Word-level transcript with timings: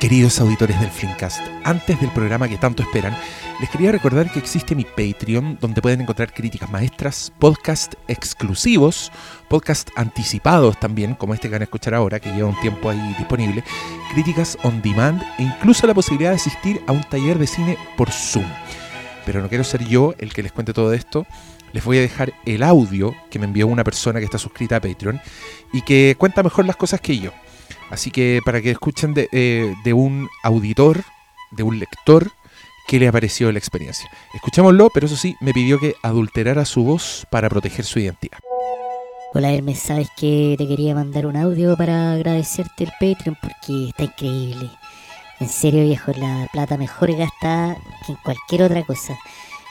Queridos 0.00 0.40
auditores 0.40 0.80
del 0.80 0.88
Flimcast, 0.88 1.42
antes 1.62 2.00
del 2.00 2.08
programa 2.08 2.48
que 2.48 2.56
tanto 2.56 2.82
esperan, 2.82 3.14
les 3.60 3.68
quería 3.68 3.92
recordar 3.92 4.32
que 4.32 4.38
existe 4.38 4.74
mi 4.74 4.84
Patreon, 4.84 5.58
donde 5.60 5.82
pueden 5.82 6.00
encontrar 6.00 6.32
críticas 6.32 6.70
maestras, 6.70 7.30
podcast 7.38 7.92
exclusivos, 8.08 9.12
podcast 9.48 9.90
anticipados 9.96 10.80
también, 10.80 11.14
como 11.14 11.34
este 11.34 11.48
que 11.48 11.52
van 11.52 11.60
a 11.60 11.64
escuchar 11.64 11.92
ahora, 11.92 12.18
que 12.18 12.32
lleva 12.32 12.48
un 12.48 12.58
tiempo 12.60 12.88
ahí 12.88 13.14
disponible, 13.18 13.62
críticas 14.14 14.56
on 14.62 14.80
demand 14.80 15.22
e 15.38 15.42
incluso 15.42 15.86
la 15.86 15.92
posibilidad 15.92 16.30
de 16.30 16.36
asistir 16.36 16.80
a 16.86 16.92
un 16.92 17.04
taller 17.04 17.38
de 17.38 17.46
cine 17.46 17.76
por 17.98 18.10
Zoom. 18.10 18.46
Pero 19.26 19.42
no 19.42 19.50
quiero 19.50 19.64
ser 19.64 19.84
yo 19.84 20.14
el 20.16 20.32
que 20.32 20.42
les 20.42 20.52
cuente 20.52 20.72
todo 20.72 20.94
esto. 20.94 21.26
Les 21.74 21.84
voy 21.84 21.98
a 21.98 22.00
dejar 22.00 22.32
el 22.46 22.62
audio 22.62 23.14
que 23.28 23.38
me 23.38 23.44
envió 23.44 23.66
una 23.66 23.84
persona 23.84 24.18
que 24.18 24.24
está 24.24 24.38
suscrita 24.38 24.76
a 24.76 24.80
Patreon 24.80 25.20
y 25.74 25.82
que 25.82 26.16
cuenta 26.16 26.42
mejor 26.42 26.64
las 26.64 26.76
cosas 26.76 27.02
que 27.02 27.18
yo. 27.18 27.32
Así 27.90 28.10
que 28.10 28.40
para 28.44 28.62
que 28.62 28.70
escuchen 28.70 29.14
eh, 29.16 29.74
de, 29.84 29.92
un 29.92 30.28
auditor, 30.42 31.02
de 31.50 31.62
un 31.62 31.78
lector, 31.78 32.30
qué 32.86 32.98
le 32.98 33.08
ha 33.08 33.12
parecido 33.12 33.50
la 33.50 33.58
experiencia. 33.58 34.08
Escuchémoslo, 34.34 34.90
pero 34.90 35.06
eso 35.06 35.16
sí, 35.16 35.34
me 35.40 35.52
pidió 35.52 35.78
que 35.78 35.94
adulterara 36.02 36.64
su 36.64 36.84
voz 36.84 37.26
para 37.30 37.48
proteger 37.48 37.84
su 37.84 37.98
identidad. 37.98 38.38
Hola 39.32 39.52
Hermes, 39.52 39.78
sabes 39.78 40.08
que 40.16 40.56
te 40.58 40.66
quería 40.66 40.94
mandar 40.94 41.26
un 41.26 41.36
audio 41.36 41.76
para 41.76 42.14
agradecerte 42.14 42.84
el 42.84 42.90
Patreon 42.98 43.36
porque 43.40 43.88
está 43.88 44.04
increíble. 44.04 44.70
En 45.38 45.48
serio 45.48 45.84
viejo, 45.84 46.12
la 46.16 46.48
plata 46.52 46.76
mejor 46.76 47.12
gastada 47.16 47.76
que 48.04 48.12
en 48.12 48.18
cualquier 48.24 48.62
otra 48.64 48.82
cosa. 48.84 49.16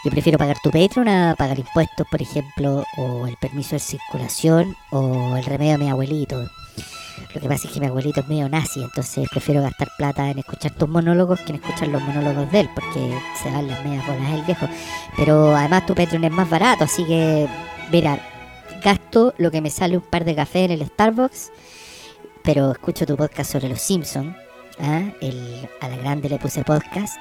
Yo 0.06 0.12
prefiero 0.12 0.38
pagar 0.38 0.58
tu 0.64 0.72
Patreon 0.72 1.10
a 1.10 1.36
pagar 1.38 1.60
impuestos, 1.60 2.08
por 2.10 2.22
ejemplo, 2.22 2.86
o 2.96 3.28
el 3.28 3.36
permiso 3.36 3.72
de 3.72 3.80
circulación, 3.80 4.78
o 4.92 5.36
el 5.36 5.44
remedio 5.44 5.74
de 5.74 5.84
mi 5.84 5.90
abuelito. 5.90 6.50
Lo 7.34 7.42
que 7.42 7.48
pasa 7.48 7.68
es 7.68 7.74
que 7.74 7.80
mi 7.80 7.86
abuelito 7.86 8.22
es 8.22 8.28
medio 8.28 8.50
nazi, 8.50 8.82
entonces 8.82 9.28
prefiero 9.30 9.62
gastar 9.62 9.90
plata 9.98 10.30
en 10.30 10.40
escuchar 10.40 10.72
tus 10.72 10.90
monólogos 10.90 11.40
que 11.42 11.52
en 11.52 11.56
escuchar 11.56 11.88
los 11.90 12.02
monólogos 12.02 12.52
de 12.52 12.62
él, 12.62 12.70
porque 12.74 13.18
se 13.42 13.52
dan 13.52 13.68
las 13.68 13.84
medias 13.86 14.06
bolas 14.08 14.34
el 14.34 14.44
viejo. 14.44 14.68
Pero 15.16 15.56
además 15.56 15.86
tu 15.86 15.96
Patreon 15.96 16.24
es 16.24 16.32
más 16.32 16.50
barato, 16.50 16.86
así 16.86 17.06
que, 17.06 17.48
mira, 17.92 18.20
gasto 18.84 19.34
lo 19.38 19.52
que 19.52 19.62
me 19.62 19.70
sale 19.70 19.98
un 19.98 20.04
par 20.04 20.26
de 20.26 20.36
café 20.36 20.66
en 20.66 20.72
el 20.72 20.86
Starbucks, 20.86 21.52
pero 22.44 22.72
escucho 22.72 23.06
tu 23.06 23.16
podcast 23.16 23.52
sobre 23.52 23.70
los 23.70 23.82
Simpsons. 23.82 24.36
¿ah? 24.80 25.04
a 25.82 25.88
la 25.88 25.98
grande 25.98 26.30
le 26.30 26.40
puse 26.40 26.64
podcast. 26.64 27.18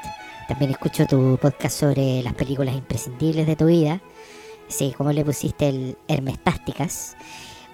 También 0.48 0.70
escucho 0.70 1.06
tu 1.06 1.38
podcast 1.40 1.78
sobre 1.78 2.22
las 2.22 2.34
películas 2.34 2.74
imprescindibles 2.74 3.46
de 3.46 3.56
tu 3.56 3.66
vida. 3.66 4.00
Sí, 4.68 4.94
como 4.96 5.12
le 5.12 5.24
pusiste 5.24 5.68
el 5.68 5.98
Hermestásticas 6.08 7.16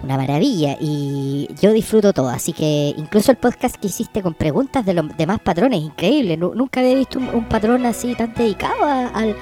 una 0.03 0.17
maravilla 0.17 0.77
y 0.81 1.49
yo 1.61 1.73
disfruto 1.73 2.13
todo, 2.13 2.29
así 2.29 2.53
que 2.53 2.95
incluso 2.97 3.31
el 3.31 3.39
podcast 3.39 3.77
que 3.77 3.87
hiciste 3.89 4.23
con 4.23 4.35
preguntas 4.35 4.85
de 4.85 4.95
los 4.95 5.17
demás 5.17 5.41
patrones, 5.41 5.81
increíble, 5.81 6.37
nunca 6.37 6.81
había 6.81 6.95
visto 6.95 7.19
un, 7.19 7.45
patrón 7.45 7.87
así 7.87 8.15
tan 8.15 8.35
dedicado 8.35 8.85
al, 8.85 9.37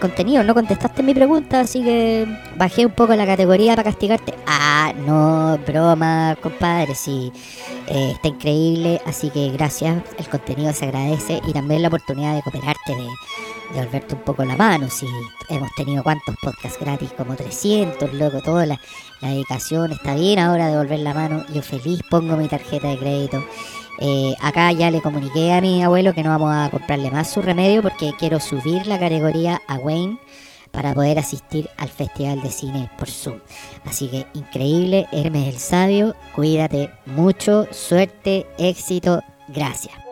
contenido, 0.00 0.42
no 0.42 0.54
contestaste 0.54 1.02
mi 1.02 1.14
pregunta, 1.14 1.60
así 1.60 1.82
que 1.82 2.26
bajé 2.56 2.86
un 2.86 2.92
poco 2.92 3.14
la 3.14 3.24
categoría 3.24 3.76
para 3.76 3.84
castigarte. 3.84 4.34
Ah, 4.46 4.92
no, 5.06 5.58
broma, 5.66 6.36
compadre, 6.42 6.94
sí, 6.94 7.32
eh, 7.86 8.12
está 8.14 8.28
increíble, 8.28 9.00
así 9.06 9.30
que 9.30 9.50
gracias, 9.50 10.02
el 10.18 10.28
contenido 10.28 10.72
se 10.72 10.86
agradece 10.86 11.40
y 11.46 11.52
también 11.52 11.82
la 11.82 11.88
oportunidad 11.88 12.34
de 12.34 12.42
cooperarte, 12.42 12.96
de 12.96 13.08
de 13.72 13.80
volverte 13.80 14.14
un 14.14 14.22
poco 14.22 14.44
la 14.44 14.56
mano. 14.56 14.88
Si 14.88 15.06
hemos 15.48 15.72
tenido 15.74 16.02
cuántos 16.02 16.34
podcasts 16.42 16.78
gratis, 16.80 17.12
como 17.16 17.34
300, 17.34 18.12
loco, 18.14 18.40
toda 18.42 18.66
la, 18.66 18.80
dedicación 19.20 19.92
está 19.92 20.14
bien 20.14 20.38
ahora 20.38 20.68
de 20.68 20.76
volver 20.76 21.00
la 21.00 21.14
mano. 21.14 21.44
Yo 21.52 21.62
feliz 21.62 22.00
pongo 22.10 22.36
mi 22.36 22.48
tarjeta 22.48 22.88
de 22.88 22.98
crédito. 22.98 23.44
Eh, 23.98 24.34
acá 24.40 24.72
ya 24.72 24.90
le 24.90 25.00
comuniqué 25.00 25.52
a 25.52 25.60
mi 25.60 25.82
abuelo 25.82 26.12
que 26.12 26.22
no 26.22 26.30
vamos 26.30 26.54
a 26.54 26.70
comprarle 26.70 27.10
más 27.10 27.30
su 27.30 27.40
remedio 27.40 27.82
porque 27.82 28.12
quiero 28.18 28.40
subir 28.40 28.86
la 28.86 28.98
categoría 28.98 29.62
a 29.66 29.76
Wayne 29.76 30.18
para 30.70 30.92
poder 30.92 31.18
asistir 31.18 31.70
al 31.78 31.88
Festival 31.88 32.42
de 32.42 32.50
Cine 32.50 32.90
por 32.98 33.08
Zoom. 33.08 33.40
Así 33.86 34.08
que 34.08 34.26
increíble, 34.34 35.06
Hermes 35.12 35.48
el 35.54 35.58
Sabio, 35.58 36.14
cuídate 36.34 36.90
mucho, 37.06 37.66
suerte, 37.72 38.46
éxito, 38.58 39.22
gracias. 39.48 40.05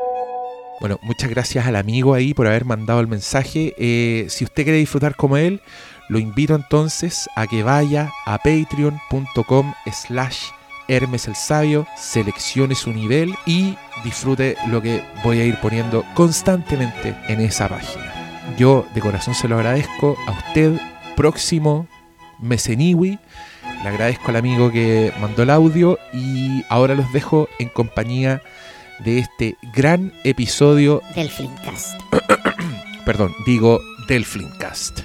Bueno, 0.85 1.01
muchas 1.01 1.31
gracias 1.31 1.67
al 1.67 1.77
amigo 1.77 2.13
ahí 2.13 2.35
por 2.35 2.47
haber 2.47 2.67
mandado 2.67 3.01
el 3.01 3.09
mensaje. 3.09 3.73
Eh, 3.79 4.27
si 4.29 4.45
usted 4.45 4.65
quiere 4.65 4.77
disfrutar 4.77 5.17
como 5.17 5.39
él, 5.39 5.63
lo 6.11 6.19
invito 6.19 6.55
entonces 6.55 7.27
a 7.37 7.47
que 7.47 7.63
vaya 7.63 8.13
a 8.27 8.37
patreon.com 8.37 9.73
slash 9.91 10.49
Hermes 10.87 11.27
el 11.27 11.37
Sabio, 11.37 11.87
seleccione 11.97 12.75
su 12.75 12.93
nivel 12.93 13.35
y 13.47 13.79
disfrute 14.05 14.59
lo 14.69 14.83
que 14.83 15.03
voy 15.25 15.41
a 15.41 15.47
ir 15.47 15.59
poniendo 15.63 16.05
constantemente 16.13 17.17
en 17.29 17.41
esa 17.41 17.67
página. 17.67 18.53
Yo 18.59 18.87
de 18.95 19.01
corazón 19.01 19.35
se 19.35 19.49
lo 19.49 19.57
agradezco 19.57 20.19
a 20.27 20.33
usted, 20.33 20.79
próximo 21.17 21.89
Meseniwi. 22.41 23.19
Le 23.83 23.89
agradezco 23.89 24.29
al 24.29 24.37
amigo 24.37 24.71
que 24.71 25.15
mandó 25.19 25.45
el 25.45 25.51
audio 25.51 25.99
y 26.13 26.63
ahora 26.69 26.95
los 26.95 27.11
dejo 27.11 27.49
en 27.59 27.71
compañía 27.71 28.43
este 29.07 29.57
gran 29.75 30.13
episodio 30.25 31.03
del 31.15 31.29
Flimcast. 31.29 32.01
Perdón, 33.05 33.35
digo 33.45 33.81
del 34.09 34.25
Flimcast. 34.25 35.01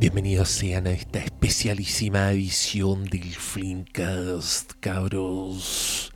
Bienvenidos 0.00 0.48
sean 0.48 0.86
a 0.86 0.90
esta 0.90 1.18
especialísima 1.18 2.30
edición 2.30 3.04
del 3.04 3.34
Flimcast, 3.34 4.72
cabros. 4.80 6.12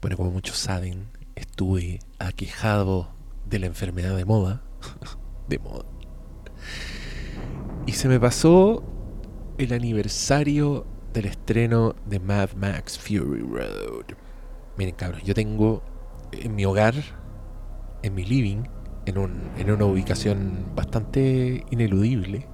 Bueno, 0.00 0.16
como 0.16 0.30
muchos 0.30 0.56
saben, 0.58 1.08
estuve 1.34 2.00
aquejado 2.18 3.14
de 3.46 3.58
la 3.58 3.66
enfermedad 3.66 4.16
de 4.16 4.24
moda. 4.24 4.62
de 5.48 5.58
moda 5.58 5.97
y 7.88 7.92
se 7.92 8.06
me 8.06 8.20
pasó 8.20 8.84
el 9.56 9.72
aniversario 9.72 10.86
del 11.14 11.24
estreno 11.24 11.96
de 12.04 12.20
Mad 12.20 12.50
Max 12.52 12.98
Fury 12.98 13.40
Road. 13.40 14.14
Miren, 14.76 14.94
cabros, 14.94 15.22
yo 15.22 15.32
tengo 15.32 15.82
en 16.32 16.54
mi 16.54 16.66
hogar, 16.66 16.92
en 18.02 18.14
mi 18.14 18.26
living, 18.26 18.64
en, 19.06 19.16
una 19.70 19.86
ubicación 19.86 20.66
bastante 20.76 21.64
ineludible, 21.70 22.46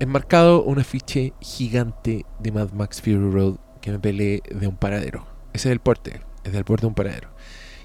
enmarcado 0.00 0.64
un 0.64 0.80
afiche 0.80 1.32
gigante 1.40 2.26
de 2.40 2.50
Mad 2.50 2.72
Max 2.72 3.00
Fury 3.02 3.30
Road 3.30 3.58
que 3.80 3.92
me 3.92 4.00
peleé 4.00 4.42
de 4.52 4.66
un 4.66 4.76
paradero. 4.76 5.28
Ese 5.52 5.68
es 5.68 5.72
el 5.72 5.78
porte, 5.78 6.22
es 6.42 6.52
del 6.52 6.64
porte 6.64 6.80
de 6.80 6.88
un 6.88 6.94
paradero. 6.94 7.28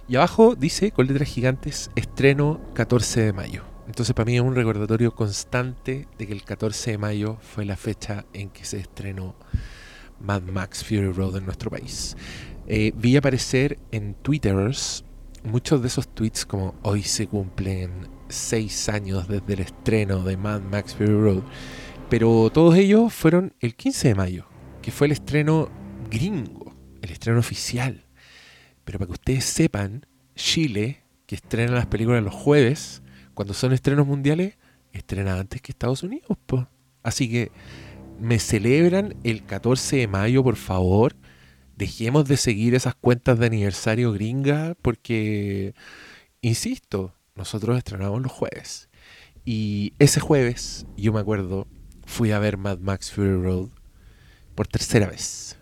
Y 0.08 0.16
abajo 0.16 0.56
dice, 0.56 0.90
con 0.90 1.06
letras 1.06 1.30
gigantes, 1.30 1.92
estreno 1.96 2.60
14 2.74 3.22
de 3.22 3.34
mayo. 3.34 3.69
Entonces 3.90 4.14
para 4.14 4.28
mí 4.28 4.36
es 4.36 4.42
un 4.42 4.54
recordatorio 4.54 5.16
constante 5.16 6.08
de 6.20 6.28
que 6.28 6.34
el 6.34 6.44
14 6.44 6.92
de 6.92 6.98
mayo 7.00 7.38
fue 7.42 7.66
la 7.66 7.76
fecha 7.76 8.24
en 8.34 8.52
que 8.52 8.64
se 8.64 8.78
estrenó 8.78 9.36
Mad 10.20 10.44
Max 10.44 10.84
Fury 10.84 11.12
Road 11.12 11.38
en 11.38 11.46
nuestro 11.46 11.72
país. 11.72 12.16
Eh, 12.68 12.94
vi 12.96 13.18
aparecer 13.18 13.80
en 13.92 14.14
Twitters 14.14 15.04
muchos 15.44 15.82
de 15.82 15.88
esos 15.88 16.08
tweets 16.08 16.46
como 16.46 16.76
hoy 16.84 17.02
se 17.02 17.26
cumplen 17.26 18.08
seis 18.28 18.90
años 18.90 19.28
desde 19.28 19.54
el 19.54 19.62
estreno 19.62 20.24
de 20.24 20.38
Mad 20.38 20.62
Max 20.62 20.94
Fury 20.94 21.20
Road, 21.20 21.42
pero 22.12 22.52
todos 22.54 22.76
ellos 22.76 23.12
fueron 23.12 23.56
el 23.60 23.74
15 23.74 24.10
de 24.10 24.16
mayo, 24.16 24.46
que 24.84 24.92
fue 24.92 25.08
el 25.08 25.14
estreno 25.14 25.68
gringo, 26.12 26.76
el 27.02 27.10
estreno 27.10 27.40
oficial. 27.40 28.06
Pero 28.86 29.00
para 29.00 29.08
que 29.08 29.14
ustedes 29.14 29.46
sepan, 29.46 30.06
Chile, 30.36 31.02
que 31.26 31.34
estrena 31.34 31.72
las 31.72 31.88
películas 31.88 32.24
los 32.24 32.36
jueves, 32.36 33.02
cuando 33.40 33.54
son 33.54 33.72
estrenos 33.72 34.06
mundiales, 34.06 34.58
estrena 34.92 35.40
antes 35.40 35.62
que 35.62 35.72
Estados 35.72 36.04
Unidos. 36.04 36.38
Así 37.04 37.32
que 37.32 37.54
me 38.20 38.38
celebran 38.38 39.16
el 39.24 39.46
14 39.46 39.96
de 39.96 40.08
mayo, 40.10 40.44
por 40.44 40.58
favor. 40.58 41.16
Dejemos 41.78 42.28
de 42.28 42.36
seguir 42.36 42.76
esas 42.76 42.96
cuentas 42.96 43.40
de 43.40 43.46
aniversario 43.46 44.12
gringa 44.12 44.76
porque, 44.82 45.74
insisto, 46.42 47.14
nosotros 47.34 47.78
estrenamos 47.78 48.22
los 48.22 48.32
jueves. 48.34 48.90
Y 49.46 49.94
ese 50.00 50.20
jueves, 50.20 50.86
yo 50.98 51.14
me 51.14 51.22
acuerdo, 51.22 51.66
fui 52.06 52.34
a 52.34 52.40
ver 52.40 52.58
Mad 52.58 52.80
Max 52.80 53.10
Fury 53.14 53.42
Road 53.42 53.70
por 54.54 54.68
tercera 54.68 55.08
vez. 55.08 55.58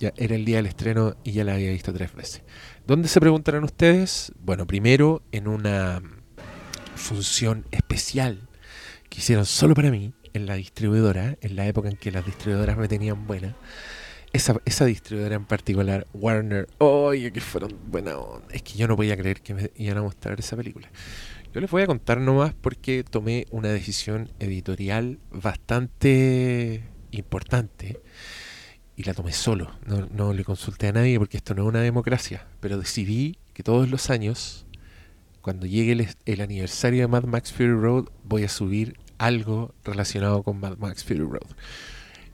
Ya 0.00 0.12
era 0.16 0.34
el 0.34 0.44
día 0.44 0.56
del 0.56 0.66
estreno 0.66 1.14
y 1.22 1.30
ya 1.30 1.44
la 1.44 1.54
había 1.54 1.70
visto 1.70 1.92
tres 1.92 2.12
veces. 2.12 2.42
¿Dónde 2.84 3.06
se 3.06 3.20
preguntarán 3.20 3.62
ustedes? 3.62 4.32
Bueno, 4.40 4.66
primero 4.66 5.22
en 5.30 5.46
una 5.46 6.02
función 6.96 7.66
especial 7.70 8.48
que 9.08 9.18
hicieron 9.18 9.46
solo 9.46 9.74
para 9.74 9.90
mí 9.90 10.12
en 10.32 10.46
la 10.46 10.54
distribuidora, 10.54 11.36
en 11.40 11.56
la 11.56 11.66
época 11.66 11.88
en 11.88 11.96
que 11.96 12.10
las 12.10 12.24
distribuidoras 12.24 12.76
me 12.76 12.88
tenían 12.88 13.26
buena. 13.26 13.56
Esa, 14.32 14.60
esa 14.64 14.84
distribuidora 14.84 15.36
en 15.36 15.46
particular, 15.46 16.06
Warner, 16.12 16.68
oye, 16.78 17.32
que 17.32 17.40
fueron 17.40 17.74
buena 17.86 18.14
Es 18.50 18.62
que 18.62 18.74
yo 18.74 18.86
no 18.86 18.96
podía 18.96 19.16
creer 19.16 19.40
que 19.40 19.54
me 19.54 19.70
iban 19.76 19.98
a 19.98 20.02
mostrar 20.02 20.38
esa 20.38 20.56
película. 20.56 20.90
Yo 21.54 21.60
les 21.60 21.70
voy 21.70 21.82
a 21.82 21.86
contar 21.86 22.20
nomás 22.20 22.52
porque 22.52 23.02
tomé 23.02 23.46
una 23.50 23.70
decisión 23.70 24.30
editorial 24.38 25.18
bastante 25.30 26.84
importante 27.12 28.02
y 28.94 29.04
la 29.04 29.14
tomé 29.14 29.32
solo. 29.32 29.70
No, 29.86 30.06
no, 30.10 30.34
le 30.34 30.44
consulté 30.44 30.88
a 30.88 30.92
nadie 30.92 31.18
porque 31.18 31.38
esto 31.38 31.54
no 31.54 31.62
es 31.62 31.68
una 31.68 31.80
democracia. 31.80 32.46
Pero 32.60 32.78
decidí 32.78 33.38
que 33.54 33.62
todos 33.62 33.88
los 33.88 34.10
años, 34.10 34.65
cuando 35.46 35.66
llegue 35.66 36.08
el, 36.24 36.40
aniversario 36.40 37.02
de 37.02 37.06
Mad 37.06 37.22
Max 37.22 37.52
Fury 37.52 37.70
Road, 37.70 38.06
voy 38.24 38.42
a 38.42 38.48
subir 38.48 38.98
algo 39.16 39.72
relacionado 39.84 40.42
con 40.42 40.58
Mad 40.58 40.76
Max 40.78 41.04
Fury 41.04 41.20
Road. 41.20 41.46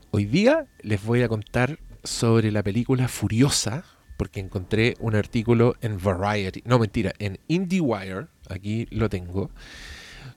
Hoy 0.09 0.25
día 0.25 0.65
les 0.81 1.05
voy 1.05 1.21
a 1.21 1.27
contar 1.27 1.77
sobre 2.03 2.51
la 2.51 2.63
película 2.63 3.07
Furiosa, 3.07 3.85
porque 4.17 4.39
encontré 4.39 4.95
un 4.99 5.13
artículo 5.13 5.75
en 5.81 5.99
Variety, 6.01 6.63
no 6.65 6.79
mentira, 6.79 7.13
en 7.19 7.37
IndieWire, 7.47 8.29
aquí 8.49 8.87
lo 8.89 9.09
tengo, 9.09 9.51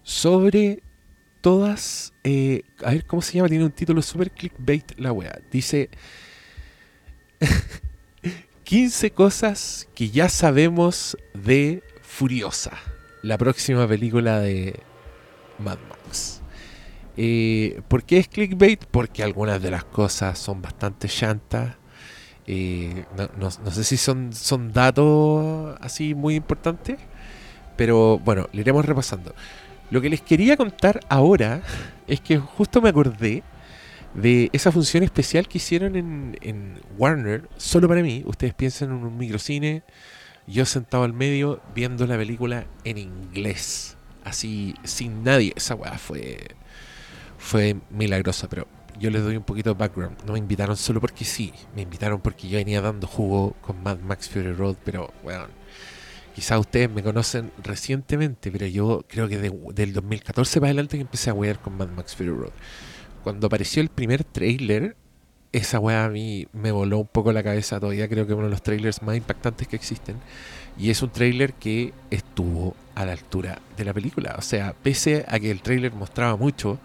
sobre 0.03 0.83
todas, 1.41 2.13
eh, 2.25 2.61
a 2.85 2.91
ver 2.91 3.07
cómo 3.07 3.23
se 3.23 3.39
llama, 3.39 3.49
tiene 3.49 3.65
un 3.65 3.73
título 3.73 4.03
super 4.03 4.31
clickbait 4.31 4.99
la 4.99 5.13
wea. 5.13 5.41
Dice 5.51 5.89
15 8.65 9.13
cosas 9.13 9.89
que 9.95 10.11
ya 10.11 10.29
sabemos 10.29 11.17
de 11.33 11.83
Furiosa, 12.17 12.71
la 13.21 13.37
próxima 13.37 13.87
película 13.87 14.41
de 14.41 14.81
Mad 15.59 15.77
Max. 15.91 16.41
Eh, 17.19 17.83
¿Por 17.89 18.05
qué 18.05 18.17
es 18.17 18.27
clickbait? 18.27 18.83
Porque 18.87 19.23
algunas 19.23 19.61
de 19.61 19.71
las 19.71 19.85
cosas 19.85 20.39
son 20.39 20.63
bastante 20.63 21.09
llantas. 21.09 21.75
Eh, 22.47 23.05
no, 23.37 23.51
sé 23.51 23.85
si 23.85 23.99
son, 23.99 24.33
son 24.33 24.73
datos 24.73 25.77
así 25.83 26.15
muy 26.15 26.37
importantes, 26.37 26.97
pero 27.77 28.19
bueno, 28.21 28.49
le 28.55 28.63
iremos 28.63 28.87
repasando. 28.87 29.35
Lo 29.91 30.01
que 30.01 30.09
les 30.09 30.23
quería 30.23 30.57
contar 30.57 31.01
ahora 31.11 31.61
es 32.07 32.23
que 32.23 32.39
justo 32.39 32.81
me 32.81 32.89
acordé 32.89 33.43
de 34.15 34.49
esa 34.55 34.73
función 34.73 35.03
especial 35.03 35.49
que 35.49 35.59
hicieron 35.59 35.97
en, 35.97 36.39
en 36.41 36.81
Warner, 36.97 37.47
solo 37.59 37.89
para 37.89 38.01
mí. 38.01 38.23
Ustedes 38.25 38.55
piensan 38.55 38.89
en 38.89 39.05
un 39.05 39.19
microcine, 39.19 39.83
yo 40.47 40.65
sentado 40.65 41.05
al 41.05 41.13
medio 41.13 41.61
viendo 41.75 42.07
la 42.07 42.17
película 42.17 42.67
en 42.85 42.99
inglés, 42.99 43.97
así 44.25 44.75
sin 44.85 45.25
nadie. 45.25 45.53
Esa 45.57 45.75
weá 45.75 45.99
fue, 45.99 46.39
fue 47.39 47.77
milagrosa, 47.91 48.49
pero 48.49 48.69
yo 48.99 49.11
les 49.11 49.23
doy 49.23 49.37
un 49.37 49.43
poquito 49.43 49.71
de 49.71 49.79
background. 49.79 50.17
No 50.25 50.33
me 50.33 50.39
invitaron 50.39 50.77
solo 50.77 51.01
porque 51.01 51.25
sí, 51.25 51.53
me 51.75 51.83
invitaron 51.83 52.21
porque 52.21 52.49
yo 52.49 52.59
venía 52.59 52.81
dando 52.81 53.07
jugo 53.07 53.55
con 53.61 53.83
Mad 53.83 53.99
Max 53.99 54.29
Fury 54.29 54.53
Road, 54.53 54.77
pero 54.85 55.13
bueno, 55.23 55.47
quizás 56.35 56.59
ustedes 56.61 56.91
me 56.91 57.03
conocen 57.03 57.53
recientemente, 57.63 58.51
pero 58.51 58.67
yo 58.67 59.05
creo 59.09 59.29
que 59.29 59.39
de, 59.39 59.53
del 59.75 59.93
2014 59.93 60.61
para 60.61 60.71
adelante 60.71 60.97
que 60.97 61.03
empecé 61.03 61.31
a 61.31 61.35
wear 61.35 61.61
con 61.61 61.77
Mad 61.77 61.89
Max 61.89 62.15
Fury 62.15 62.31
Road. 62.31 62.53
Cuando 63.23 63.49
apareció 63.49 63.83
el 63.83 63.89
primer 63.89 64.23
trailer, 64.23 64.97
esa 65.57 65.79
weá 65.79 66.05
a 66.05 66.09
mí 66.11 66.47
me 66.53 66.71
voló 66.71 66.99
un 66.99 67.07
poco 67.07 67.33
la 67.33 67.43
cabeza. 67.43 67.81
Todavía 67.81 68.09
creo 68.09 68.27
que 68.27 68.33
es 68.33 68.37
uno 68.37 68.47
de 68.47 68.51
los 68.51 68.63
trailers 68.63 69.03
más 69.03 69.17
impactantes 69.17 69.67
que 69.67 69.77
existen. 69.77 70.17
Y 70.79 70.91
es 70.91 71.03
un 71.03 71.11
trailer 71.11 71.55
que 71.55 71.95
estuvo 72.11 72.77
a 72.95 73.07
la 73.07 73.13
altura 73.13 73.61
de 73.77 73.85
la 73.85 73.95
película. 73.95 74.35
O 74.39 74.43
sea, 74.43 74.75
pese 74.75 75.25
a 75.27 75.41
que 75.41 75.51
el 75.51 75.63
trailer 75.63 75.93
mostraba 75.93 76.37
mucho, 76.37 76.79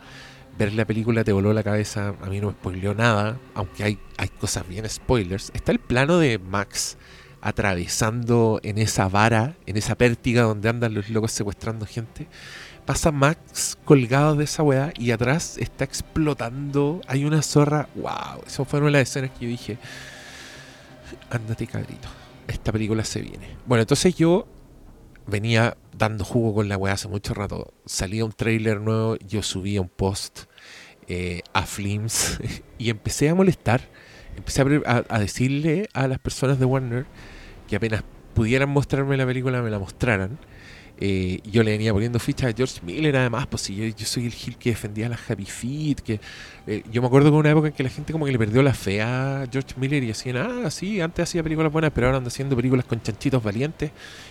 ver 0.57 0.71
la 0.73 0.85
película 0.85 1.25
te 1.25 1.33
voló 1.33 1.51
la 1.51 1.63
cabeza. 1.63 2.15
A 2.21 2.27
mí 2.27 2.39
no 2.39 2.47
me 2.47 2.53
spoileó 2.53 2.93
nada, 2.93 3.37
aunque 3.55 3.83
hay, 3.83 3.99
hay 4.17 4.29
cosas 4.29 4.65
bien 4.67 4.89
spoilers. 4.89 5.51
Está 5.53 5.73
el 5.73 5.79
plano 5.79 6.17
de 6.17 6.39
Max 6.39 6.97
atravesando 7.41 8.61
en 8.63 8.77
esa 8.77 9.09
vara, 9.09 9.55
en 9.65 9.75
esa 9.75 9.95
pértiga 9.95 10.43
donde 10.43 10.69
andan 10.69 10.93
los 10.93 11.09
locos 11.09 11.33
secuestrando 11.33 11.85
gente. 11.85 12.27
Pasa 12.91 13.13
Max 13.13 13.77
colgado 13.85 14.35
de 14.35 14.43
esa 14.43 14.63
weá 14.63 14.91
y 14.99 15.11
atrás 15.11 15.57
está 15.57 15.85
explotando. 15.85 16.99
Hay 17.07 17.23
una 17.23 17.41
zorra. 17.41 17.87
¡Wow! 17.95 18.43
Esas 18.45 18.67
fueron 18.67 18.91
las 18.91 19.03
escenas 19.03 19.31
que 19.31 19.45
yo 19.45 19.47
dije. 19.49 19.77
Ándate, 21.29 21.67
cabrito. 21.67 22.09
Esta 22.49 22.73
película 22.73 23.05
se 23.05 23.21
viene. 23.21 23.55
Bueno, 23.65 23.83
entonces 23.83 24.13
yo 24.15 24.45
venía 25.25 25.77
dando 25.97 26.25
jugo 26.25 26.53
con 26.53 26.67
la 26.67 26.75
weá 26.75 26.95
hace 26.95 27.07
mucho 27.07 27.33
rato. 27.33 27.73
Salía 27.85 28.25
un 28.25 28.33
trailer 28.33 28.81
nuevo, 28.81 29.15
yo 29.25 29.41
subía 29.41 29.79
un 29.79 29.87
post 29.87 30.41
eh, 31.07 31.43
a 31.53 31.61
Flims 31.65 32.41
y 32.77 32.89
empecé 32.89 33.29
a 33.29 33.35
molestar. 33.35 33.87
Empecé 34.35 34.63
a, 34.85 35.17
decirle 35.17 35.87
a 35.93 36.09
las 36.09 36.19
personas 36.19 36.59
de 36.59 36.65
Warner 36.65 37.05
que 37.69 37.77
apenas 37.77 38.03
pudieran 38.33 38.67
mostrarme 38.67 39.15
la 39.15 39.25
película, 39.25 39.61
me 39.61 39.69
la 39.69 39.79
mostraran. 39.79 40.39
Eh, 41.03 41.39
yo 41.51 41.63
le 41.63 41.71
venía 41.71 41.91
poniendo 41.91 42.19
fichas 42.19 42.53
a 42.53 42.55
George 42.55 42.79
Miller, 42.83 43.17
además, 43.17 43.47
pues 43.47 43.63
si 43.63 43.75
yo, 43.75 44.05
soy 44.05 44.27
el 44.27 44.31
Gil 44.31 44.55
que 44.55 44.69
defendía 44.69 45.09
la 45.09 45.17
Happy 45.27 45.45
Feet, 45.45 45.95
que 45.95 46.19
eh, 46.67 46.83
yo 46.91 47.01
me 47.01 47.07
acuerdo 47.07 47.31
de 47.31 47.37
una 47.37 47.49
época 47.49 47.69
en 47.69 47.73
que 47.73 47.81
la 47.81 47.89
gente 47.89 48.13
como 48.13 48.27
que 48.27 48.31
le 48.31 48.37
perdió 48.37 48.61
la 48.61 48.75
fe 48.75 49.01
a 49.01 49.47
George 49.51 49.73
Miller 49.77 50.03
y 50.03 50.07
decían, 50.07 50.37
ah, 50.37 50.69
sí, 50.69 51.01
antes 51.01 51.23
hacía 51.23 51.41
películas 51.41 51.71
buenas, 51.71 51.89
pero 51.91 52.05
ahora 52.05 52.19
anda 52.19 52.27
haciendo 52.27 52.55
películas 52.55 52.85
con 52.85 53.01
chanchitos 53.01 53.41
valientes 53.41 53.89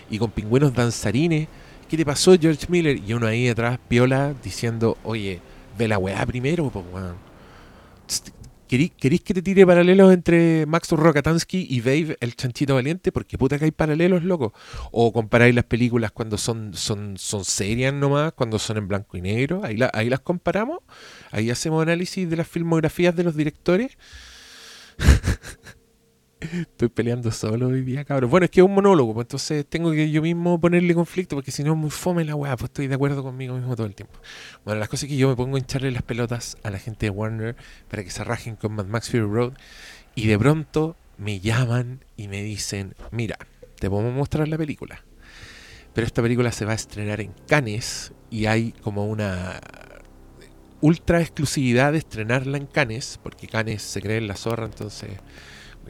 y 0.09 0.19
con 0.19 0.31
pingüinos 0.31 0.73
danzarines. 0.73 1.49
¿Qué 1.89 1.97
te 1.97 2.05
pasó, 2.07 2.37
George 2.41 2.67
Miller? 2.69 3.01
Y 3.05 3.15
uno 3.15 3.27
ahí 3.27 3.49
atrás, 3.49 3.81
piola, 3.89 4.33
diciendo, 4.41 4.97
oye, 5.03 5.41
ve 5.77 5.89
la 5.89 5.99
weá 5.99 6.25
primero, 6.25 6.71
pues, 6.71 6.85
weón. 6.93 7.30
¿Queréis 8.71 9.23
que 9.23 9.35
te 9.35 9.43
tire 9.43 9.67
paralelos 9.67 10.13
entre 10.13 10.65
Max 10.65 10.93
Rokatansky 10.93 11.67
y 11.69 11.81
Babe, 11.81 12.17
el 12.21 12.37
chanchito 12.37 12.77
valiente? 12.77 13.11
Porque 13.11 13.37
puta 13.37 13.59
que 13.59 13.65
hay 13.65 13.73
paralelos, 13.73 14.23
loco. 14.23 14.55
O 14.93 15.13
comparáis 15.13 15.57
las 15.57 15.65
películas 15.65 16.13
cuando 16.13 16.39
son, 16.39 16.73
son, 16.75 17.19
son 17.19 17.45
serias 17.45 17.93
nomás, 17.93 18.33
cuando 18.33 18.61
son 18.61 18.77
en 18.77 18.87
blanco 18.87 19.17
y 19.17 19.23
negro. 19.23 19.63
Ahí, 19.65 19.77
la, 19.77 19.91
ahí 19.93 20.09
las 20.09 20.21
comparamos. 20.21 20.79
Ahí 21.33 21.51
hacemos 21.51 21.83
análisis 21.83 22.31
de 22.31 22.37
las 22.37 22.47
filmografías 22.47 23.17
de 23.17 23.25
los 23.25 23.35
directores. 23.35 23.99
Estoy 26.41 26.89
peleando 26.89 27.31
solo 27.31 27.69
hoy 27.69 27.83
día, 27.83 28.05
cabrón. 28.05 28.31
Bueno, 28.31 28.45
es 28.45 28.51
que 28.51 28.61
es 28.61 28.67
un 28.67 28.75
monólogo, 28.75 29.13
pues 29.13 29.25
entonces 29.25 29.67
tengo 29.69 29.93
que 29.93 30.11
yo 30.11 30.23
mismo 30.23 30.59
ponerle 30.59 30.95
conflicto, 30.95 31.37
porque 31.37 31.51
si 31.51 31.63
no 31.63 31.73
es 31.73 31.79
muy 31.79 31.91
fome 31.91 32.25
la 32.25 32.35
weá, 32.35 32.57
pues 32.57 32.71
estoy 32.71 32.87
de 32.87 32.95
acuerdo 32.95 33.23
conmigo 33.23 33.55
mismo 33.55 33.77
todo 33.77 33.87
el 33.87 33.95
tiempo. 33.95 34.19
Bueno, 34.65 34.81
las 34.81 34.89
cosas 34.89 35.05
es 35.05 35.11
que 35.11 35.17
yo 35.17 35.29
me 35.29 35.37
pongo 35.37 35.57
a 35.57 35.59
hincharle 35.59 35.91
las 35.91 36.03
pelotas 36.03 36.57
a 36.63 36.71
la 36.71 36.79
gente 36.79 37.07
de 37.07 37.11
Warner 37.11 37.57
para 37.91 38.03
que 38.03 38.11
se 38.11 38.25
rajen 38.25 38.57
con 38.57 38.73
Mad 38.73 38.87
Max 38.87 39.11
Fury 39.11 39.21
Road, 39.23 39.53
y 40.15 40.27
de 40.27 40.39
pronto 40.39 40.97
me 41.19 41.41
llaman 41.41 42.05
y 42.17 42.29
me 42.29 42.43
dicen, 42.43 42.95
mira, 43.11 43.37
te 43.79 43.91
podemos 43.91 44.15
mostrar 44.15 44.49
la 44.49 44.57
película, 44.57 45.05
pero 45.93 46.07
esta 46.07 46.23
película 46.23 46.53
se 46.53 46.65
va 46.65 46.73
a 46.73 46.77
estrenar 46.77 47.21
en 47.21 47.35
Cannes 47.47 48.13
y 48.31 48.47
hay 48.47 48.73
como 48.73 49.07
una 49.07 49.61
ultra 50.81 51.21
exclusividad 51.21 51.93
de 51.93 51.99
estrenarla 51.99 52.57
en 52.57 52.65
Cannes, 52.65 53.21
porque 53.23 53.47
Cannes 53.47 53.83
se 53.83 54.01
cree 54.01 54.17
en 54.17 54.27
la 54.27 54.37
zorra, 54.37 54.65
entonces 54.65 55.11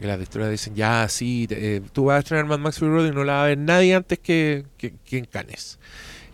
que 0.01 0.07
las 0.07 0.19
distribuidoras 0.19 0.59
dicen, 0.59 0.75
ya, 0.75 1.07
sí, 1.07 1.47
eh, 1.51 1.81
tú 1.93 2.05
vas 2.05 2.17
a 2.17 2.19
estrenar 2.19 2.45
Mad 2.45 2.59
Max 2.59 2.79
Fury 2.79 2.91
Road 2.91 3.07
y 3.07 3.11
no 3.11 3.23
la 3.23 3.33
va 3.33 3.43
a 3.43 3.47
ver 3.47 3.57
nadie 3.57 3.93
antes 3.93 4.19
que, 4.19 4.65
que, 4.77 4.95
que, 5.05 5.19
en 5.19 5.25
Cannes. 5.25 5.79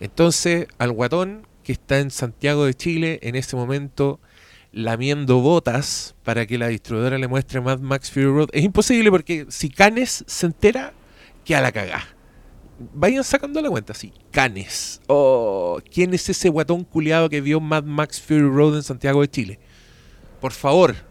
Entonces, 0.00 0.66
al 0.78 0.92
guatón 0.92 1.46
que 1.62 1.72
está 1.72 1.98
en 1.98 2.10
Santiago 2.10 2.64
de 2.64 2.74
Chile 2.74 3.18
en 3.22 3.36
ese 3.36 3.56
momento 3.56 4.20
lamiendo 4.72 5.40
botas 5.40 6.14
para 6.24 6.46
que 6.46 6.56
la 6.56 6.68
distribuidora 6.68 7.18
le 7.18 7.28
muestre 7.28 7.60
Mad 7.60 7.80
Max 7.80 8.10
Fury 8.10 8.26
Road, 8.26 8.48
es 8.52 8.64
imposible 8.64 9.10
porque 9.10 9.46
si 9.50 9.68
Canes 9.68 10.24
se 10.26 10.46
entera, 10.46 10.94
queda 11.44 11.60
la 11.60 11.72
cagá. 11.72 12.08
Vayan 12.94 13.24
sacando 13.24 13.60
la 13.60 13.68
cuenta, 13.68 13.92
sí. 13.92 14.12
Canes. 14.30 15.02
Oh, 15.08 15.78
¿quién 15.92 16.14
es 16.14 16.28
ese 16.28 16.48
guatón 16.48 16.84
culiado 16.84 17.28
que 17.28 17.40
vio 17.42 17.60
Mad 17.60 17.84
Max 17.84 18.20
Fury 18.20 18.48
Road 18.48 18.76
en 18.76 18.82
Santiago 18.82 19.20
de 19.20 19.28
Chile? 19.28 19.60
Por 20.40 20.52
favor, 20.52 21.07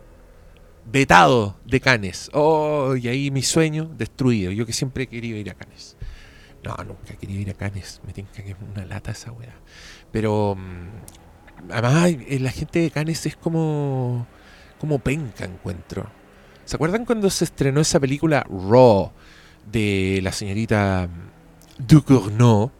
vetado 0.92 1.58
de 1.66 1.80
Canes. 1.80 2.30
Oh, 2.34 2.96
y 2.96 3.08
ahí 3.08 3.32
mi 3.32 3.44
sueño 3.44 3.92
destruido. 3.98 4.52
Yo 4.52 4.66
que 4.66 4.74
siempre 4.74 5.04
he 5.04 5.08
querido 5.08 5.38
ir 5.38 5.50
a 5.50 5.54
Canes. 5.54 5.98
No, 6.64 6.76
nunca 6.84 7.14
he 7.14 7.18
querido 7.18 7.42
ir 7.42 7.50
a 7.50 7.54
Canes. 7.54 8.02
Me 8.06 8.14
tinca 8.14 8.44
que 8.44 8.52
es 8.52 8.58
una 8.74 8.86
lata 8.86 9.12
esa 9.12 9.32
weá. 9.32 9.54
Pero 10.12 10.56
mm, 10.56 11.72
además 11.72 12.12
la 12.40 12.52
gente 12.52 12.80
de 12.80 12.92
Canes 12.92 13.26
es 13.26 13.36
como 13.36 14.28
como 14.78 15.00
penca 15.00 15.46
encuentro. 15.46 16.10
¿Se 16.66 16.76
acuerdan 16.76 17.06
cuando 17.06 17.30
se 17.30 17.46
estrenó 17.46 17.82
esa 17.82 18.00
película 18.00 18.46
Raw 18.50 19.12
de 19.72 20.20
la 20.22 20.32
señorita 20.32 21.10
Ducournau? 21.80 22.72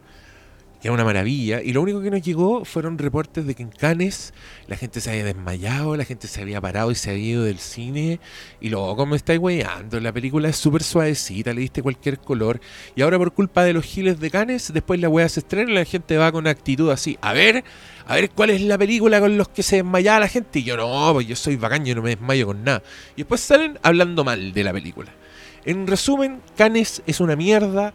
Que 0.80 0.88
era 0.88 0.94
una 0.94 1.04
maravilla, 1.04 1.60
y 1.60 1.72
lo 1.72 1.82
único 1.82 2.00
que 2.00 2.10
nos 2.10 2.22
llegó 2.22 2.64
fueron 2.64 2.98
reportes 2.98 3.46
de 3.46 3.54
que 3.54 3.62
en 3.64 3.70
Cannes 3.70 4.32
la 4.68 4.76
gente 4.76 5.00
se 5.00 5.10
había 5.10 5.24
desmayado, 5.24 5.96
la 5.96 6.04
gente 6.04 6.28
se 6.28 6.40
había 6.40 6.60
parado 6.60 6.92
y 6.92 6.94
se 6.94 7.10
había 7.10 7.24
ido 7.24 7.44
del 7.44 7.58
cine, 7.58 8.20
y 8.60 8.68
luego, 8.68 8.94
como 8.96 9.16
estáis 9.16 9.40
weyando? 9.40 9.98
La 9.98 10.12
película 10.12 10.48
es 10.48 10.56
súper 10.56 10.84
suavecita, 10.84 11.52
le 11.52 11.62
diste 11.62 11.82
cualquier 11.82 12.18
color, 12.18 12.60
y 12.94 13.02
ahora 13.02 13.18
por 13.18 13.32
culpa 13.32 13.64
de 13.64 13.72
los 13.72 13.84
giles 13.84 14.20
de 14.20 14.30
Cannes, 14.30 14.72
después 14.72 15.00
la 15.00 15.08
wea 15.08 15.28
se 15.28 15.40
estrena 15.40 15.72
y 15.72 15.74
la 15.74 15.84
gente 15.84 16.16
va 16.16 16.30
con 16.30 16.46
actitud 16.46 16.90
así, 16.90 17.18
a 17.22 17.32
ver, 17.32 17.64
a 18.06 18.14
ver 18.14 18.30
cuál 18.30 18.50
es 18.50 18.60
la 18.60 18.78
película 18.78 19.18
con 19.18 19.36
los 19.36 19.48
que 19.48 19.64
se 19.64 19.76
desmayaba 19.76 20.20
la 20.20 20.28
gente, 20.28 20.60
y 20.60 20.62
yo 20.62 20.76
no, 20.76 21.12
pues 21.12 21.26
yo 21.26 21.34
soy 21.34 21.56
bacán, 21.56 21.84
yo 21.84 21.96
no 21.96 22.02
me 22.02 22.10
desmayo 22.10 22.46
con 22.46 22.62
nada, 22.62 22.82
y 23.16 23.22
después 23.22 23.40
salen 23.40 23.78
hablando 23.82 24.22
mal 24.22 24.52
de 24.52 24.64
la 24.64 24.72
película. 24.72 25.12
En 25.64 25.88
resumen, 25.88 26.40
Cannes 26.56 27.02
es 27.06 27.18
una 27.18 27.34
mierda, 27.34 27.92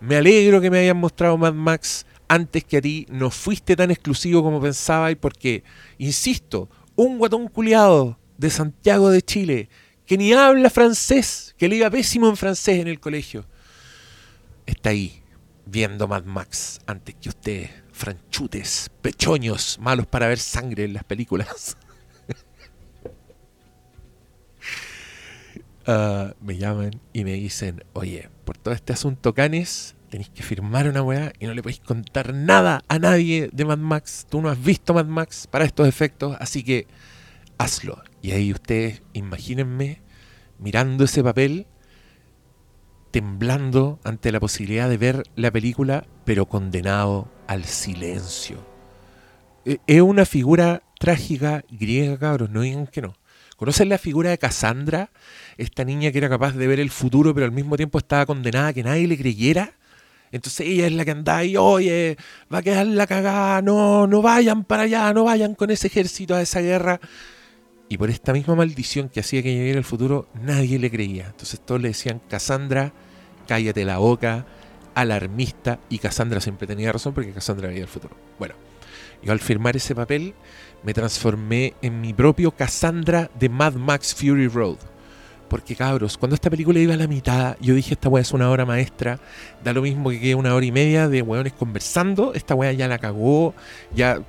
me 0.00 0.16
alegro 0.16 0.60
que 0.60 0.70
me 0.70 0.80
hayan 0.80 0.98
mostrado 0.98 1.38
Mad 1.38 1.54
Max, 1.54 2.04
antes 2.28 2.64
que 2.64 2.78
a 2.78 2.80
ti, 2.80 3.06
no 3.10 3.30
fuiste 3.30 3.76
tan 3.76 3.90
exclusivo 3.90 4.42
como 4.42 4.60
pensaba 4.60 5.10
y 5.10 5.14
porque, 5.14 5.64
insisto, 5.98 6.68
un 6.94 7.18
guatón 7.18 7.48
culiado 7.48 8.18
de 8.38 8.50
Santiago 8.50 9.10
de 9.10 9.22
Chile, 9.22 9.68
que 10.06 10.18
ni 10.18 10.32
habla 10.32 10.70
francés, 10.70 11.54
que 11.58 11.68
le 11.68 11.76
iba 11.76 11.90
pésimo 11.90 12.28
en 12.28 12.36
francés 12.36 12.80
en 12.80 12.88
el 12.88 13.00
colegio, 13.00 13.46
está 14.66 14.90
ahí 14.90 15.22
viendo 15.66 16.06
Mad 16.06 16.24
Max 16.24 16.80
antes 16.86 17.14
que 17.16 17.28
ustedes, 17.28 17.70
franchutes, 17.92 18.90
pechoños, 19.02 19.78
malos 19.80 20.06
para 20.06 20.28
ver 20.28 20.38
sangre 20.38 20.84
en 20.84 20.94
las 20.94 21.04
películas. 21.04 21.76
Ah, 25.88 26.34
me 26.40 26.58
llaman 26.58 27.00
y 27.12 27.22
me 27.22 27.34
dicen, 27.34 27.84
oye, 27.92 28.28
por 28.44 28.58
todo 28.58 28.74
este 28.74 28.92
asunto 28.92 29.34
Canes, 29.34 29.94
tenéis 30.08 30.30
que 30.30 30.42
firmar 30.42 30.88
una 30.88 31.02
weá 31.02 31.32
y 31.38 31.46
no 31.46 31.54
le 31.54 31.62
podéis 31.62 31.80
contar 31.80 32.34
nada 32.34 32.82
a 32.88 32.98
nadie 32.98 33.50
de 33.52 33.64
Mad 33.64 33.78
Max. 33.78 34.26
Tú 34.28 34.40
no 34.40 34.48
has 34.48 34.62
visto 34.62 34.94
Mad 34.94 35.06
Max 35.06 35.46
para 35.46 35.64
estos 35.64 35.86
efectos, 35.86 36.36
así 36.40 36.62
que 36.62 36.86
hazlo. 37.58 38.02
Y 38.22 38.32
ahí 38.32 38.52
ustedes, 38.52 39.02
imagínense, 39.12 40.00
mirando 40.58 41.04
ese 41.04 41.22
papel, 41.22 41.66
temblando 43.10 43.98
ante 44.04 44.32
la 44.32 44.40
posibilidad 44.40 44.88
de 44.88 44.98
ver 44.98 45.22
la 45.36 45.50
película, 45.50 46.06
pero 46.24 46.46
condenado 46.46 47.30
al 47.46 47.64
silencio. 47.64 48.66
E, 49.64 49.78
es 49.86 50.00
una 50.00 50.24
figura 50.24 50.82
trágica 50.98 51.64
griega, 51.70 52.18
cabros, 52.18 52.50
no 52.50 52.62
digan 52.62 52.86
que 52.86 53.02
no. 53.02 53.14
¿Conocen 53.56 53.88
la 53.88 53.96
figura 53.96 54.30
de 54.30 54.38
Cassandra? 54.38 55.10
Esta 55.56 55.82
niña 55.84 56.12
que 56.12 56.18
era 56.18 56.28
capaz 56.28 56.52
de 56.52 56.66
ver 56.66 56.78
el 56.78 56.90
futuro, 56.90 57.32
pero 57.32 57.46
al 57.46 57.52
mismo 57.52 57.76
tiempo 57.76 57.98
estaba 57.98 58.26
condenada 58.26 58.68
a 58.68 58.72
que 58.74 58.82
nadie 58.82 59.06
le 59.06 59.16
creyera. 59.16 59.72
Entonces 60.32 60.66
ella 60.66 60.86
es 60.86 60.92
la 60.92 61.04
que 61.04 61.10
anda 61.12 61.38
ahí, 61.38 61.56
oye, 61.56 62.16
va 62.52 62.58
a 62.58 62.62
quedar 62.62 62.86
la 62.86 63.06
cagada, 63.06 63.62
no, 63.62 64.06
no 64.06 64.22
vayan 64.22 64.64
para 64.64 64.82
allá, 64.84 65.12
no 65.12 65.24
vayan 65.24 65.54
con 65.54 65.70
ese 65.70 65.86
ejército 65.86 66.34
a 66.34 66.42
esa 66.42 66.60
guerra. 66.60 67.00
Y 67.88 67.98
por 67.98 68.10
esta 68.10 68.32
misma 68.32 68.56
maldición 68.56 69.08
que 69.08 69.20
hacía 69.20 69.42
que 69.42 69.54
llegara 69.54 69.78
el 69.78 69.84
futuro, 69.84 70.28
nadie 70.42 70.78
le 70.78 70.90
creía. 70.90 71.26
Entonces 71.26 71.60
todos 71.60 71.80
le 71.80 71.88
decían, 71.88 72.20
Cassandra, 72.28 72.92
cállate 73.46 73.84
la 73.84 73.98
boca, 73.98 74.44
alarmista, 74.94 75.78
y 75.88 75.98
Cassandra 75.98 76.40
siempre 76.40 76.66
tenía 76.66 76.90
razón 76.90 77.14
porque 77.14 77.32
Cassandra 77.32 77.68
veía 77.68 77.82
el 77.82 77.88
futuro. 77.88 78.16
Bueno, 78.38 78.54
yo 79.22 79.32
al 79.32 79.40
firmar 79.40 79.76
ese 79.76 79.94
papel 79.94 80.34
me 80.82 80.94
transformé 80.94 81.74
en 81.82 82.00
mi 82.00 82.12
propio 82.12 82.50
Cassandra 82.50 83.30
de 83.38 83.48
Mad 83.48 83.74
Max 83.74 84.14
Fury 84.14 84.48
Road. 84.48 84.78
Porque 85.48 85.76
cabros, 85.76 86.18
cuando 86.18 86.34
esta 86.34 86.50
película 86.50 86.80
iba 86.80 86.94
a 86.94 86.96
la 86.96 87.06
mitad, 87.06 87.56
yo 87.60 87.74
dije, 87.74 87.94
esta 87.94 88.08
weá 88.08 88.22
es 88.22 88.32
una 88.32 88.50
hora 88.50 88.66
maestra, 88.66 89.20
da 89.62 89.72
lo 89.72 89.82
mismo 89.82 90.10
que 90.10 90.20
quede 90.20 90.34
una 90.34 90.54
hora 90.54 90.66
y 90.66 90.72
media 90.72 91.08
de 91.08 91.22
weones 91.22 91.52
conversando, 91.52 92.34
esta 92.34 92.54
weá 92.54 92.72
ya 92.72 92.88
la 92.88 92.98
cagó, 92.98 93.54
ya 93.94 94.22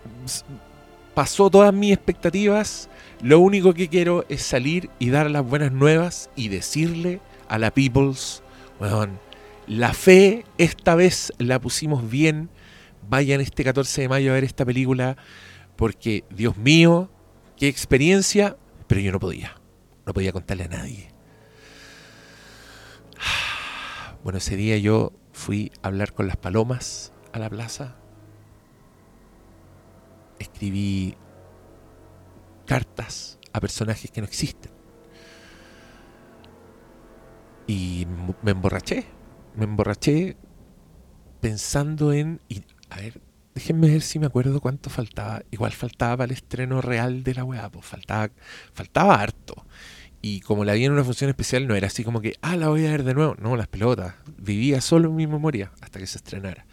pasó 1.16 1.50
todas 1.50 1.74
mis 1.74 1.94
expectativas, 1.94 2.88
lo 3.22 3.40
único 3.40 3.74
que 3.74 3.88
quiero 3.88 4.26
es 4.30 4.44
salir 4.44 4.92
y 5.00 5.10
dar 5.10 5.32
las 5.32 5.44
buenas 5.44 5.72
nuevas 5.72 6.30
y 6.36 6.50
decirle 6.50 7.20
a 7.48 7.58
la 7.58 7.72
Peoples, 7.72 8.44
weón, 8.80 9.20
la 9.66 9.94
fe 9.94 10.46
esta 10.60 10.94
vez 10.94 11.34
la 11.40 11.60
pusimos 11.60 12.08
bien, 12.10 12.50
vayan 13.10 13.42
este 13.42 13.64
14 13.64 14.02
de 14.02 14.10
mayo 14.10 14.32
a 14.32 14.36
ver 14.36 14.44
esta 14.44 14.66
película, 14.66 15.18
porque 15.76 16.24
Dios 16.30 16.58
mío, 16.58 17.10
qué 17.58 17.68
experiencia, 17.68 18.56
pero 18.88 19.02
yo 19.02 19.12
no 19.12 19.20
podía. 19.20 19.56
No 20.06 20.14
podía 20.14 20.32
contarle 20.32 20.64
a 20.64 20.70
nadie. 20.70 21.07
Bueno, 24.24 24.40
ese 24.40 24.56
día 24.56 24.78
yo 24.78 25.14
fui 25.32 25.72
a 25.82 25.88
hablar 25.88 26.14
con 26.14 26.28
las 26.28 26.36
palomas 26.38 27.14
a 27.32 27.40
la 27.40 27.50
plaza. 27.50 27.96
Escribí 30.40 31.16
cartas 32.66 33.40
a 33.54 33.60
personajes 33.60 34.12
que 34.12 34.22
no 34.22 34.28
existen. 34.28 34.72
Y 37.68 38.08
me 38.42 38.52
emborraché. 38.52 39.06
Me 39.56 39.66
emborraché 39.66 40.38
pensando 41.42 42.14
en... 42.14 42.42
Y, 42.48 42.64
a 42.90 42.98
ver, 42.98 43.22
déjenme 43.54 43.90
ver 43.90 44.02
si 44.02 44.20
me 44.20 44.26
acuerdo 44.28 44.62
cuánto 44.62 44.90
faltaba. 44.90 45.42
Igual 45.52 45.72
faltaba 45.74 46.18
para 46.18 46.26
el 46.26 46.32
estreno 46.32 46.82
real 46.82 47.24
de 47.24 47.34
la 47.34 47.44
weá. 47.44 47.70
Pues 47.70 47.86
faltaba, 47.86 48.30
faltaba 48.74 49.16
harto. 49.16 49.66
Y 50.22 50.42
como 50.42 50.66
la 50.66 50.74
vi 50.74 50.86
en 50.86 50.92
una 50.92 51.04
función 51.04 51.30
especial, 51.30 51.68
no 51.68 51.76
era 51.76 51.88
así 51.88 52.04
como 52.04 52.22
que, 52.22 52.36
ah, 52.42 52.56
la 52.56 52.70
voy 52.70 52.86
a 52.86 52.92
ver 52.92 53.04
de 53.04 53.14
nuevo. 53.14 53.36
No, 53.40 53.56
las 53.56 53.68
pelotas. 53.68 54.16
Vivía 54.38 54.82
solo 54.82 55.10
en 55.10 55.16
mi 55.16 55.28
memoria 55.28 55.72
hasta 55.82 56.00
que 56.00 56.08
se 56.08 56.18
estrenara. 56.18 56.66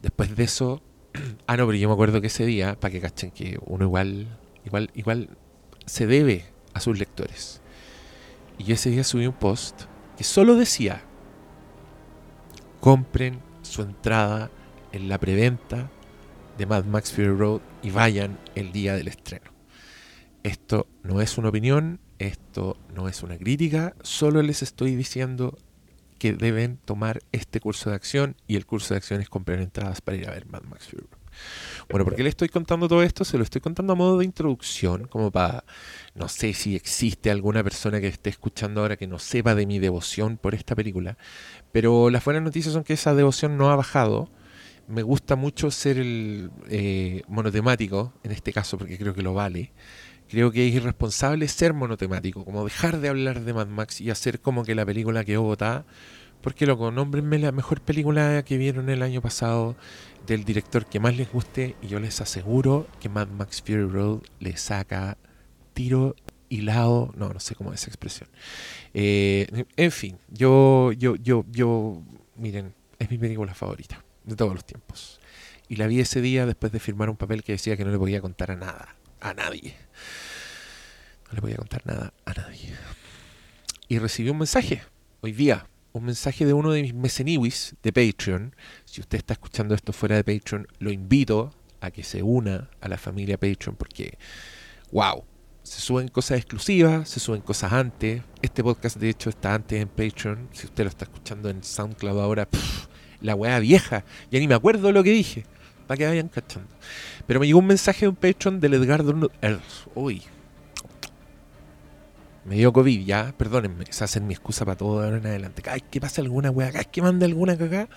Después 0.00 0.34
de 0.36 0.44
eso, 0.44 0.82
ah, 1.46 1.56
no, 1.56 1.66
pero 1.66 1.78
yo 1.78 1.88
me 1.88 1.94
acuerdo 1.94 2.20
que 2.20 2.28
ese 2.28 2.46
día, 2.46 2.78
para 2.78 2.92
que 2.92 3.00
cachen 3.00 3.30
que 3.30 3.58
uno 3.66 3.84
igual, 3.84 4.38
igual, 4.64 4.90
igual 4.94 5.30
se 5.86 6.06
debe 6.06 6.46
a 6.74 6.80
sus 6.80 6.98
lectores. 6.98 7.60
Y 8.58 8.64
yo 8.64 8.74
ese 8.74 8.90
día 8.90 9.04
subí 9.04 9.26
un 9.26 9.34
post 9.34 9.82
que 10.16 10.24
solo 10.24 10.54
decía, 10.54 11.02
compren 12.80 13.40
su 13.62 13.82
entrada 13.82 14.50
en 14.92 15.08
la 15.08 15.18
preventa 15.18 15.90
de 16.58 16.66
Mad 16.66 16.84
Max 16.84 17.12
Fury 17.12 17.28
Road 17.28 17.60
y 17.82 17.90
vayan 17.90 18.38
el 18.54 18.72
día 18.72 18.94
del 18.94 19.08
estreno. 19.08 19.50
Esto 20.42 20.86
no 21.02 21.20
es 21.20 21.38
una 21.38 21.48
opinión, 21.48 22.00
esto 22.26 22.76
no 22.94 23.08
es 23.08 23.22
una 23.22 23.36
crítica, 23.36 23.94
solo 24.02 24.42
les 24.42 24.62
estoy 24.62 24.96
diciendo 24.96 25.58
que 26.18 26.32
deben 26.32 26.76
tomar 26.76 27.20
este 27.32 27.58
curso 27.60 27.90
de 27.90 27.96
acción 27.96 28.36
y 28.46 28.56
el 28.56 28.64
curso 28.64 28.94
de 28.94 28.98
acción 28.98 29.20
es 29.20 29.28
comprar 29.28 29.58
entradas 29.60 30.00
para 30.00 30.16
ir 30.16 30.28
a 30.28 30.32
ver 30.32 30.46
Mad 30.46 30.62
Max 30.62 30.86
Fury. 30.86 31.06
Bueno, 31.88 32.04
¿por 32.04 32.14
qué 32.14 32.22
le 32.22 32.28
estoy 32.28 32.48
contando 32.48 32.88
todo 32.88 33.02
esto? 33.02 33.24
Se 33.24 33.36
lo 33.36 33.44
estoy 33.44 33.60
contando 33.60 33.92
a 33.92 33.96
modo 33.96 34.18
de 34.18 34.24
introducción, 34.24 35.06
como 35.08 35.30
para, 35.30 35.64
no 36.14 36.28
sé 36.28 36.54
si 36.54 36.76
existe 36.76 37.30
alguna 37.30 37.64
persona 37.64 38.00
que 38.00 38.08
esté 38.08 38.30
escuchando 38.30 38.80
ahora 38.80 38.96
que 38.96 39.06
no 39.06 39.18
sepa 39.18 39.54
de 39.54 39.66
mi 39.66 39.78
devoción 39.78 40.36
por 40.36 40.54
esta 40.54 40.74
película, 40.74 41.16
pero 41.72 42.10
las 42.10 42.24
buenas 42.24 42.42
noticias 42.42 42.72
son 42.72 42.84
que 42.84 42.92
esa 42.94 43.14
devoción 43.14 43.56
no 43.56 43.70
ha 43.70 43.76
bajado. 43.76 44.30
Me 44.88 45.02
gusta 45.02 45.36
mucho 45.36 45.70
ser 45.70 45.98
el 45.98 46.50
eh, 46.68 47.22
monotemático, 47.28 48.12
en 48.24 48.32
este 48.32 48.52
caso, 48.52 48.78
porque 48.78 48.98
creo 48.98 49.14
que 49.14 49.22
lo 49.22 49.32
vale. 49.32 49.72
Creo 50.32 50.50
que 50.50 50.66
es 50.66 50.74
irresponsable 50.74 51.46
ser 51.46 51.74
monotemático, 51.74 52.42
como 52.42 52.64
dejar 52.64 53.00
de 53.00 53.10
hablar 53.10 53.42
de 53.42 53.52
Mad 53.52 53.66
Max 53.66 54.00
y 54.00 54.08
hacer 54.08 54.40
como 54.40 54.64
que 54.64 54.74
la 54.74 54.86
película 54.86 55.26
quedó 55.26 55.42
votada. 55.42 55.84
Porque, 56.40 56.64
loco, 56.64 56.90
nómbrenme 56.90 57.38
la 57.38 57.52
mejor 57.52 57.82
película 57.82 58.42
que 58.42 58.56
vieron 58.56 58.88
el 58.88 59.02
año 59.02 59.20
pasado 59.20 59.76
del 60.26 60.46
director 60.46 60.86
que 60.86 61.00
más 61.00 61.18
les 61.18 61.30
guste 61.30 61.76
y 61.82 61.88
yo 61.88 62.00
les 62.00 62.22
aseguro 62.22 62.86
que 62.98 63.10
Mad 63.10 63.28
Max 63.28 63.60
Fury 63.60 63.84
Road 63.84 64.20
le 64.40 64.56
saca 64.56 65.18
tiro 65.74 66.16
hilado, 66.48 67.12
no, 67.14 67.28
no 67.28 67.38
sé 67.38 67.54
cómo 67.54 67.74
es 67.74 67.82
esa 67.82 67.90
expresión. 67.90 68.30
Eh, 68.94 69.66
en 69.76 69.92
fin, 69.92 70.16
yo, 70.30 70.92
yo, 70.92 71.14
yo, 71.16 71.44
yo, 71.50 72.02
miren, 72.36 72.72
es 72.98 73.10
mi 73.10 73.18
película 73.18 73.52
favorita 73.52 74.02
de 74.24 74.34
todos 74.34 74.54
los 74.54 74.64
tiempos. 74.64 75.20
Y 75.68 75.76
la 75.76 75.86
vi 75.88 76.00
ese 76.00 76.22
día 76.22 76.46
después 76.46 76.72
de 76.72 76.80
firmar 76.80 77.10
un 77.10 77.18
papel 77.18 77.42
que 77.42 77.52
decía 77.52 77.76
que 77.76 77.84
no 77.84 77.90
le 77.90 77.98
podía 77.98 78.22
contar 78.22 78.50
a 78.50 78.56
nada, 78.56 78.96
a 79.20 79.34
nadie. 79.34 79.76
No 81.28 81.34
le 81.34 81.40
podía 81.40 81.56
contar 81.56 81.82
nada 81.86 82.12
a 82.24 82.32
nadie. 82.32 82.74
Y 83.88 83.98
recibí 83.98 84.30
un 84.30 84.38
mensaje 84.38 84.82
hoy 85.20 85.32
día, 85.32 85.66
un 85.92 86.04
mensaje 86.04 86.46
de 86.46 86.52
uno 86.52 86.72
de 86.72 86.82
mis 86.82 86.94
meceniwis 86.94 87.74
de 87.82 87.92
Patreon. 87.92 88.54
Si 88.84 89.00
usted 89.00 89.18
está 89.18 89.34
escuchando 89.34 89.74
esto 89.74 89.92
fuera 89.92 90.16
de 90.16 90.24
Patreon, 90.24 90.66
lo 90.78 90.90
invito 90.90 91.54
a 91.80 91.90
que 91.90 92.04
se 92.04 92.22
una 92.22 92.70
a 92.80 92.88
la 92.88 92.96
familia 92.96 93.38
Patreon 93.38 93.76
porque, 93.76 94.18
wow, 94.90 95.24
se 95.62 95.80
suben 95.80 96.08
cosas 96.08 96.38
exclusivas, 96.38 97.08
se 97.08 97.20
suben 97.20 97.40
cosas 97.40 97.72
antes. 97.72 98.22
Este 98.40 98.62
podcast 98.62 98.96
de 98.96 99.10
hecho 99.10 99.30
está 99.30 99.54
antes 99.54 99.80
en 99.80 99.88
Patreon. 99.88 100.48
Si 100.52 100.66
usted 100.66 100.84
lo 100.84 100.90
está 100.90 101.04
escuchando 101.04 101.48
en 101.50 101.62
SoundCloud 101.62 102.20
ahora, 102.20 102.48
la 103.20 103.34
weá 103.34 103.58
vieja, 103.58 104.04
ya 104.30 104.40
ni 104.40 104.48
me 104.48 104.54
acuerdo 104.54 104.90
lo 104.92 105.02
que 105.02 105.10
dije. 105.10 105.44
Que 105.96 106.06
vayan 106.06 106.28
cachando. 106.28 106.68
Pero 107.26 107.40
me 107.40 107.46
llegó 107.46 107.58
un 107.58 107.66
mensaje 107.66 108.00
de 108.00 108.08
un 108.08 108.16
Patreon 108.16 108.60
del 108.60 108.74
Edgardo. 108.74 109.30
Uy, 109.94 110.22
me 112.44 112.56
dio 112.56 112.72
COVID, 112.72 113.04
ya, 113.04 113.34
perdónenme, 113.36 113.84
esa 113.88 114.06
es 114.06 114.20
mi 114.20 114.34
excusa 114.34 114.64
para 114.64 114.76
todo 114.76 115.00
de 115.00 115.06
ahora 115.06 115.18
en 115.18 115.26
adelante. 115.26 115.62
Ay, 115.66 115.82
que 115.88 116.00
pase 116.00 116.20
alguna 116.20 116.50
weá, 116.50 116.72
ay, 116.74 116.86
que 116.90 117.00
mande 117.00 117.24
alguna 117.24 117.56
cagada, 117.56 117.88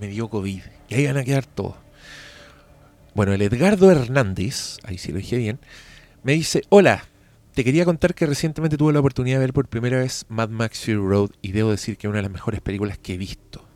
me 0.00 0.08
dio 0.08 0.28
COVID. 0.28 0.62
Y 0.88 0.94
ahí 0.94 1.06
van 1.06 1.16
a 1.16 1.24
quedar 1.24 1.46
todos. 1.46 1.76
Bueno, 3.14 3.32
el 3.32 3.42
Edgardo 3.42 3.90
Hernández, 3.92 4.78
ahí 4.82 4.98
sí 4.98 5.12
lo 5.12 5.18
dije 5.18 5.36
bien, 5.36 5.60
me 6.24 6.32
dice, 6.32 6.62
hola, 6.70 7.04
te 7.54 7.62
quería 7.62 7.84
contar 7.84 8.16
que 8.16 8.26
recientemente 8.26 8.76
tuve 8.76 8.92
la 8.92 8.98
oportunidad 8.98 9.36
de 9.36 9.44
ver 9.44 9.52
por 9.52 9.68
primera 9.68 9.98
vez 9.98 10.26
Mad 10.28 10.48
Max 10.48 10.80
Fury 10.80 10.96
Road 10.96 11.30
y 11.40 11.52
debo 11.52 11.70
decir 11.70 11.96
que 11.96 12.08
es 12.08 12.08
una 12.08 12.18
de 12.18 12.22
las 12.22 12.32
mejores 12.32 12.60
películas 12.60 12.98
que 12.98 13.14
he 13.14 13.16
visto. 13.16 13.68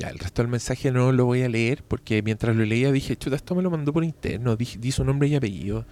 Ya, 0.00 0.08
el 0.08 0.18
resto 0.18 0.40
del 0.40 0.50
mensaje 0.50 0.90
no 0.90 1.12
lo 1.12 1.26
voy 1.26 1.42
a 1.42 1.48
leer 1.50 1.84
porque 1.84 2.22
mientras 2.22 2.56
lo 2.56 2.64
leía 2.64 2.90
dije, 2.90 3.16
chuta, 3.16 3.36
esto 3.36 3.54
me 3.54 3.60
lo 3.60 3.70
mandó 3.70 3.92
por 3.92 4.02
interno, 4.02 4.56
di, 4.56 4.66
di 4.78 4.92
su 4.92 5.04
nombre 5.04 5.28
y 5.28 5.34
apellido. 5.34 5.84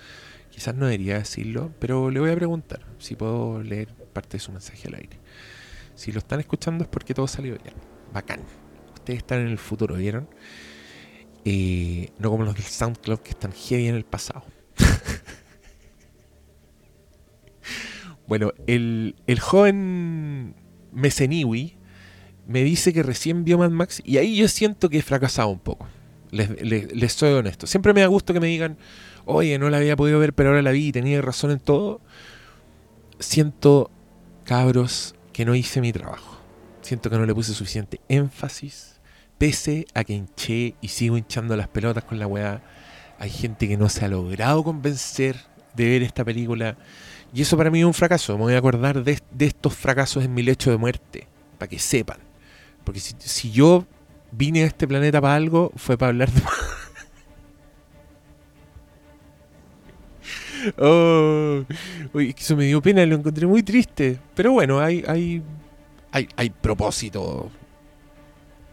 Quizás 0.51 0.75
no 0.75 0.87
debería 0.87 1.19
decirlo, 1.19 1.75
pero 1.79 2.11
le 2.11 2.19
voy 2.19 2.31
a 2.31 2.35
preguntar 2.35 2.87
si 2.99 3.17
puedo 3.17 3.63
leer 3.63 3.95
parte 4.15 4.39
de 4.39 4.41
su 4.41 4.51
mensaje 4.51 4.89
al 4.89 4.95
aire. 4.95 5.19
Si 5.95 6.11
lo 6.11 6.21
están 6.21 6.41
escuchando 6.41 6.85
es 6.85 6.89
porque 6.89 7.13
todo 7.13 7.29
salió 7.29 7.59
bien. 7.63 7.75
Bacán. 8.11 8.41
ustedes 8.95 9.19
están 9.19 9.41
en 9.41 9.49
el 9.49 9.59
futuro, 9.59 9.97
¿vieron? 9.97 10.27
Eh, 11.45 12.11
no 12.19 12.31
como 12.31 12.45
los 12.45 12.55
del 12.55 12.65
SoundCloud 12.65 13.19
que 13.19 13.31
están 13.31 13.53
heavy 13.53 13.89
en 13.89 13.95
el 13.95 14.07
pasado. 14.07 14.43
bueno, 18.27 18.55
el, 18.67 19.17
el 19.27 19.39
joven 19.39 20.55
Meseniwi 20.93 21.78
me 22.49 22.65
dice 22.65 22.93
que 22.93 23.05
recién 23.05 23.45
vio 23.45 23.59
Mad 23.59 23.71
Max 23.71 24.03
y 24.05 24.17
ahí 24.17 24.37
yo 24.37 24.49
siento 24.49 24.91
que 24.91 24.99
he 24.99 25.03
fracasado 25.03 25.49
un 25.49 25.61
poco. 25.61 25.87
Les, 26.31 26.51
les, 26.61 27.13
soy 27.13 27.33
honesto. 27.33 27.67
Siempre 27.67 27.95
me 27.95 28.01
da 28.01 28.09
gusto 28.09 28.35
que 28.35 28.41
me 28.41 28.49
digan, 28.49 28.77
oye, 29.25 29.59
no 29.59 29.71
la 29.71 29.77
había 29.77 29.97
podido 29.97 30.19
ver, 30.19 30.35
pero 30.35 30.51
ahora 30.51 30.63
la 30.63 30.73
vi 30.73 30.89
y 30.89 30.93
tenía 30.93 31.23
razón 31.23 31.53
en 31.53 31.61
todo. 31.61 32.01
Siento, 33.21 33.91
cabros, 34.45 35.15
que 35.33 35.45
no 35.45 35.55
hice 35.55 35.81
mi 35.81 35.93
trabajo. 35.93 36.41
Siento 36.83 37.09
que 37.09 37.17
no 37.17 37.25
le 37.25 37.35
puse 37.35 37.55
suficiente 37.55 38.01
énfasis 38.09 38.99
pese 39.39 39.87
a 39.95 40.05
que 40.05 40.13
hinché 40.13 40.75
y 40.81 40.89
sigo 40.89 41.17
hinchando 41.17 41.57
las 41.57 41.69
pelotas 41.69 42.05
con 42.05 42.19
la 42.19 42.27
weá, 42.27 42.61
hay 43.19 43.31
gente 43.31 43.69
que 43.69 43.77
no 43.77 43.89
se 43.89 44.05
ha 44.05 44.09
logrado 44.09 44.63
convencer 44.63 45.37
de 45.75 45.89
ver 45.89 46.03
esta 46.03 46.25
película. 46.25 46.77
Y 47.33 47.43
eso 47.43 47.57
para 47.57 47.71
mí 47.71 47.81
es 47.81 47.85
un 47.85 47.95
fracaso. 47.95 48.37
Me 48.37 48.45
voy 48.45 48.55
a 48.55 48.59
acordar 48.59 49.03
de, 49.03 49.21
estos 49.39 49.75
fracasos 49.75 50.25
en 50.25 50.35
mi 50.35 50.43
lecho 50.43 50.71
de 50.71 50.77
muerte, 50.77 51.27
para 51.57 51.69
que 51.69 51.79
sepan. 51.79 52.19
Porque 52.89 53.01
si, 53.01 53.51
yo 53.51 53.85
vine 54.33 54.63
a 54.63 54.67
este 54.67 54.89
planeta 54.89 55.21
para 55.21 55.35
algo, 55.35 55.71
fue 55.77 55.99
para 55.99 56.09
hablar 56.09 56.31
de... 56.31 56.41
oh, 60.79 61.67
eso 62.19 62.57
me 62.57 62.65
dio 62.65 62.81
pena, 62.81 63.05
lo 63.05 63.17
encontré 63.17 63.47
muy 63.47 63.63
triste. 63.63 64.19
Pero 64.35 64.53
bueno, 64.53 64.81
hay, 64.81 65.05
hay, 65.07 65.43
hay, 66.13 66.29
hay 66.35 66.49
propósito 66.49 67.51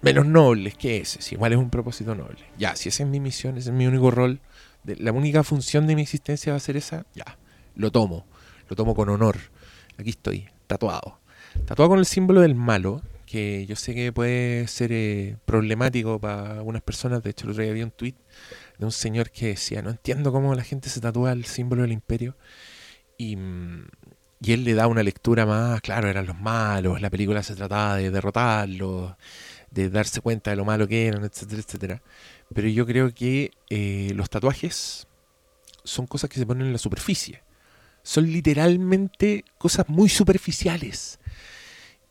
menos 0.01 0.25
nobles 0.25 0.75
que 0.75 1.00
ese. 1.00 1.22
Si 1.22 1.36
igual 1.36 1.51
es 1.51 1.57
un 1.57 1.69
propósito 1.69 2.15
noble. 2.15 2.39
Ya, 2.57 2.77
si 2.77 2.88
esa 2.88 3.03
es 3.03 3.10
mi 3.10 3.19
misión, 3.19 3.57
ese 3.57 3.72
es 3.72 3.75
mi 3.75 3.86
único 3.86 4.12
rol, 4.12 4.39
la 4.86 5.12
única 5.12 5.43
función 5.43 5.88
de 5.88 5.95
mi 5.98 6.03
existencia 6.03 6.53
va 6.53 6.57
a 6.57 6.62
ser 6.62 6.77
esa, 6.77 7.05
ya, 7.13 7.38
lo 7.75 7.91
tomo. 7.91 8.25
Lo 8.69 8.77
tomo 8.77 8.95
con 8.95 9.10
honor. 9.10 9.36
Aquí 9.98 10.12
estoy, 10.12 10.48
tatuado. 10.67 11.19
Tatuado 11.65 11.89
con 11.89 12.00
el 12.00 12.05
símbolo 12.05 12.39
del 12.39 12.55
malo, 12.55 13.01
que 13.25 13.65
yo 13.65 13.75
sé 13.75 13.96
que 13.96 14.12
puede 14.13 14.67
ser 14.67 14.91
eh, 14.91 15.38
problemático 15.46 16.20
para 16.20 16.53
algunas 16.53 16.82
personas. 16.82 17.24
De 17.24 17.32
hecho, 17.32 17.46
el 17.46 17.51
otro 17.51 17.63
día 17.63 17.74
vi 17.74 17.84
un 17.84 17.91
tweet 17.91 18.15
de 18.77 18.86
un 18.86 18.91
señor 18.91 19.32
que 19.32 19.48
decía, 19.48 19.82
no 19.82 19.89
entiendo 19.89 20.32
cómo 20.32 20.55
la 20.55 20.63
gente 20.63 20.89
se 20.89 21.01
tatúa 21.01 21.32
el 21.32 21.46
símbolo 21.46 21.84
del 21.84 21.91
imperio. 21.91 22.38
Y, 23.17 23.36
mm, 23.36 23.88
y 24.41 24.51
él 24.53 24.63
le 24.63 24.74
da 24.74 24.88
una 24.88 25.03
lectura 25.03 25.46
más, 25.46 25.82
claro, 25.82 26.10
eran 26.10 26.25
los 26.25 26.39
malos, 26.39 27.01
la 27.01 27.10
película 27.10 27.41
se 27.44 27.55
trataba 27.55 27.98
de 27.98 28.12
derrotarlos 28.12 29.15
de 29.75 29.89
darse 29.89 30.22
cuenta 30.22 30.51
de 30.51 30.55
lo 30.55 30.65
malo 30.65 30.88
que 30.88 31.05
eran, 31.05 31.24
etcétera, 31.25 31.62
etcétera. 31.62 32.01
Pero 32.53 32.70
yo 32.70 32.86
creo 32.86 33.13
que 33.13 33.51
eh, 33.70 34.12
los 34.15 34.29
tatuajes 34.29 35.08
son 35.84 36.08
cosas 36.08 36.29
que 36.29 36.39
se 36.39 36.46
ponen 36.46 36.67
en 36.67 36.74
la 36.74 36.79
superficie. 36.79 37.44
Son 38.01 38.25
literalmente 38.25 39.44
cosas 39.58 39.89
muy 39.89 40.08
superficiales. 40.08 41.20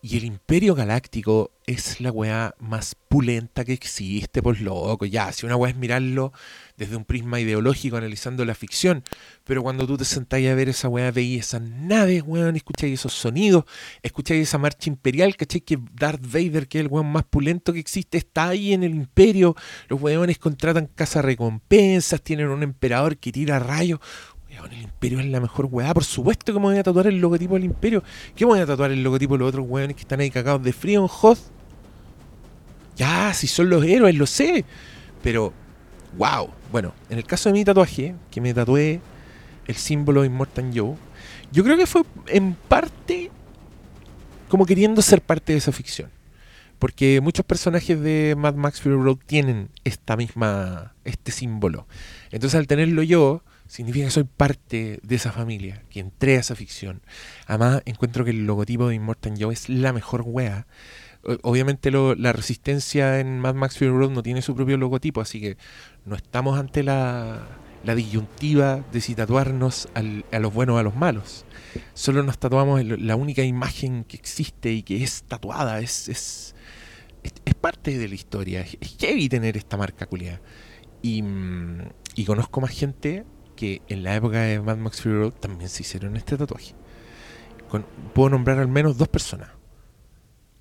Y 0.07 0.19
el 0.19 0.25
Imperio 0.27 0.75
Galáctico 0.75 1.51
es 1.67 1.99
la 1.99 2.13
weá 2.13 2.55
más 2.59 2.95
pulenta 2.95 3.65
que 3.65 3.73
existe, 3.73 4.43
por 4.43 4.61
loco. 4.61 5.07
Ya, 5.07 5.33
si 5.33 5.47
una 5.47 5.57
weá 5.57 5.71
es 5.71 5.79
mirarlo 5.79 6.31
desde 6.77 6.97
un 6.97 7.07
prisma 7.07 7.41
ideológico, 7.41 7.97
analizando 7.97 8.45
la 8.45 8.55
ficción. 8.55 9.03
Pero 9.45 9.63
cuando 9.63 9.87
tú 9.87 9.97
te 9.97 10.05
sentás 10.05 10.45
a 10.45 10.55
ver 10.55 10.69
esa 10.69 10.91
weá, 10.91 11.11
veis 11.11 11.47
esas 11.47 11.63
naves, 11.63 12.23
weón, 12.27 12.55
escucháis 12.55 13.01
esos 13.01 13.15
sonidos, 13.15 13.65
escucháis 14.03 14.43
esa 14.43 14.59
marcha 14.59 14.91
imperial, 14.91 15.37
¿cachai? 15.37 15.63
Que 15.63 15.79
Darth 15.95 16.21
Vader, 16.21 16.69
que 16.69 16.81
es 16.81 16.85
el 16.85 16.91
weón 16.91 17.11
más 17.11 17.25
pulento 17.25 17.73
que 17.73 17.81
existe, 17.81 18.19
está 18.19 18.51
ahí 18.51 18.75
en 18.75 18.83
el 18.83 18.95
Imperio. 18.95 19.57
Los 19.89 20.03
weones 20.03 20.37
contratan 20.37 20.87
casa 20.87 21.23
recompensas, 21.23 22.21
tienen 22.21 22.49
un 22.49 22.63
emperador 22.63 23.17
que 23.17 23.33
tira 23.33 23.59
rayos 23.59 24.01
el 24.71 24.83
imperio 24.83 25.21
es 25.21 25.27
la 25.27 25.41
mejor 25.41 25.69
weá. 25.71 25.93
Por 25.95 26.05
supuesto 26.05 26.53
que 26.53 26.59
me 26.59 26.67
voy 26.67 26.79
a 26.79 26.83
tatuar 26.83 27.07
el 27.07 27.21
logotipo 27.21 27.55
del 27.55 27.65
imperio. 27.65 28.03
¿Qué 28.35 28.45
me 28.45 28.53
voy 28.53 28.61
a 28.61 28.67
tatuar 28.67 28.91
el 28.91 29.03
logotipo 29.03 29.35
de 29.35 29.41
los 29.41 29.49
otros 29.49 29.67
weones 29.69 29.97
que 29.97 30.03
están 30.03 30.21
ahí 30.21 30.31
cagados 30.31 30.63
de 30.63 30.73
frío 30.73 31.03
en 31.03 31.09
Hoth? 31.11 31.39
Ya, 32.97 33.33
si 33.35 33.47
son 33.47 33.71
los 33.71 33.85
héroes, 33.85 34.15
lo 34.15 34.27
sé. 34.27 34.65
Pero, 35.23 35.53
wow. 36.17 36.51
Bueno, 36.71 36.95
en 37.11 37.19
el 37.19 37.25
caso 37.25 37.49
de 37.49 37.55
mi 37.55 37.65
tatuaje, 37.65 38.15
que 38.31 38.41
me 38.41 38.55
tatué 38.55 39.01
el 39.67 39.75
símbolo 39.75 40.21
de 40.23 40.29
Immortal 40.29 40.71
Joe, 40.75 40.95
yo 41.53 41.65
creo 41.65 41.77
que 41.77 41.87
fue 41.87 42.03
en 42.29 42.55
parte 42.55 43.31
como 44.49 44.67
queriendo 44.67 45.03
ser 45.03 45.21
parte 45.21 45.53
de 45.53 45.59
esa 45.59 45.73
ficción. 45.73 46.11
Porque 46.79 47.21
muchos 47.21 47.45
personajes 47.45 48.01
de 48.01 48.35
Mad 48.37 48.55
Max 48.55 48.81
Fury 48.81 48.97
Road 48.97 49.19
tienen 49.27 49.71
esta 49.85 50.17
misma, 50.17 50.95
este 51.05 51.33
símbolo. 51.33 51.87
Entonces 52.31 52.59
al 52.59 52.67
tenerlo 52.67 53.03
yo, 53.03 53.43
significa 53.67 54.07
que 54.07 54.11
soy 54.11 54.25
parte 54.25 55.01
de 55.03 55.15
esa 55.15 55.33
familia, 55.33 55.83
que 55.91 56.01
entré 56.01 56.37
a 56.37 56.41
esa 56.41 56.55
ficción. 56.55 57.03
Además, 57.47 57.83
encuentro 57.87 58.25
que 58.25 58.31
el 58.31 58.47
logotipo 58.47 58.89
de 58.89 58.97
Immortal 58.97 59.35
Joe 59.39 59.53
es 59.53 59.69
la 59.69 59.93
mejor 59.93 60.23
wea. 60.27 60.67
Obviamente 61.43 61.91
la 61.91 62.33
resistencia 62.33 63.19
en 63.19 63.41
Mad 63.41 63.55
Max 63.55 63.79
Fury 63.79 63.91
Road 63.91 64.11
no 64.11 64.23
tiene 64.23 64.43
su 64.43 64.55
propio 64.55 64.77
logotipo, 64.77 65.23
así 65.23 65.41
que 65.41 65.57
no 66.05 66.17
estamos 66.17 66.59
ante 66.59 66.83
la, 66.83 67.49
la 67.85 67.95
disyuntiva 67.95 68.85
de 68.93 69.01
si 69.01 69.15
tatuarnos 69.15 69.89
a 69.95 70.39
los 70.39 70.53
buenos 70.53 70.77
o 70.77 70.79
a 70.79 70.83
los 70.83 70.97
malos. 70.97 71.47
Solo 71.95 72.23
nos 72.23 72.39
tatuamos 72.39 72.85
la 72.85 73.17
única 73.17 73.43
imagen 73.43 74.05
que 74.05 74.17
existe 74.17 74.73
y 74.73 74.83
que 74.83 75.03
es 75.03 75.23
tatuada, 75.25 75.81
es, 75.81 76.09
es, 76.09 76.55
es, 77.23 77.55
parte 77.55 77.97
de 77.97 78.09
la 78.09 78.15
historia. 78.15 78.61
Es, 78.61 78.97
heavy 78.99 79.29
tener 79.29 79.57
esta 79.57 79.77
marca 79.77 80.07
culiada. 80.07 80.41
Y, 81.01 81.23
mm, 81.23 81.89
y 82.17 82.25
conozco 82.25 82.61
más 82.61 82.71
gente 82.71 83.25
en 83.89 84.03
la 84.03 84.15
época 84.15 84.43
de 84.43 84.61
Mad 84.61 84.77
Max 84.77 85.03
Fury 85.03 85.15
Road 85.15 85.33
también 85.33 85.69
se 85.69 85.83
hicieron 85.83 86.17
este 86.17 86.37
tatuaje. 86.37 86.75
puedo 88.13 88.31
nombrar 88.31 88.59
al 88.59 88.69
menos 88.69 88.99
dos 88.99 89.09
personas. 89.09 89.51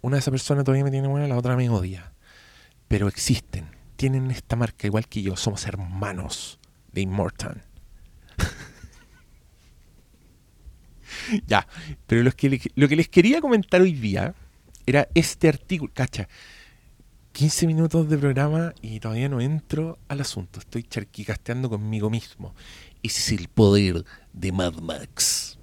Una 0.02 0.18
de 0.18 0.20
esas 0.20 0.32
personas 0.32 0.66
todavía 0.66 0.84
me 0.84 0.92
tiene 0.92 1.08
buena, 1.08 1.28
la 1.28 1.38
otra 1.38 1.56
me 1.56 1.70
odia. 1.70 2.14
Pero 2.88 3.08
existen, 3.08 3.68
tienen 3.96 4.32
esta 4.32 4.56
marca 4.56 4.88
igual 4.88 5.08
que 5.08 5.22
yo, 5.22 5.36
somos 5.36 5.66
hermanos 5.66 6.60
de 6.92 7.02
Immortal. 7.02 7.64
ya, 11.48 11.68
pero 12.06 12.24
lo 12.24 12.32
que 12.32 12.96
les 12.96 13.10
quería 13.10 13.42
comentar 13.42 13.82
hoy 13.82 13.94
día 13.94 14.36
era 14.86 15.08
este 15.14 15.48
artículo, 15.48 15.92
cacha, 15.94 16.28
15 17.34 17.66
minutos 17.66 18.08
de 18.10 18.18
programa 18.20 18.76
y 18.80 19.00
todavía 19.00 19.28
no 19.28 19.42
entro 19.42 19.98
al 20.08 20.22
asunto. 20.22 20.60
Estoy 20.60 20.84
charquicasteando 20.84 21.68
conmigo 21.68 22.12
mismo. 22.12 22.54
Ese 23.02 23.34
es 23.34 23.40
el 23.42 23.48
poder 23.48 24.06
de 24.34 24.52
Mad 24.52 24.76
Max. 24.76 25.58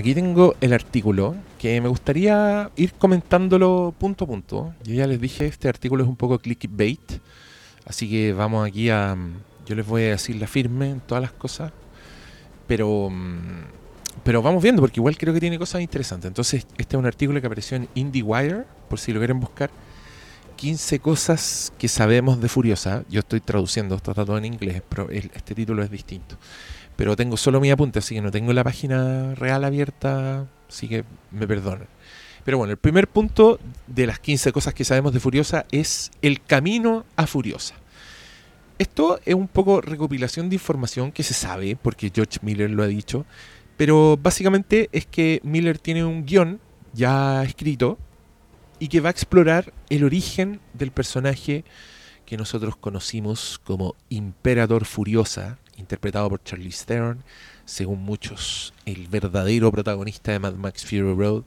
Aquí 0.00 0.14
tengo 0.14 0.54
el 0.62 0.72
artículo 0.72 1.36
que 1.58 1.78
me 1.78 1.86
gustaría 1.86 2.70
ir 2.74 2.94
comentándolo 2.94 3.94
punto 3.98 4.24
a 4.24 4.28
punto. 4.28 4.74
Yo 4.82 4.94
ya 4.94 5.06
les 5.06 5.20
dije, 5.20 5.44
este 5.44 5.68
artículo 5.68 6.02
es 6.02 6.08
un 6.08 6.16
poco 6.16 6.38
clickbait. 6.38 7.20
Así 7.84 8.08
que 8.08 8.32
vamos 8.32 8.66
aquí 8.66 8.88
a... 8.88 9.14
Yo 9.66 9.74
les 9.74 9.86
voy 9.86 10.04
a 10.04 10.10
decir 10.12 10.36
la 10.36 10.46
firme 10.46 10.88
en 10.88 11.00
todas 11.00 11.20
las 11.20 11.32
cosas. 11.32 11.70
Pero... 12.66 13.10
Pero 14.24 14.40
vamos 14.40 14.62
viendo, 14.62 14.80
porque 14.80 15.00
igual 15.00 15.18
creo 15.18 15.34
que 15.34 15.40
tiene 15.40 15.58
cosas 15.58 15.82
interesantes. 15.82 16.28
Entonces, 16.28 16.66
este 16.78 16.96
es 16.96 16.98
un 16.98 17.04
artículo 17.04 17.38
que 17.38 17.46
apareció 17.46 17.76
en 17.76 17.86
IndieWire, 17.94 18.64
por 18.88 18.98
si 18.98 19.12
lo 19.12 19.20
quieren 19.20 19.38
buscar. 19.38 19.68
15 20.56 20.98
cosas 21.00 21.74
que 21.76 21.88
sabemos 21.88 22.40
de 22.40 22.48
Furiosa. 22.48 23.04
Yo 23.10 23.20
estoy 23.20 23.42
traduciendo, 23.42 23.96
esto 23.96 24.12
está 24.12 24.24
todo 24.24 24.38
en 24.38 24.46
inglés, 24.46 24.82
pero 24.88 25.10
este 25.10 25.54
título 25.54 25.82
es 25.82 25.90
distinto 25.90 26.38
pero 27.00 27.16
tengo 27.16 27.38
solo 27.38 27.62
mi 27.62 27.70
apunte, 27.70 28.00
así 28.00 28.14
que 28.14 28.20
no 28.20 28.30
tengo 28.30 28.52
la 28.52 28.62
página 28.62 29.34
real 29.34 29.64
abierta, 29.64 30.46
así 30.68 30.86
que 30.86 31.02
me 31.30 31.48
perdonen. 31.48 31.88
Pero 32.44 32.58
bueno, 32.58 32.72
el 32.72 32.76
primer 32.76 33.08
punto 33.08 33.58
de 33.86 34.06
las 34.06 34.18
15 34.18 34.52
cosas 34.52 34.74
que 34.74 34.84
sabemos 34.84 35.14
de 35.14 35.18
Furiosa 35.18 35.64
es 35.72 36.10
el 36.20 36.42
camino 36.42 37.06
a 37.16 37.26
Furiosa. 37.26 37.74
Esto 38.78 39.18
es 39.24 39.34
un 39.34 39.48
poco 39.48 39.80
recopilación 39.80 40.50
de 40.50 40.56
información 40.56 41.10
que 41.10 41.22
se 41.22 41.32
sabe, 41.32 41.74
porque 41.74 42.12
George 42.14 42.38
Miller 42.42 42.68
lo 42.70 42.82
ha 42.82 42.86
dicho, 42.86 43.24
pero 43.78 44.18
básicamente 44.22 44.90
es 44.92 45.06
que 45.06 45.40
Miller 45.42 45.78
tiene 45.78 46.04
un 46.04 46.26
guion 46.26 46.60
ya 46.92 47.42
escrito 47.44 47.96
y 48.78 48.88
que 48.88 49.00
va 49.00 49.08
a 49.08 49.12
explorar 49.12 49.72
el 49.88 50.04
origen 50.04 50.60
del 50.74 50.90
personaje 50.90 51.64
que 52.26 52.36
nosotros 52.36 52.76
conocimos 52.76 53.58
como 53.64 53.96
Imperador 54.10 54.84
Furiosa, 54.84 55.56
interpretado 55.80 56.28
por 56.28 56.42
Charlize 56.42 56.84
Theron, 56.84 57.24
según 57.64 58.02
muchos 58.02 58.72
el 58.86 59.08
verdadero 59.08 59.72
protagonista 59.72 60.32
de 60.32 60.38
Mad 60.38 60.54
Max 60.54 60.84
Fury 60.84 61.14
Road. 61.14 61.42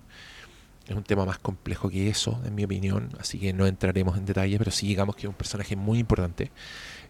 Es 0.88 0.96
un 0.96 1.04
tema 1.04 1.26
más 1.26 1.40
complejo 1.40 1.90
que 1.90 2.10
eso, 2.10 2.42
en 2.46 2.56
mi 2.56 2.66
opinión, 2.66 3.10
así 3.18 3.40
que 3.40 3.54
no 3.54 3.66
entraremos 3.66 4.18
en 4.18 4.26
detalle, 4.26 4.58
pero 4.58 4.70
sí 4.70 4.88
digamos 4.88 5.16
que 5.16 5.22
es 5.22 5.30
un 5.30 5.36
personaje 5.36 5.78
muy 5.78 6.00
importante. 6.00 6.52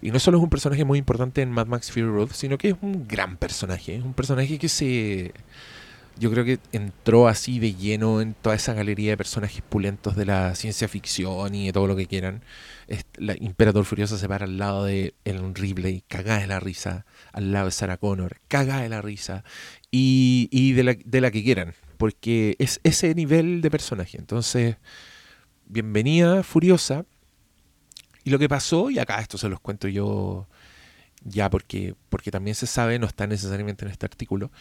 Y 0.02 0.12
no 0.12 0.20
solo 0.20 0.38
es 0.38 0.44
un 0.44 0.50
personaje 0.50 0.86
muy 0.86 1.00
importante 1.00 1.42
en 1.42 1.50
Mad 1.50 1.68
Max 1.68 1.92
Fury 1.92 2.06
Road, 2.06 2.30
sino 2.34 2.58
que 2.58 2.70
es 2.70 2.76
un 2.82 3.08
gran 3.08 3.38
personaje. 3.38 3.96
Es 3.96 4.04
un 4.04 4.14
personaje 4.14 4.60
que 4.60 4.70
se. 4.70 5.34
Yo 6.18 6.32
creo 6.32 6.46
que 6.46 6.60
entró 6.72 7.28
así 7.28 7.60
de 7.60 7.74
lleno 7.74 8.22
en 8.22 8.36
toda 8.36 8.56
esa 8.56 8.74
galería 8.74 9.12
de 9.12 9.18
personajes 9.18 9.64
pulentos 9.68 10.16
de 10.16 10.26
la 10.26 10.54
ciencia 10.56 10.88
ficción 10.88 11.56
y 11.56 11.68
de 11.68 11.74
todo 11.74 11.88
lo 11.88 11.96
que 11.96 12.06
quieran. 12.06 12.44
La 13.18 13.36
Imperador 13.40 13.86
Furiosa 13.86 14.18
se 14.18 14.28
para 14.28 14.46
al 14.46 14.58
lado 14.58 14.86
de 14.86 15.16
Ellen 15.26 15.56
Ripley, 15.56 16.04
cagada 16.08 16.40
de 16.40 16.48
la 16.48 16.60
risa, 16.60 17.06
al 17.32 17.52
lado 17.52 17.66
de 17.66 17.72
Sarah 17.72 17.98
Connor, 17.98 18.38
cagada 18.48 18.84
de 18.84 18.90
la 18.90 19.02
risa, 19.02 19.44
y, 19.90 20.50
y 20.52 20.74
de, 20.74 20.84
la, 20.84 20.96
de 21.04 21.22
la 21.22 21.32
que 21.32 21.44
quieran 21.44 21.74
porque 22.04 22.58
es 22.60 22.82
ese 22.84 23.16
nivel 23.16 23.62
de 23.62 23.72
personaje. 23.72 24.18
Entonces, 24.18 24.76
bienvenida 25.68 26.44
Furiosa. 26.44 27.06
Y 28.26 28.30
lo 28.30 28.40
que 28.40 28.50
pasó, 28.50 28.90
y 28.90 29.00
acá 29.00 29.22
esto 29.22 29.38
se 29.38 29.48
los 29.48 29.62
cuento 29.62 29.88
yo 29.88 30.50
ya 31.24 31.50
porque, 31.50 31.96
porque 32.10 32.30
también 32.30 32.56
se 32.56 32.68
sabe, 32.68 33.00
no 33.00 33.08
está 33.08 33.26
necesariamente 33.26 33.86
en 33.86 33.92
este 33.92 34.06
artículo, 34.06 34.52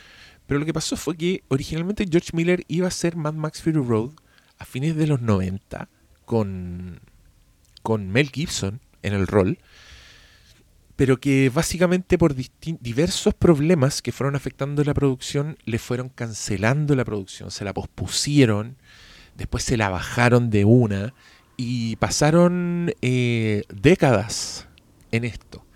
pero 0.46 0.61
lo 0.61 0.66
que 0.66 0.72
pasó 0.72 0.96
fue 0.96 1.16
que 1.16 1.44
originalmente 1.48 2.07
George 2.11 2.31
Miller 2.33 2.64
iba 2.68 2.87
a 2.87 2.88
hacer 2.88 3.16
Mad 3.16 3.35
Max 3.35 3.62
Fury 3.62 3.83
Road 3.85 4.11
a 4.59 4.64
fines 4.64 4.96
de 4.96 5.07
los 5.07 5.20
90 5.20 5.88
con, 6.24 7.00
con 7.83 8.09
Mel 8.11 8.31
Gibson 8.31 8.81
en 9.02 9.14
el 9.14 9.26
rol 9.26 9.59
pero 10.96 11.18
que 11.18 11.50
básicamente 11.52 12.18
por 12.18 12.35
diversos 12.35 13.35
problemas 13.35 14.02
que 14.02 14.12
fueron 14.12 14.37
afectando 14.37 14.85
la 14.85 14.94
producción, 14.94 15.59
le 15.64 15.81
fueron 15.81 16.11
cancelando 16.11 16.94
la 16.94 17.05
producción, 17.05 17.50
se 17.50 17.64
la 17.64 17.72
pospusieron, 17.72 18.76
después 19.37 19.64
se 19.64 19.76
la 19.76 19.88
bajaron 19.88 20.50
de 20.50 20.64
una 20.64 21.14
y 21.57 21.96
pasaron 21.96 22.94
eh, 23.00 23.64
décadas 23.74 24.68
en 25.11 25.24
esto. 25.24 25.66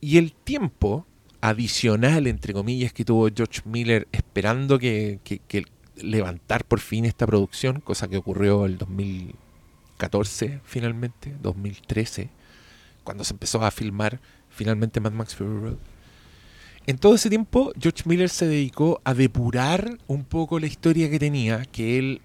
Y 0.00 0.18
el 0.18 0.32
tiempo 0.32 1.06
adicional, 1.48 2.26
entre 2.26 2.52
comillas, 2.52 2.92
que 2.92 3.04
tuvo 3.04 3.28
George 3.34 3.62
Miller 3.64 4.08
esperando 4.12 4.78
que, 4.78 5.20
que 5.24 5.64
levantar 5.96 6.64
por 6.64 6.80
fin 6.80 7.04
esta 7.04 7.26
producción, 7.26 7.80
cosa 7.80 8.08
que 8.08 8.16
ocurrió 8.16 8.66
el 8.66 8.78
2014 8.78 10.60
finalmente, 10.64 11.34
2013 11.40 12.30
cuando 13.06 13.24
se 13.24 13.32
empezó 13.32 13.62
a 13.62 13.70
filmar 13.70 14.20
finalmente 14.50 15.00
Mad 15.00 15.12
Max 15.12 15.34
Fury 15.34 15.60
Road. 15.60 15.76
En 16.86 16.98
todo 16.98 17.14
ese 17.14 17.30
tiempo, 17.30 17.72
George 17.80 18.02
Miller 18.04 18.28
se 18.28 18.46
dedicó 18.46 19.00
a 19.04 19.14
depurar 19.14 19.98
un 20.06 20.24
poco 20.24 20.60
la 20.60 20.66
historia 20.66 21.10
que 21.10 21.18
tenía, 21.18 21.64
que 21.64 21.98
él, 21.98 22.20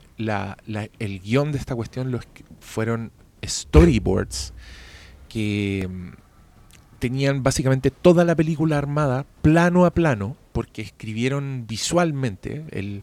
el 0.99 1.19
guion 1.19 1.51
de 1.51 1.57
esta 1.57 1.75
cuestión 1.75 2.19
fueron 2.59 3.11
storyboards 3.43 4.53
que 5.29 5.87
tenían 7.01 7.41
básicamente 7.41 7.89
toda 7.89 8.23
la 8.23 8.35
película 8.35 8.77
armada 8.77 9.25
plano 9.41 9.85
a 9.85 9.91
plano, 9.91 10.37
porque 10.53 10.83
escribieron 10.83 11.65
visualmente. 11.67 12.63
El, 12.69 13.01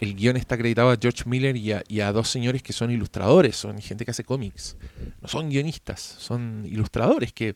el 0.00 0.16
guion 0.16 0.36
está 0.36 0.56
acreditado 0.56 0.90
a 0.90 0.98
George 1.00 1.22
Miller 1.26 1.56
y 1.56 2.00
a, 2.00 2.12
dos 2.12 2.28
señores 2.28 2.62
que 2.62 2.72
son 2.72 2.90
ilustradores, 2.90 3.56
son 3.56 3.78
gente 3.80 4.04
que 4.04 4.10
hace 4.10 4.24
cómics. 4.24 4.76
No 5.22 5.28
son 5.28 5.48
guionistas, 5.48 6.00
son 6.00 6.64
ilustradores 6.66 7.32
que 7.32 7.54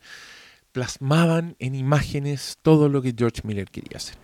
plasmaban 0.70 1.56
en 1.58 1.74
imágenes 1.74 2.56
todo 2.62 2.88
lo 2.88 3.02
que 3.02 3.12
George 3.16 3.40
Miller 3.42 3.68
quería 3.68 3.96
hacer. 3.96 4.14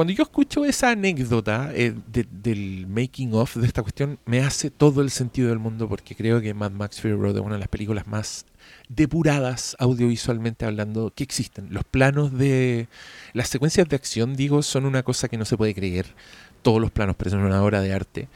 Cuando 0.00 0.14
yo 0.14 0.22
escucho 0.22 0.64
esa 0.64 0.92
anécdota 0.92 1.72
eh, 1.74 1.94
del 2.06 2.86
making 2.86 3.34
of 3.34 3.54
de 3.56 3.66
esta 3.66 3.82
cuestión, 3.82 4.18
me 4.24 4.40
hace 4.40 4.70
todo 4.70 5.02
el 5.02 5.10
sentido 5.10 5.50
del 5.50 5.58
mundo 5.58 5.90
porque 5.90 6.16
creo 6.16 6.40
que 6.40 6.54
Mad 6.54 6.70
Max 6.70 7.02
Fury 7.02 7.12
Road 7.12 7.36
es 7.36 7.42
una 7.42 7.56
de 7.56 7.58
las 7.58 7.68
películas 7.68 8.06
más 8.06 8.46
depuradas 8.88 9.76
audiovisualmente 9.78 10.64
hablando 10.64 11.12
que 11.14 11.22
existen. 11.22 11.66
Los 11.68 11.84
planos 11.84 12.32
de 12.32 12.88
las 13.34 13.50
secuencias 13.50 13.90
de 13.90 13.96
acción, 13.96 14.36
digo, 14.36 14.62
son 14.62 14.86
una 14.86 15.02
cosa 15.02 15.28
que 15.28 15.36
no 15.36 15.44
se 15.44 15.58
puede 15.58 15.74
creer 15.74 16.06
todos 16.62 16.80
los 16.80 16.90
planos, 16.90 17.16
es 17.22 17.34
una 17.34 17.62
obra 17.62 17.82
de 17.82 17.92
arte. 17.92 18.28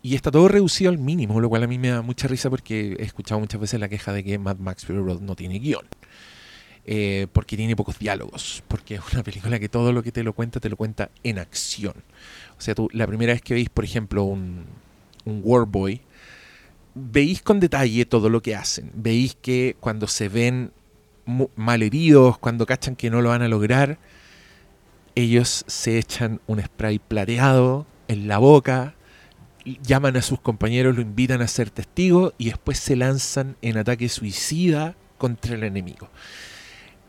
Y 0.00 0.14
está 0.14 0.30
todo 0.30 0.48
reducido 0.48 0.90
al 0.90 0.96
mínimo, 0.96 1.38
lo 1.38 1.50
cual 1.50 1.64
a 1.64 1.66
mí 1.66 1.78
me 1.78 1.90
da 1.90 2.00
mucha 2.00 2.28
risa 2.28 2.48
porque 2.48 2.96
he 2.98 3.04
escuchado 3.04 3.40
muchas 3.40 3.60
veces 3.60 3.78
la 3.78 3.90
queja 3.90 4.14
de 4.14 4.24
que 4.24 4.38
Mad 4.38 4.56
Max 4.56 4.86
Fury 4.86 5.00
Road 5.00 5.20
no 5.20 5.36
tiene 5.36 5.58
guion. 5.58 5.84
Eh, 6.86 7.26
porque 7.32 7.56
tiene 7.56 7.76
pocos 7.76 7.98
diálogos, 7.98 8.64
porque 8.66 8.94
es 8.96 9.00
una 9.12 9.22
película 9.22 9.58
que 9.58 9.68
todo 9.68 9.92
lo 9.92 10.02
que 10.02 10.12
te 10.12 10.24
lo 10.24 10.32
cuenta, 10.32 10.60
te 10.60 10.68
lo 10.68 10.76
cuenta 10.76 11.10
en 11.22 11.38
acción. 11.38 11.94
O 12.58 12.60
sea, 12.60 12.74
tú 12.74 12.88
la 12.92 13.06
primera 13.06 13.32
vez 13.32 13.42
que 13.42 13.54
veis, 13.54 13.68
por 13.68 13.84
ejemplo, 13.84 14.24
un, 14.24 14.64
un 15.24 15.40
Warboy, 15.44 16.00
veis 16.94 17.42
con 17.42 17.60
detalle 17.60 18.04
todo 18.06 18.28
lo 18.28 18.42
que 18.42 18.56
hacen. 18.56 18.90
Veis 18.94 19.36
que 19.40 19.76
cuando 19.80 20.06
se 20.06 20.28
ven 20.28 20.72
mal 21.56 21.82
heridos, 21.82 22.38
cuando 22.38 22.66
cachan 22.66 22.96
que 22.96 23.10
no 23.10 23.22
lo 23.22 23.28
van 23.28 23.42
a 23.42 23.48
lograr, 23.48 23.98
ellos 25.14 25.64
se 25.66 25.98
echan 25.98 26.40
un 26.46 26.62
spray 26.62 26.98
plateado 26.98 27.86
en 28.08 28.26
la 28.26 28.38
boca, 28.38 28.94
llaman 29.82 30.16
a 30.16 30.22
sus 30.22 30.40
compañeros, 30.40 30.96
lo 30.96 31.02
invitan 31.02 31.42
a 31.42 31.48
ser 31.48 31.70
testigo 31.70 32.32
y 32.38 32.46
después 32.46 32.78
se 32.78 32.96
lanzan 32.96 33.56
en 33.62 33.76
ataque 33.78 34.08
suicida 34.08 34.96
contra 35.18 35.54
el 35.54 35.64
enemigo. 35.64 36.08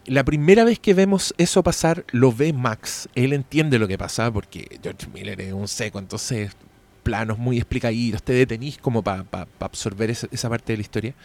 La 0.05 0.23
primera 0.23 0.63
vez 0.63 0.79
que 0.79 0.93
vemos 0.93 1.33
eso 1.37 1.63
pasar, 1.63 2.05
lo 2.11 2.33
ve 2.33 2.53
Max. 2.53 3.07
Él 3.15 3.33
entiende 3.33 3.79
lo 3.79 3.87
que 3.87 3.97
pasa 3.97 4.31
porque 4.31 4.79
George 4.81 5.07
Miller 5.13 5.39
es 5.41 5.53
un 5.53 5.67
seco, 5.67 5.99
entonces 5.99 6.51
planos 7.03 7.37
muy 7.37 7.57
explicaditos, 7.57 8.21
te 8.21 8.33
detenís 8.33 8.77
como 8.77 9.03
para 9.03 9.25
absorber 9.59 10.11
esa, 10.11 10.27
esa 10.31 10.49
parte 10.49 10.73
de 10.73 10.77
la 10.77 10.81
historia. 10.81 11.15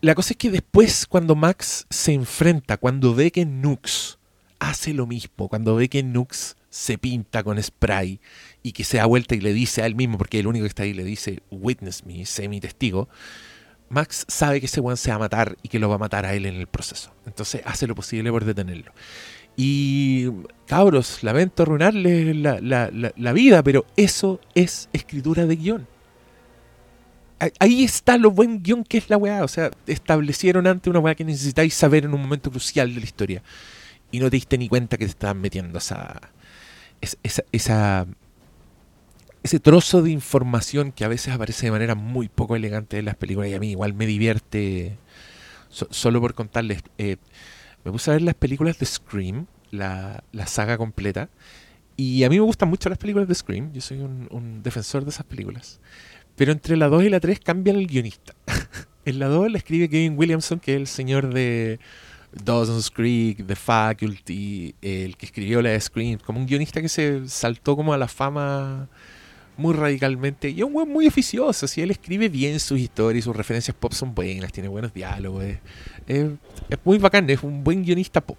La 0.00 0.14
cosa 0.14 0.32
es 0.32 0.38
que 0.38 0.50
después, 0.50 1.06
cuando 1.06 1.34
Max 1.34 1.86
se 1.90 2.12
enfrenta, 2.12 2.78
cuando 2.78 3.14
ve 3.14 3.30
que 3.30 3.44
Nux 3.44 4.18
hace 4.60 4.94
lo 4.94 5.06
mismo. 5.06 5.48
Cuando 5.48 5.74
ve 5.74 5.88
que 5.88 6.04
Nux 6.04 6.54
se 6.68 6.98
pinta 6.98 7.42
con 7.42 7.60
spray 7.60 8.20
y 8.62 8.72
que 8.72 8.84
se 8.84 8.98
da 8.98 9.06
vuelta 9.06 9.34
y 9.34 9.40
le 9.40 9.52
dice 9.52 9.82
a 9.82 9.86
él 9.86 9.96
mismo, 9.96 10.18
porque 10.18 10.38
el 10.38 10.46
único 10.46 10.62
que 10.62 10.68
está 10.68 10.84
ahí 10.84 10.92
le 10.92 11.02
dice, 11.02 11.42
witness 11.50 12.06
me, 12.06 12.24
sé 12.26 12.48
mi 12.48 12.60
testigo, 12.60 13.08
Max 13.90 14.24
sabe 14.28 14.60
que 14.60 14.66
ese 14.66 14.80
weón 14.80 14.96
se 14.96 15.10
va 15.10 15.16
a 15.16 15.18
matar 15.18 15.56
y 15.62 15.68
que 15.68 15.78
lo 15.78 15.88
va 15.88 15.96
a 15.96 15.98
matar 15.98 16.24
a 16.24 16.32
él 16.34 16.46
en 16.46 16.54
el 16.54 16.66
proceso. 16.66 17.12
Entonces 17.26 17.60
hace 17.64 17.86
lo 17.86 17.94
posible 17.94 18.30
por 18.30 18.44
detenerlo. 18.44 18.92
Y 19.56 20.30
cabros, 20.66 21.22
lamento 21.22 21.64
arruinarle 21.64 22.32
la, 22.34 22.60
la 22.60 23.32
vida, 23.32 23.62
pero 23.62 23.84
eso 23.96 24.40
es 24.54 24.88
escritura 24.92 25.44
de 25.44 25.56
guion. 25.56 25.86
Ahí 27.58 27.84
está 27.84 28.16
lo 28.16 28.30
buen 28.30 28.62
guion 28.62 28.84
que 28.84 28.98
es 28.98 29.10
la 29.10 29.16
weá. 29.16 29.44
O 29.44 29.48
sea, 29.48 29.70
establecieron 29.86 30.66
antes 30.66 30.88
una 30.88 31.00
weá 31.00 31.14
que 31.14 31.24
necesitáis 31.24 31.74
saber 31.74 32.04
en 32.04 32.14
un 32.14 32.22
momento 32.22 32.50
crucial 32.50 32.94
de 32.94 33.00
la 33.00 33.06
historia 33.06 33.42
y 34.10 34.20
no 34.20 34.30
te 34.30 34.36
diste 34.36 34.58
ni 34.58 34.68
cuenta 34.68 34.96
que 34.96 35.04
te 35.04 35.10
estaban 35.10 35.40
metiendo 35.40 35.78
esa, 35.78 36.20
esa, 37.52 38.06
ese 39.42 39.60
trozo 39.60 40.02
de 40.02 40.10
información 40.10 40.92
que 40.92 41.04
a 41.04 41.08
veces 41.08 41.32
aparece 41.32 41.66
de 41.66 41.72
manera 41.72 41.94
muy 41.94 42.28
poco 42.28 42.56
elegante 42.56 42.98
en 42.98 43.06
las 43.06 43.16
películas 43.16 43.50
y 43.50 43.54
a 43.54 43.60
mí 43.60 43.70
igual 43.70 43.94
me 43.94 44.06
divierte 44.06 44.98
solo 45.68 46.20
por 46.20 46.34
contarles. 46.34 46.82
Eh, 46.98 47.16
me 47.84 47.92
puse 47.92 48.10
a 48.10 48.14
ver 48.14 48.22
las 48.22 48.34
películas 48.34 48.78
de 48.78 48.86
Scream, 48.86 49.46
la, 49.70 50.22
la, 50.32 50.46
saga 50.46 50.76
completa, 50.76 51.30
y 51.96 52.24
a 52.24 52.28
mí 52.28 52.36
me 52.36 52.44
gustan 52.44 52.68
mucho 52.68 52.88
las 52.88 52.98
películas 52.98 53.28
de 53.28 53.34
Scream, 53.34 53.72
yo 53.72 53.80
soy 53.80 53.98
un, 54.00 54.60
defensor 54.62 55.04
de 55.04 55.10
esas 55.10 55.24
películas, 55.24 55.80
pero 56.36 56.52
entre 56.52 56.76
la 56.76 56.88
2 56.88 57.04
y 57.04 57.08
la 57.08 57.20
3 57.20 57.40
cambia 57.40 57.72
el 57.72 57.86
guionista. 57.86 58.34
en 59.06 59.18
la 59.18 59.28
2 59.28 59.52
la 59.52 59.58
escribe 59.58 59.88
Kevin 59.88 60.18
Williamson, 60.18 60.60
que 60.60 60.74
es 60.74 60.80
el 60.80 60.86
señor 60.86 61.32
de 61.32 61.80
Dawson's 62.32 62.90
Creek, 62.90 63.46
The 63.46 63.56
Faculty, 63.56 64.74
el 64.82 65.16
que 65.16 65.26
escribió 65.26 65.62
la 65.62 65.70
de 65.70 65.80
Scream, 65.80 66.18
como 66.18 66.40
un 66.40 66.46
guionista 66.46 66.82
que 66.82 66.88
se 66.90 67.26
saltó 67.28 67.76
como 67.76 67.94
a 67.94 67.98
la 67.98 68.08
fama 68.08 68.88
muy 69.60 69.74
radicalmente 69.74 70.50
y 70.50 70.58
es 70.58 70.64
un 70.64 70.72
buen 70.72 70.88
muy 70.88 71.06
oficioso, 71.06 71.66
si 71.66 71.82
él 71.82 71.90
escribe 71.90 72.28
bien 72.28 72.58
sus 72.60 72.78
historias, 72.78 73.24
sus 73.24 73.36
referencias 73.36 73.76
pop 73.78 73.92
son 73.92 74.14
buenas, 74.14 74.52
tiene 74.52 74.68
buenos 74.68 74.92
diálogos, 74.92 75.44
es, 76.06 76.30
muy 76.84 76.98
bacán, 76.98 77.28
es 77.30 77.42
un 77.42 77.62
buen 77.62 77.84
guionista 77.84 78.20
pop. 78.20 78.38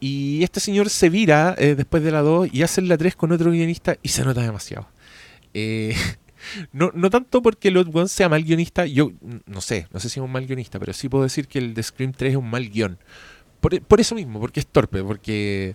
Y 0.00 0.44
este 0.44 0.60
señor 0.60 0.90
se 0.90 1.08
vira 1.08 1.56
eh, 1.58 1.74
después 1.74 2.04
de 2.04 2.12
la 2.12 2.22
2 2.22 2.50
y 2.52 2.62
hace 2.62 2.82
la 2.82 2.96
3 2.96 3.16
con 3.16 3.32
otro 3.32 3.50
guionista 3.50 3.96
y 4.00 4.10
se 4.10 4.24
nota 4.24 4.42
demasiado. 4.42 4.86
Eh, 5.54 5.96
No, 6.72 6.90
no 6.94 7.10
tanto 7.10 7.42
porque 7.42 7.68
el 7.68 7.76
One 7.76 8.08
sea 8.08 8.28
mal 8.28 8.44
guionista, 8.44 8.86
yo 8.86 9.12
no 9.46 9.60
sé, 9.60 9.88
no 9.92 10.00
sé 10.00 10.08
si 10.08 10.20
es 10.20 10.24
un 10.24 10.32
mal 10.32 10.46
guionista, 10.46 10.78
pero 10.78 10.92
sí 10.92 11.08
puedo 11.08 11.24
decir 11.24 11.48
que 11.48 11.58
el 11.58 11.74
de 11.74 11.82
Scream 11.82 12.12
3 12.12 12.32
es 12.32 12.36
un 12.36 12.48
mal 12.48 12.68
guion. 12.68 12.98
Por, 13.60 13.80
por 13.82 14.00
eso 14.00 14.14
mismo, 14.14 14.38
porque 14.40 14.60
es 14.60 14.66
torpe, 14.66 15.02
porque 15.02 15.74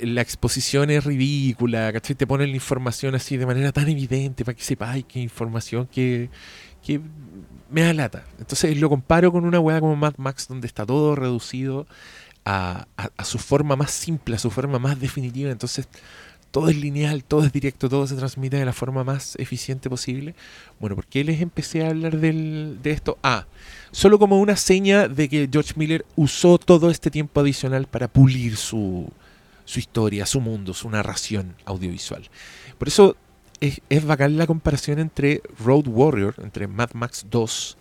la 0.00 0.20
exposición 0.20 0.90
es 0.90 1.04
ridícula, 1.04 1.92
¿cachai? 1.92 2.14
Te 2.14 2.26
ponen 2.26 2.50
la 2.50 2.56
información 2.56 3.14
así 3.14 3.36
de 3.36 3.46
manera 3.46 3.72
tan 3.72 3.88
evidente 3.88 4.44
para 4.44 4.56
que 4.56 4.62
sepáis 4.62 5.04
qué 5.06 5.20
información 5.20 5.88
que, 5.88 6.30
que 6.82 7.00
me 7.70 7.82
da 7.82 7.92
lata. 7.92 8.24
Entonces 8.38 8.78
lo 8.78 8.88
comparo 8.88 9.32
con 9.32 9.44
una 9.44 9.58
weá 9.58 9.80
como 9.80 9.96
Mad 9.96 10.14
Max, 10.18 10.46
donde 10.46 10.68
está 10.68 10.86
todo 10.86 11.16
reducido 11.16 11.86
a, 12.44 12.86
a, 12.96 13.24
su 13.24 13.38
forma 13.38 13.74
más 13.74 13.90
simple, 13.90 14.36
a 14.36 14.38
su 14.38 14.50
forma 14.50 14.78
más 14.78 15.00
definitiva. 15.00 15.50
Entonces 15.50 15.88
todo 16.52 16.68
es 16.68 16.76
lineal, 16.76 17.24
todo 17.24 17.44
es 17.44 17.52
directo, 17.52 17.88
todo 17.88 18.06
se 18.06 18.14
transmite 18.14 18.58
de 18.58 18.64
la 18.64 18.72
forma 18.72 19.02
más 19.02 19.34
eficiente 19.36 19.90
posible. 19.90 20.36
Bueno, 20.78 20.94
¿por 20.94 21.06
qué 21.06 21.24
les 21.24 21.40
empecé 21.40 21.84
a 21.84 21.88
hablar 21.88 22.18
del, 22.18 22.78
de 22.82 22.90
esto? 22.92 23.18
Ah, 23.22 23.46
solo 23.90 24.18
como 24.18 24.38
una 24.38 24.54
seña 24.54 25.08
de 25.08 25.28
que 25.28 25.48
George 25.50 25.72
Miller 25.76 26.04
usó 26.14 26.58
todo 26.58 26.90
este 26.90 27.10
tiempo 27.10 27.40
adicional 27.40 27.86
para 27.86 28.06
pulir 28.06 28.56
su, 28.56 29.10
su 29.72 29.78
historia, 29.78 30.26
su 30.26 30.40
mundo, 30.40 30.74
su 30.74 30.90
narración 30.90 31.56
audiovisual. 31.64 32.28
Por 32.76 32.88
eso 32.88 33.16
es, 33.58 33.80
es 33.88 34.04
bacán 34.04 34.36
la 34.36 34.46
comparación 34.46 34.98
entre 34.98 35.40
Road 35.64 35.88
Warrior, 35.88 36.34
entre 36.42 36.66
Mad 36.66 36.90
Max 36.92 37.24
2, 37.30 37.78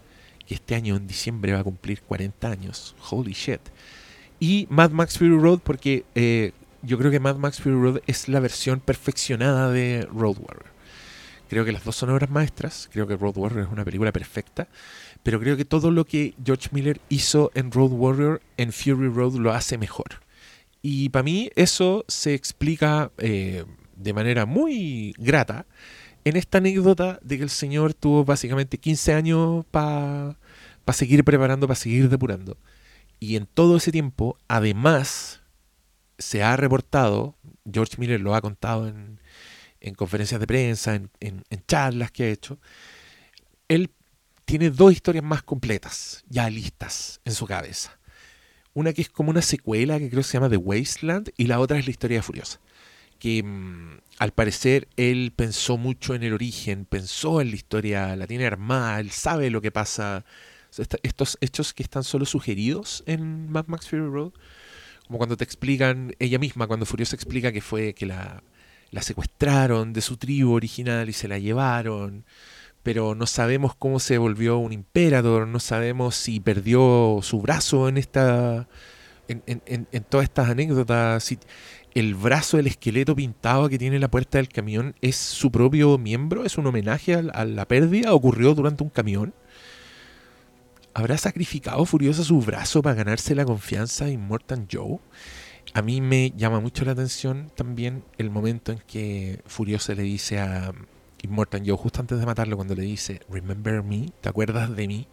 que 0.48 0.56
este 0.56 0.76
año 0.76 0.96
en 0.96 1.06
diciembre 1.06 1.52
va 1.52 1.60
a 1.60 1.64
cumplir 1.66 2.02
40 2.02 2.50
años, 2.50 2.96
holy 3.10 3.34
shit, 3.34 3.60
y 4.40 4.68
Mad 4.70 4.92
Max 4.92 5.18
Fury 5.18 5.38
Road, 5.38 5.60
porque 5.60 6.06
eh, 6.16 6.54
yo 6.82 6.98
creo 6.98 7.12
que 7.12 7.20
Mad 7.20 7.36
Max 7.36 7.60
Fury 7.60 7.76
Road 7.76 8.02
es 8.08 8.30
la 8.30 8.40
versión 8.40 8.80
perfeccionada 8.80 9.70
de 9.70 10.08
Road 10.14 10.38
Warrior. 10.40 10.72
Creo 11.50 11.66
que 11.66 11.74
las 11.74 11.84
dos 11.84 11.98
son 11.98 12.10
obras 12.12 12.30
maestras, 12.30 12.90
creo 12.94 13.06
que 13.06 13.18
Road 13.18 13.38
Warrior 13.38 13.66
es 13.66 13.72
una 13.72 13.84
película 13.84 14.14
perfecta, 14.14 14.70
pero 15.24 15.42
creo 15.42 15.58
que 15.58 15.66
todo 15.66 15.92
lo 15.92 16.06
que 16.06 16.36
George 16.42 16.70
Miller 16.72 17.02
hizo 17.10 17.52
en 17.54 17.70
Road 17.70 17.92
Warrior, 17.92 18.42
en 18.56 18.72
Fury 18.72 19.10
Road 19.10 19.34
lo 19.34 19.52
hace 19.52 19.78
mejor. 19.78 20.22
Y 20.82 21.10
para 21.10 21.24
mí 21.24 21.50
eso 21.56 22.06
se 22.08 22.34
explica 22.34 23.12
eh, 23.18 23.66
de 23.96 24.14
manera 24.14 24.46
muy 24.46 25.14
grata 25.18 25.66
en 26.24 26.36
esta 26.36 26.60
anécdota 26.60 27.20
de 27.22 27.38
que 27.38 27.44
el 27.44 27.50
señor 27.50 27.94
tuvo 27.94 28.26
básicamente 28.26 28.78
15 28.78 29.14
años 29.14 29.66
para 29.72 30.38
seguir 30.94 31.24
preparando, 31.24 31.68
para 31.68 31.76
seguir 31.76 32.10
depurando. 32.10 32.58
Y 33.20 33.36
en 33.36 33.46
todo 33.46 33.78
ese 33.78 33.92
tiempo, 33.92 34.38
además, 34.48 35.42
se 36.18 36.44
ha 36.44 36.56
reportado, 36.56 37.36
George 37.72 37.96
Miller 37.98 38.20
lo 38.20 38.36
ha 38.36 38.42
contado 38.42 38.88
en, 38.88 39.20
conferencias 39.96 40.40
de 40.40 40.48
prensa, 40.48 40.96
en, 40.96 41.10
en, 41.20 41.64
charlas 41.68 42.12
que 42.12 42.24
ha 42.24 42.30
hecho, 42.30 42.60
él 43.68 43.92
tiene 44.46 44.70
dos 44.70 44.92
historias 44.92 45.24
más 45.24 45.44
completas, 45.44 46.24
ya 46.28 46.50
listas 46.50 47.22
en 47.26 47.34
su 47.34 47.46
cabeza. 47.46 47.98
Una 48.74 48.94
que 48.94 49.02
es 49.02 49.10
como 49.10 49.30
una 49.30 49.42
secuela 49.42 50.00
que 50.00 50.10
creo 50.10 50.22
que 50.22 50.28
se 50.28 50.34
llama 50.34 50.50
The 50.50 50.58
Wasteland 50.58 51.32
y 51.38 51.48
la 51.48 51.60
otra 51.60 51.78
es 51.78 51.86
la 51.86 51.92
historia 51.92 52.18
de 52.18 52.24
Furiosa 52.24 52.60
que 53.22 53.44
mm, 53.44 54.00
al 54.18 54.32
parecer 54.32 54.88
él 54.98 55.32
pensó 55.36 55.78
mucho 55.78 56.16
en 56.16 56.24
el 56.24 56.34
origen, 56.34 56.86
pensó 56.86 57.40
en 57.40 57.52
la 57.52 57.56
historia, 57.56 58.16
la 58.16 58.26
tiene 58.26 58.48
armada, 58.48 59.00
él 59.00 59.12
sabe 59.12 59.52
lo 59.52 59.62
que 59.62 59.72
pasa. 59.72 60.26
Estos 61.04 61.38
hechos 61.42 61.74
que 61.74 61.84
están 61.84 62.04
solo 62.04 62.26
sugeridos 62.26 63.04
en 63.06 63.52
Mad 63.52 63.68
Max 63.68 63.88
Fury 63.90 64.08
Road, 64.08 64.32
como 65.06 65.20
cuando 65.20 65.38
te 65.38 65.44
explican, 65.44 66.16
ella 66.18 66.40
misma, 66.40 66.66
cuando 66.66 66.86
Furiosa 66.88 67.16
explica 67.16 67.52
que 67.52 67.62
fue 67.62 67.94
que 67.94 68.08
la, 68.08 68.42
la 68.90 69.02
secuestraron 69.04 69.94
de 69.94 70.02
su 70.02 70.18
tribu 70.18 70.54
original 70.54 71.08
y 71.08 71.14
se 71.14 71.28
la 71.28 71.38
llevaron, 71.38 72.26
pero 72.84 73.16
no 73.16 73.28
sabemos 73.28 73.76
cómo 73.76 74.00
se 74.00 74.18
volvió 74.18 74.58
un 74.58 74.74
imperador, 74.74 75.48
no 75.48 75.60
sabemos 75.60 76.16
si 76.16 76.40
perdió 76.40 77.20
su 77.22 77.42
brazo 77.42 77.88
en 77.90 77.98
esta 77.98 78.68
en, 79.28 80.04
todas 80.10 80.26
estas 80.26 80.50
anécdotas, 80.50 81.38
el 81.94 82.16
brazo 82.16 82.58
del 82.58 82.68
esqueleto 82.68 83.16
pintado 83.16 83.70
que 83.70 83.78
tiene 83.78 84.00
la 84.00 84.10
puerta 84.10 84.38
del 84.38 84.50
camión 84.50 84.96
es 85.02 85.16
su 85.16 85.52
propio 85.52 85.98
miembro, 85.98 86.46
es 86.46 86.58
un 86.58 86.68
homenaje 86.68 87.16
a, 87.16 87.46
la 87.46 87.68
pérdida, 87.68 88.14
ocurrió 88.14 88.54
durante 88.54 88.84
un 88.84 88.90
camión. 88.90 89.34
¿Habrá 90.94 91.18
sacrificado 91.18 91.86
Furiosa 91.86 92.24
su 92.24 92.42
brazo 92.42 92.82
para 92.82 92.96
ganarse 92.96 93.34
la 93.36 93.46
confianza 93.46 94.06
de 94.06 94.12
Immortan 94.12 94.68
Joe? 94.70 95.00
A 95.74 95.82
mí 95.82 96.02
me 96.02 96.32
llama 96.36 96.60
mucho 96.60 96.84
la 96.84 96.92
atención 96.92 97.50
también 97.56 98.04
el 98.18 98.30
momento 98.30 98.74
en 98.74 98.80
que 98.80 99.42
Furiosa 99.46 99.94
le 99.94 100.04
dice 100.04 100.40
a 100.40 100.74
Immortan 101.24 101.66
Joe, 101.66 101.78
justo 101.78 102.02
antes 102.02 102.20
de 102.20 102.26
matarlo, 102.26 102.56
cuando 102.56 102.76
le 102.76 102.84
dice, 102.84 103.22
Remember 103.30 103.84
me, 103.84 104.10
¿te 104.22 104.30
acuerdas 104.30 104.76
de 104.76 104.88
mí? 104.88 105.08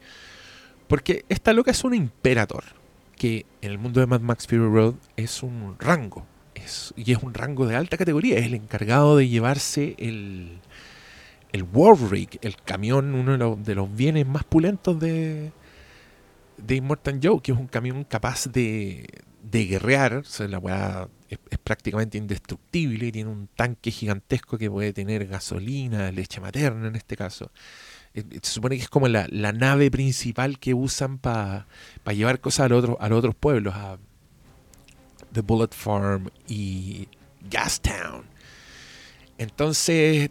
Porque 0.86 1.24
esta 1.28 1.52
loca 1.52 1.70
es 1.70 1.84
un 1.84 1.94
imperator, 1.94 2.64
que 3.16 3.46
en 3.60 3.70
el 3.72 3.78
mundo 3.78 4.00
de 4.00 4.06
Mad 4.06 4.20
Max 4.20 4.46
Fury 4.46 4.58
Road 4.58 4.94
es 5.16 5.42
un 5.42 5.76
rango, 5.78 6.26
y 6.96 7.12
es 7.12 7.22
un 7.22 7.34
rango 7.34 7.66
de 7.66 7.76
alta 7.76 7.96
categoría, 7.96 8.38
es 8.38 8.46
el 8.46 8.54
encargado 8.54 9.16
de 9.16 9.28
llevarse 9.28 9.94
el, 9.98 10.58
el 11.52 11.62
Warwick, 11.62 12.38
el 12.42 12.56
camión, 12.56 13.14
uno 13.14 13.56
de 13.56 13.74
los, 13.74 13.94
bienes 13.94 14.26
más 14.26 14.44
pulentos 14.44 14.98
de, 14.98 15.52
de 16.56 16.74
Immortal 16.74 17.20
Joe, 17.22 17.40
que 17.42 17.52
es 17.52 17.58
un 17.58 17.66
camión 17.66 18.04
capaz 18.04 18.46
de, 18.46 19.06
de 19.42 19.64
guerrear, 19.66 20.22
la 20.48 20.58
weá 20.58 21.08
es, 21.28 21.38
prácticamente 21.62 22.18
indestructible 22.18 23.06
y 23.06 23.12
tiene 23.12 23.30
un 23.30 23.48
tanque 23.48 23.90
gigantesco 23.90 24.56
que 24.58 24.70
puede 24.70 24.92
tener 24.92 25.26
gasolina, 25.26 26.10
leche 26.10 26.40
materna 26.40 26.88
en 26.88 26.96
este 26.96 27.16
caso. 27.16 27.50
Eh, 28.14 28.24
se 28.42 28.52
supone 28.52 28.76
que 28.76 28.82
es 28.82 28.88
como 28.88 29.08
la, 29.08 29.26
nave 29.52 29.90
principal 29.90 30.58
que 30.58 30.74
usan 30.74 31.18
para 31.18 31.66
llevar 32.06 32.40
cosas 32.40 32.66
a, 32.66 32.68
los 32.68 32.84
los 32.84 32.98
otros 33.00 33.34
pueblos, 33.34 33.74
a, 33.74 33.98
The 35.32 35.42
Bullet 35.42 35.68
Farm 35.72 36.30
y 36.46 37.08
Gastown. 37.50 38.24
Entonces, 39.36 40.30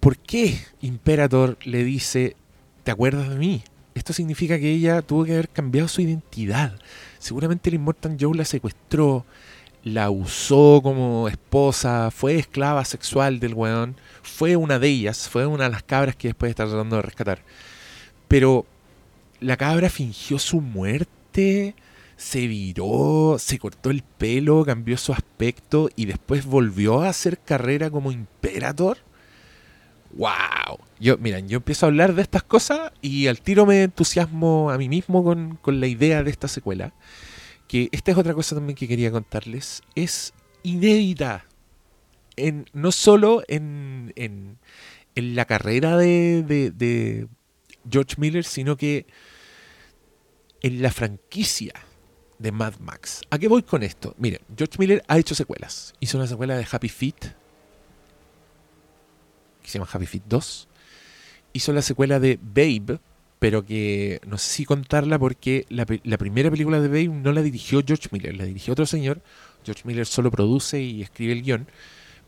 ¿por 0.00 0.18
qué 0.18 0.58
Imperator 0.80 1.58
le 1.64 1.84
dice, 1.84 2.36
¿te 2.84 2.90
acuerdas 2.90 3.28
de 3.28 3.36
mí? 3.36 3.62
Esto 3.94 4.12
significa 4.12 4.58
que 4.58 4.70
ella 4.72 5.02
tuvo 5.02 5.24
que 5.24 5.32
haber 5.32 5.48
cambiado 5.48 5.88
su 5.88 6.00
identidad. 6.00 6.78
Seguramente 7.18 7.68
el 7.68 7.74
Immortal 7.74 8.16
Joe 8.18 8.36
la 8.36 8.44
secuestró, 8.44 9.26
la 9.84 10.10
usó 10.10 10.80
como 10.82 11.28
esposa, 11.28 12.10
fue 12.10 12.36
esclava 12.36 12.84
sexual 12.84 13.40
del 13.40 13.54
weón, 13.54 13.96
fue 14.22 14.56
una 14.56 14.78
de 14.78 14.88
ellas, 14.88 15.28
fue 15.28 15.46
una 15.46 15.64
de 15.64 15.70
las 15.70 15.82
cabras 15.82 16.16
que 16.16 16.28
después 16.28 16.50
está 16.50 16.66
tratando 16.66 16.96
de 16.96 17.02
rescatar. 17.02 17.42
Pero 18.28 18.66
la 19.40 19.56
cabra 19.56 19.90
fingió 19.90 20.38
su 20.38 20.60
muerte 20.60 21.74
se 22.22 22.46
viró, 22.46 23.36
se 23.38 23.58
cortó 23.58 23.90
el 23.90 24.02
pelo, 24.02 24.64
cambió 24.64 24.96
su 24.96 25.12
aspecto 25.12 25.90
y 25.96 26.06
después 26.06 26.46
volvió 26.46 27.02
a 27.02 27.08
hacer 27.08 27.38
carrera 27.38 27.90
como 27.90 28.12
Imperator. 28.12 28.98
¡Wow! 30.12 30.78
Yo, 31.00 31.18
miren, 31.18 31.48
yo 31.48 31.56
empiezo 31.56 31.84
a 31.84 31.88
hablar 31.88 32.14
de 32.14 32.22
estas 32.22 32.44
cosas 32.44 32.92
y 33.02 33.26
al 33.26 33.40
tiro 33.40 33.66
me 33.66 33.82
entusiasmo 33.82 34.70
a 34.70 34.78
mí 34.78 34.88
mismo 34.88 35.24
con, 35.24 35.58
la 35.80 35.86
idea 35.88 36.22
de 36.22 36.30
esta 36.30 36.46
secuela. 36.46 36.92
Que 37.72 37.88
esta 37.90 38.10
es 38.10 38.18
otra 38.18 38.34
cosa 38.34 38.54
también 38.54 38.76
que 38.76 38.86
quería 38.86 39.10
contarles. 39.10 39.82
Es 39.94 40.34
inédita. 40.62 41.46
En, 42.36 42.66
no 42.74 42.92
solo 42.92 43.42
en, 43.48 44.12
en, 44.14 44.58
en 45.14 45.34
la 45.34 45.46
carrera 45.46 45.96
de, 45.96 46.42
de 46.44 47.28
George 47.90 48.16
Miller, 48.18 48.44
sino 48.44 48.76
que 48.76 49.06
en 50.60 50.82
la 50.82 50.90
franquicia 50.90 51.72
de 52.38 52.52
Mad 52.52 52.74
Max. 52.78 53.22
¿A 53.30 53.38
qué 53.38 53.48
voy 53.48 53.62
con 53.62 53.82
esto? 53.82 54.14
Mire, 54.18 54.42
George 54.54 54.76
Miller 54.78 55.02
ha 55.08 55.18
hecho 55.18 55.34
secuelas. 55.34 55.94
Hizo 55.98 56.18
una 56.18 56.26
secuela 56.26 56.58
de 56.58 56.66
Happy 56.70 56.90
Feet, 56.90 57.20
que 59.62 59.68
se 59.70 59.78
llama 59.78 59.88
Happy 59.90 60.04
Feet 60.04 60.24
2. 60.26 60.68
Hizo 61.54 61.72
la 61.72 61.80
secuela 61.80 62.20
de 62.20 62.38
Babe, 62.38 63.00
pero 63.42 63.66
que 63.66 64.20
no 64.24 64.38
sé 64.38 64.52
si 64.52 64.64
contarla 64.64 65.18
porque 65.18 65.66
la, 65.68 65.84
primera 65.84 66.48
película 66.48 66.80
de 66.80 66.86
Babe 66.86 67.08
no 67.08 67.32
la 67.32 67.42
dirigió 67.42 67.82
George 67.84 68.08
Miller, 68.12 68.36
la 68.36 68.44
dirigió 68.44 68.70
otro 68.70 68.86
señor. 68.86 69.20
George 69.64 69.82
Miller 69.84 70.06
solo 70.06 70.30
produce 70.30 70.80
y 70.80 71.02
escribe 71.02 71.32
el 71.32 71.42
guion. 71.42 71.66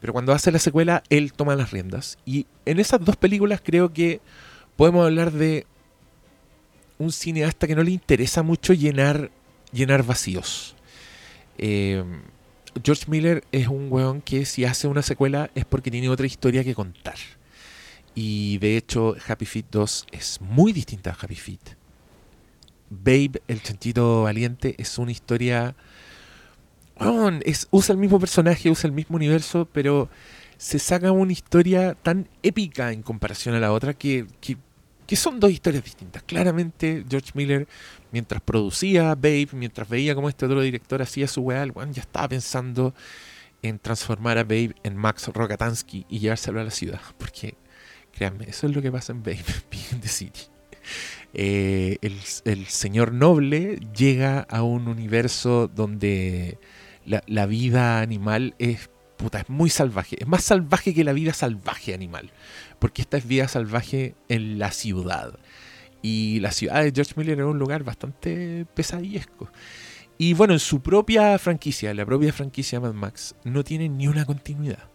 Pero 0.00 0.12
cuando 0.12 0.33
hace 0.33 0.50
la 0.50 0.59
secuela, 0.59 1.05
él 1.11 1.33
toma 1.33 1.55
las 1.55 1.70
riendas. 1.70 2.18
Y 2.27 2.46
en 2.66 2.81
esas 2.81 3.05
dos 3.05 3.14
películas 3.14 3.61
creo 3.64 3.92
que 3.92 4.20
podemos 4.74 5.05
hablar 5.05 5.31
de 5.31 5.66
un 6.98 7.12
cineasta 7.12 7.68
que 7.68 7.77
no 7.77 7.85
le 7.85 7.92
interesa 7.92 8.42
mucho 8.42 8.72
llenar 8.72 9.31
llenar 9.70 10.03
vacíos. 10.03 10.74
Eh, 11.59 12.03
George 12.83 13.05
Miller 13.07 13.44
es 13.53 13.68
un 13.68 13.87
weón 13.88 14.20
que 14.20 14.44
si 14.46 14.64
hace 14.64 14.88
una 14.88 15.03
secuela 15.03 15.48
es 15.55 15.64
porque 15.64 15.92
tiene 15.92 16.09
otra 16.09 16.27
historia 16.27 16.64
que 16.64 16.74
contar. 16.74 17.14
Y 18.14 18.59
de 18.59 18.77
hecho, 18.77 19.16
Happy 19.27 19.44
Feet 19.44 19.66
2 19.70 20.07
es 20.12 20.40
muy 20.40 20.72
distinta 20.72 21.11
a 21.11 21.16
Happy 21.20 21.35
Feet. 21.35 21.77
Babe, 22.90 23.42
el 23.48 23.62
chanchito 23.62 24.22
valiente, 24.22 24.74
es 24.79 24.98
una 24.98 25.11
historia. 25.11 25.74
usa 27.70 27.92
el 27.92 27.98
mismo 27.98 28.20
personaje, 28.20 28.70
usa 28.70 28.88
el 28.88 28.94
mismo 28.94 29.16
universo, 29.16 29.68
pero 29.72 30.09
se 30.57 30.79
saca 30.79 31.11
una 31.11 31.33
historia 31.33 31.94
tan 31.94 32.29
épica 32.42 32.92
en 32.92 33.03
comparación 33.03 33.55
a 33.55 33.61
la 33.61 33.72
otra 33.72 33.94
que, 33.94 34.27
que, 34.40 34.57
que 35.07 35.16
son 35.16 35.40
dos 35.40 35.50
historias 35.50 35.83
distintas. 35.83 36.22
Claramente, 36.22 37.05
George 37.09 37.33
Miller 37.35 37.66
mientras 38.14 38.40
producía 38.40 39.16
Babe, 39.16 39.48
mientras 39.53 39.88
veía 39.88 40.14
cómo 40.14 40.29
este 40.29 40.46
otro 40.46 40.61
director 40.61 41.03
hacía 41.03 41.27
su 41.27 41.40
weá, 41.40 41.66
ya 41.90 42.03
estaba 42.03 42.29
pensando 42.29 42.94
en 43.61 43.81
transformar 43.81 44.38
a 44.38 44.44
Babe 44.44 44.77
en 44.85 44.96
Max 44.96 45.27
Rokatansky 45.27 46.07
y 46.09 46.20
llevárselo 46.20 46.61
a 46.61 46.64
la 46.64 46.70
ciudad. 46.70 47.00
Porque, 47.18 47.57
créanme, 48.14 48.46
eso 48.48 48.66
es 48.66 48.74
lo 48.74 48.81
que 48.81 48.92
pasa 48.92 49.12
en 49.12 49.22
Big 49.22 49.38
in 49.92 50.00
the 50.00 50.09
City. 50.09 50.42
Eh, 51.37 51.98
el, 52.00 52.66
señor 52.66 53.12
noble 53.12 53.81
llega 53.96 54.40
a 54.40 54.62
un 54.62 54.87
universo 54.87 55.66
donde 55.66 56.59
la, 57.05 57.46
vida 57.46 58.00
animal 58.00 58.55
es, 58.59 58.88
puta, 59.16 59.40
es 59.40 59.48
muy 59.48 59.68
salvaje. 59.68 60.16
Es 60.20 60.29
más 60.29 60.44
salvaje 60.44 60.94
que 60.94 61.05
la 61.05 61.12
vida 61.12 61.33
salvaje 61.33 61.92
animal. 61.92 62.31
Porque 62.79 63.03
esta 63.03 63.16
es 63.16 63.27
vida 63.27 63.48
salvaje 63.48 64.14
en 64.29 64.59
la 64.59 64.70
ciudad. 64.70 65.38
Y 66.03 66.38
la 66.40 66.53
ciudad 66.53 66.83
de 66.83 66.92
George 66.94 67.14
Miller 67.16 67.38
era 67.38 67.46
un 67.46 67.59
lugar 67.59 67.83
bastante 67.83 68.66
pesadillesco. 68.74 69.50
Y 70.18 70.35
bueno, 70.35 70.53
en 70.53 70.61
su 70.61 70.81
propia 70.81 71.37
franquicia, 71.38 71.92
la 71.94 72.07
propia 72.07 72.33
franquicia 72.33 72.79
Mad 72.79 72.92
Max, 72.92 73.35
no 73.42 73.64
tiene 73.64 73.88
ni 73.88 74.07
una 74.07 74.24
continuidad. 74.24 74.90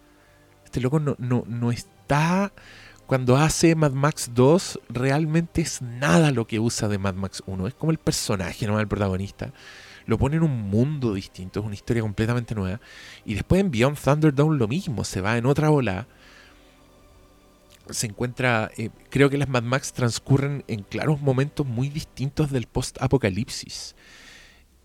Este 0.64 0.80
loco 0.80 1.00
no, 1.00 1.16
no, 1.18 1.44
no 1.46 1.72
está 1.72 2.52
cuando 3.10 3.36
hace 3.36 3.74
Mad 3.74 3.90
Max 3.90 4.30
2, 4.34 4.82
realmente 4.88 5.62
es 5.62 5.82
nada 5.82 6.30
lo 6.30 6.46
que 6.46 6.60
usa 6.60 6.86
de 6.86 6.96
Mad 6.96 7.14
Max 7.14 7.42
1. 7.44 7.66
Es 7.66 7.74
como 7.74 7.90
el 7.90 7.98
personaje, 7.98 8.68
no 8.68 8.78
el 8.78 8.86
protagonista. 8.86 9.52
Lo 10.06 10.16
pone 10.16 10.36
en 10.36 10.44
un 10.44 10.70
mundo 10.70 11.12
distinto, 11.14 11.58
es 11.58 11.66
una 11.66 11.74
historia 11.74 12.02
completamente 12.02 12.54
nueva. 12.54 12.80
Y 13.24 13.34
después 13.34 13.62
en 13.62 13.72
Beyond 13.72 13.98
Thunderdome 13.98 14.56
lo 14.56 14.68
mismo, 14.68 15.02
se 15.02 15.20
va 15.20 15.36
en 15.36 15.46
otra 15.46 15.72
ola. 15.72 16.06
Se 17.90 18.06
encuentra, 18.06 18.70
eh, 18.76 18.90
creo 19.08 19.28
que 19.28 19.38
las 19.38 19.48
Mad 19.48 19.64
Max 19.64 19.92
transcurren 19.92 20.62
en 20.68 20.84
claros 20.84 21.20
momentos 21.20 21.66
muy 21.66 21.88
distintos 21.88 22.52
del 22.52 22.68
post-apocalipsis. 22.68 23.96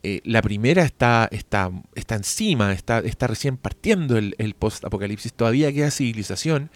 Eh, 0.01 0.21
la 0.23 0.41
primera 0.41 0.81
está, 0.81 1.29
está, 1.29 1.69
está 1.93 2.15
encima, 2.15 2.73
está, 2.73 2.97
está 3.01 3.27
recién 3.27 3.57
partiendo 3.57 4.17
el, 4.17 4.33
el 4.39 4.55
post-apocalipsis, 4.55 5.31
todavía 5.31 5.71
queda 5.71 5.91
civilización 5.91 6.71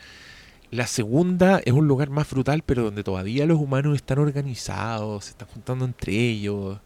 la 0.72 0.88
segunda 0.88 1.60
es 1.66 1.74
un 1.74 1.88
lugar 1.88 2.10
más 2.10 2.30
brutal, 2.30 2.64
pero 2.66 2.84
donde 2.84 3.04
todavía 3.04 3.46
los 3.46 3.60
humanos 3.60 3.96
están 3.96 4.20
organizados, 4.20 5.26
se 5.26 5.32
están 5.32 5.48
juntando 5.48 5.86
entre 5.86 6.14
ellos. 6.14 6.80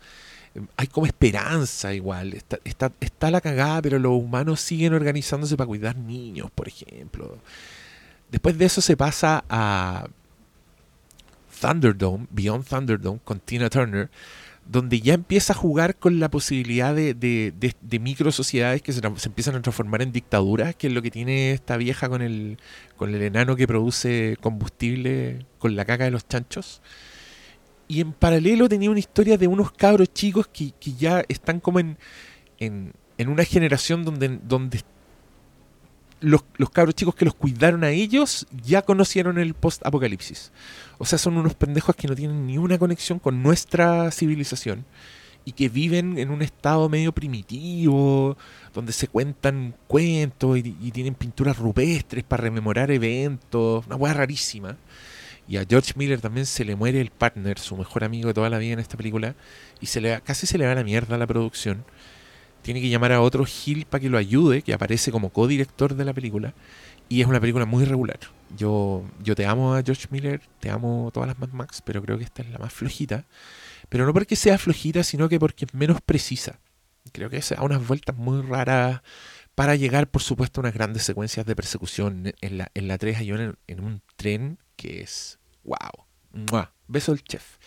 Em, 0.56 0.68
hay 0.78 0.88
como 0.88 1.06
esperanza 1.06 1.94
igual. 1.94 2.34
Está, 2.34 2.60
está, 2.64 2.92
está 3.00 3.30
la 3.32 3.42
cagada, 3.42 3.82
pero 3.82 4.00
los 4.00 4.14
humanos 4.14 4.62
siguen 4.62 4.94
organizándose 4.94 5.58
para 5.58 5.68
cuidar 5.68 5.98
niños, 5.98 6.50
por 6.52 6.68
ejemplo. 6.68 7.38
Después 8.32 8.58
de 8.58 8.66
eso 8.66 8.82
se 8.82 8.96
pasa 8.96 9.44
a 9.50 10.08
Thunderdome, 11.60 12.28
Beyond 12.32 12.66
Thunderdome, 12.66 13.20
con 13.24 13.40
Tina 13.40 13.70
Turner, 13.70 14.10
donde 14.66 15.02
ya 15.02 15.14
empieza 15.14 15.54
a 15.54 15.56
jugar 15.56 15.98
con 15.98 16.20
la 16.20 16.30
posibilidad 16.30 16.96
de, 16.96 17.14
de, 17.14 18.00
micro 18.00 18.32
sociedades 18.32 18.82
que 18.82 18.94
se, 18.94 19.02
empiezan 19.06 19.56
a 19.56 19.62
transformar 19.62 20.02
en 20.02 20.12
dictaduras, 20.12 20.76
que 20.76 20.88
es 20.88 20.94
lo 20.94 21.02
que 21.02 21.12
tiene 21.12 21.52
esta 21.52 21.78
vieja 21.78 22.10
con 22.10 22.22
el, 22.22 22.58
con 22.96 23.14
el 23.14 23.22
enano 23.22 23.56
que 23.56 23.68
produce 23.68 24.38
combustible 24.42 25.46
con 25.60 25.76
la 25.76 25.86
caca 25.86 26.06
de 26.06 26.12
los 26.12 26.28
chanchos. 26.28 26.82
Y 27.88 28.02
en 28.02 28.14
paralelo 28.14 28.70
tenía 28.70 28.90
una 28.90 29.00
historia 29.00 29.38
de 29.38 29.48
unos 29.48 29.72
cabros 29.72 30.14
chicos 30.14 30.48
que, 30.48 30.72
que 30.80 30.94
ya 30.94 31.24
están 31.28 31.60
como 31.60 31.80
en, 31.80 31.98
en, 32.60 32.94
en, 33.18 33.28
una 33.30 33.44
generación 33.44 34.04
donde 34.04 34.80
los, 36.24 36.44
los 36.56 36.70
cabros 36.70 36.96
chicos 36.96 37.16
que 37.16 37.26
los 37.26 37.36
cuidaron 37.36 37.84
a 37.84 37.92
ellos 37.92 38.48
ya 38.66 38.82
conocieron 38.82 39.38
el 39.38 39.54
post-apocalipsis. 39.54 40.52
O 40.98 41.06
sea, 41.06 41.20
son 41.20 41.38
unos 41.38 41.54
pendejos 41.54 41.96
que 41.96 42.08
no 42.08 42.16
tienen 42.16 42.48
ni 42.48 42.58
una 42.58 42.78
conexión 42.78 43.20
con 43.20 43.44
nuestra 43.44 44.10
civilización 44.10 44.86
y 45.46 45.52
que 45.52 45.68
viven 45.68 46.18
en 46.18 46.32
un 46.32 46.42
estado 46.42 46.88
medio 46.88 47.12
primitivo, 47.12 48.38
donde 48.74 48.94
se 48.94 49.10
cuentan 49.10 49.76
cuentos 49.88 50.58
y, 50.58 50.92
tienen 50.92 51.16
pinturas 51.16 51.58
rupestres 51.58 52.24
para 52.24 52.44
rememorar 52.44 52.90
eventos, 52.92 53.86
una 53.86 53.98
hueá 53.98 54.14
rarísima. 54.14 54.78
Y 55.46 55.58
a 55.58 55.66
George 55.70 55.92
Miller 55.98 56.22
también 56.22 56.46
se 56.46 56.64
le 56.64 56.78
muere 56.78 57.02
el 57.02 57.10
partner, 57.10 57.60
su 57.60 57.76
mejor 57.76 58.06
amigo 58.06 58.30
de 58.30 58.34
toda 58.34 58.50
la 58.50 58.60
vida 58.60 58.74
en 58.74 58.80
esta 58.80 58.96
película, 58.96 59.36
y 59.82 59.88
se 59.88 60.00
le, 60.00 60.22
casi 60.22 60.48
se 60.48 60.58
le 60.58 60.66
va 60.66 60.74
la 60.74 60.86
mierda 60.86 61.16
a 61.16 61.18
la 61.18 61.28
producción 61.28 61.84
tiene 62.64 62.82
que 62.82 62.90
llamar 62.90 63.12
a 63.12 63.22
otro 63.22 63.46
Gil 63.46 63.86
para 63.86 64.02
que 64.02 64.10
lo 64.10 64.18
ayude, 64.18 64.64
que 64.64 64.74
aparece 64.74 65.12
como 65.12 65.30
codirector 65.30 65.96
de 65.96 66.06
la 66.06 66.14
película. 66.14 66.54
Y 67.10 67.22
es 67.22 67.28
una 67.28 67.40
película 67.40 67.66
muy 67.66 67.86
regular. 67.86 68.20
Yo, 68.58 69.04
yo 69.22 69.36
te 69.36 69.46
amo 69.46 69.76
a 69.76 69.84
George 69.84 70.08
Miller, 70.10 70.42
te 70.60 70.70
amo 70.70 71.12
todas 71.14 71.28
las 71.28 71.38
Mad 71.38 71.50
Max, 71.50 71.82
pero 71.84 72.02
creo 72.02 72.18
que 72.18 72.24
esta 72.24 72.42
es 72.42 72.50
la 72.50 72.58
más 72.58 72.74
flojita. 72.74 73.26
Pero 73.90 74.06
no 74.06 74.14
porque 74.14 74.36
sea 74.36 74.58
flojita, 74.58 75.04
sino 75.04 75.30
que 75.30 75.40
porque 75.40 75.66
es 75.66 75.74
menos 75.74 76.02
precisa. 76.02 76.60
Creo 77.12 77.30
que 77.30 77.42
se 77.42 77.56
da 77.56 77.62
unas 77.62 77.86
vueltas 77.86 78.16
muy 78.16 78.42
raras 78.42 79.02
para 79.54 79.76
llegar, 79.76 80.10
por 80.10 80.22
supuesto, 80.22 80.60
a 80.60 80.64
unas 80.64 80.74
grandes 80.74 81.04
secuencias 81.04 81.46
de 81.46 81.56
persecución. 81.56 82.34
En 82.42 82.58
la, 82.58 82.72
en 82.74 82.88
la 82.88 82.98
3 82.98 83.18
hay 83.18 83.30
en, 83.30 83.84
un 83.84 84.02
tren 84.16 84.58
que 84.78 85.02
es 85.02 85.38
wow. 85.64 86.68
Beso 86.88 87.12
del 87.12 87.24
chef. 87.24 87.58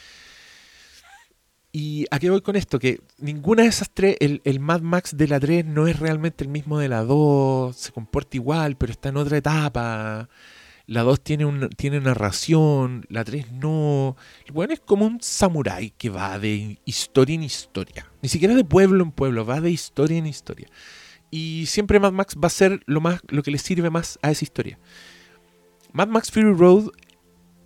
¿Y 1.72 2.06
a 2.10 2.18
qué 2.18 2.30
voy 2.30 2.40
con 2.40 2.56
esto? 2.56 2.78
Que 2.78 3.00
ninguna 3.18 3.62
de 3.62 3.68
esas 3.68 3.90
tres, 3.92 4.16
el, 4.20 4.60
Mad 4.60 4.80
Max 4.80 5.16
de 5.16 5.28
la 5.28 5.38
3 5.38 5.66
no 5.66 5.86
es 5.86 5.98
realmente 5.98 6.42
el 6.42 6.48
mismo 6.48 6.78
de 6.78 6.88
la 6.88 7.02
2, 7.02 7.76
se 7.76 7.92
comporta 7.92 8.36
igual, 8.36 8.76
pero 8.76 8.92
está 8.92 9.10
en 9.10 9.18
otra 9.18 9.36
etapa. 9.36 10.28
La 10.86 11.02
2 11.02 11.20
tiene, 11.20 11.44
un, 11.44 11.68
tiene 11.70 12.00
narración, 12.00 13.04
la 13.10 13.24
3 13.24 13.52
no. 13.52 14.16
Bueno, 14.52 14.72
es 14.72 14.80
como 14.80 15.04
un 15.04 15.20
samurái 15.20 15.90
que 15.90 16.08
va 16.08 16.38
de 16.38 16.78
historia 16.84 17.34
en 17.34 17.42
historia. 17.42 18.10
Ni 18.22 18.28
siquiera 18.28 18.54
de 18.54 18.64
pueblo 18.64 19.02
en 19.02 19.10
pueblo, 19.10 19.44
va 19.44 19.60
de 19.60 19.70
historia 19.70 20.16
en 20.16 20.26
historia. 20.26 20.68
Y 21.30 21.66
siempre 21.66 22.00
Mad 22.00 22.12
Max 22.12 22.36
va 22.42 22.46
a 22.46 22.50
ser 22.50 22.82
lo, 22.86 23.00
más, 23.00 23.20
lo 23.28 23.42
que 23.42 23.50
le 23.50 23.58
sirve 23.58 23.90
más 23.90 24.18
a 24.22 24.30
esa 24.30 24.44
historia. 24.44 24.78
Mad 25.92 26.08
Max 26.08 26.30
Fury 26.30 26.52
Road 26.52 26.90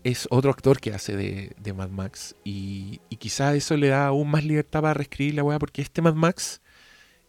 es 0.05 0.27
otro 0.31 0.51
actor 0.51 0.81
que 0.81 0.93
hace 0.93 1.17
de, 1.17 1.73
Mad 1.73 1.91
Max. 1.91 2.37
Y, 2.45 3.01
y, 3.09 3.17
quizá 3.17 3.55
eso 3.55 3.77
le 3.77 3.89
da 3.89 4.07
aún 4.07 4.31
más 4.31 4.45
libertad 4.45 4.83
para 4.83 4.95
reescribir 4.95 5.35
la 5.35 5.45
weá, 5.45 5.59
porque 5.59 5.83
este 5.83 6.03
Mad 6.03 6.15
Max 6.15 6.61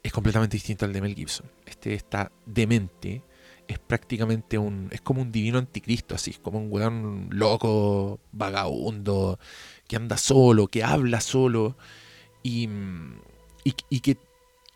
es 0.03 0.11
completamente 0.11 0.57
distinto 0.57 0.85
al 0.85 0.93
de 0.93 1.01
Mel 1.01 1.15
Gibson. 1.15 1.47
Este 1.65 1.93
está 1.93 2.31
demente. 2.45 3.23
Es 3.67 3.79
prácticamente 3.79 4.57
un. 4.57 4.89
Es 4.91 5.01
como 5.01 5.21
un 5.21 5.31
divino 5.31 5.57
anticristo, 5.57 6.15
así. 6.15 6.31
Es 6.31 6.39
como 6.39 6.59
un 6.59 6.71
weón 6.71 7.27
loco, 7.31 8.19
vagabundo, 8.31 9.39
que 9.87 9.95
anda 9.95 10.17
solo, 10.17 10.67
que 10.67 10.83
habla 10.83 11.21
solo. 11.21 11.77
Y, 12.43 12.67
y, 13.63 13.99
que 13.99 14.17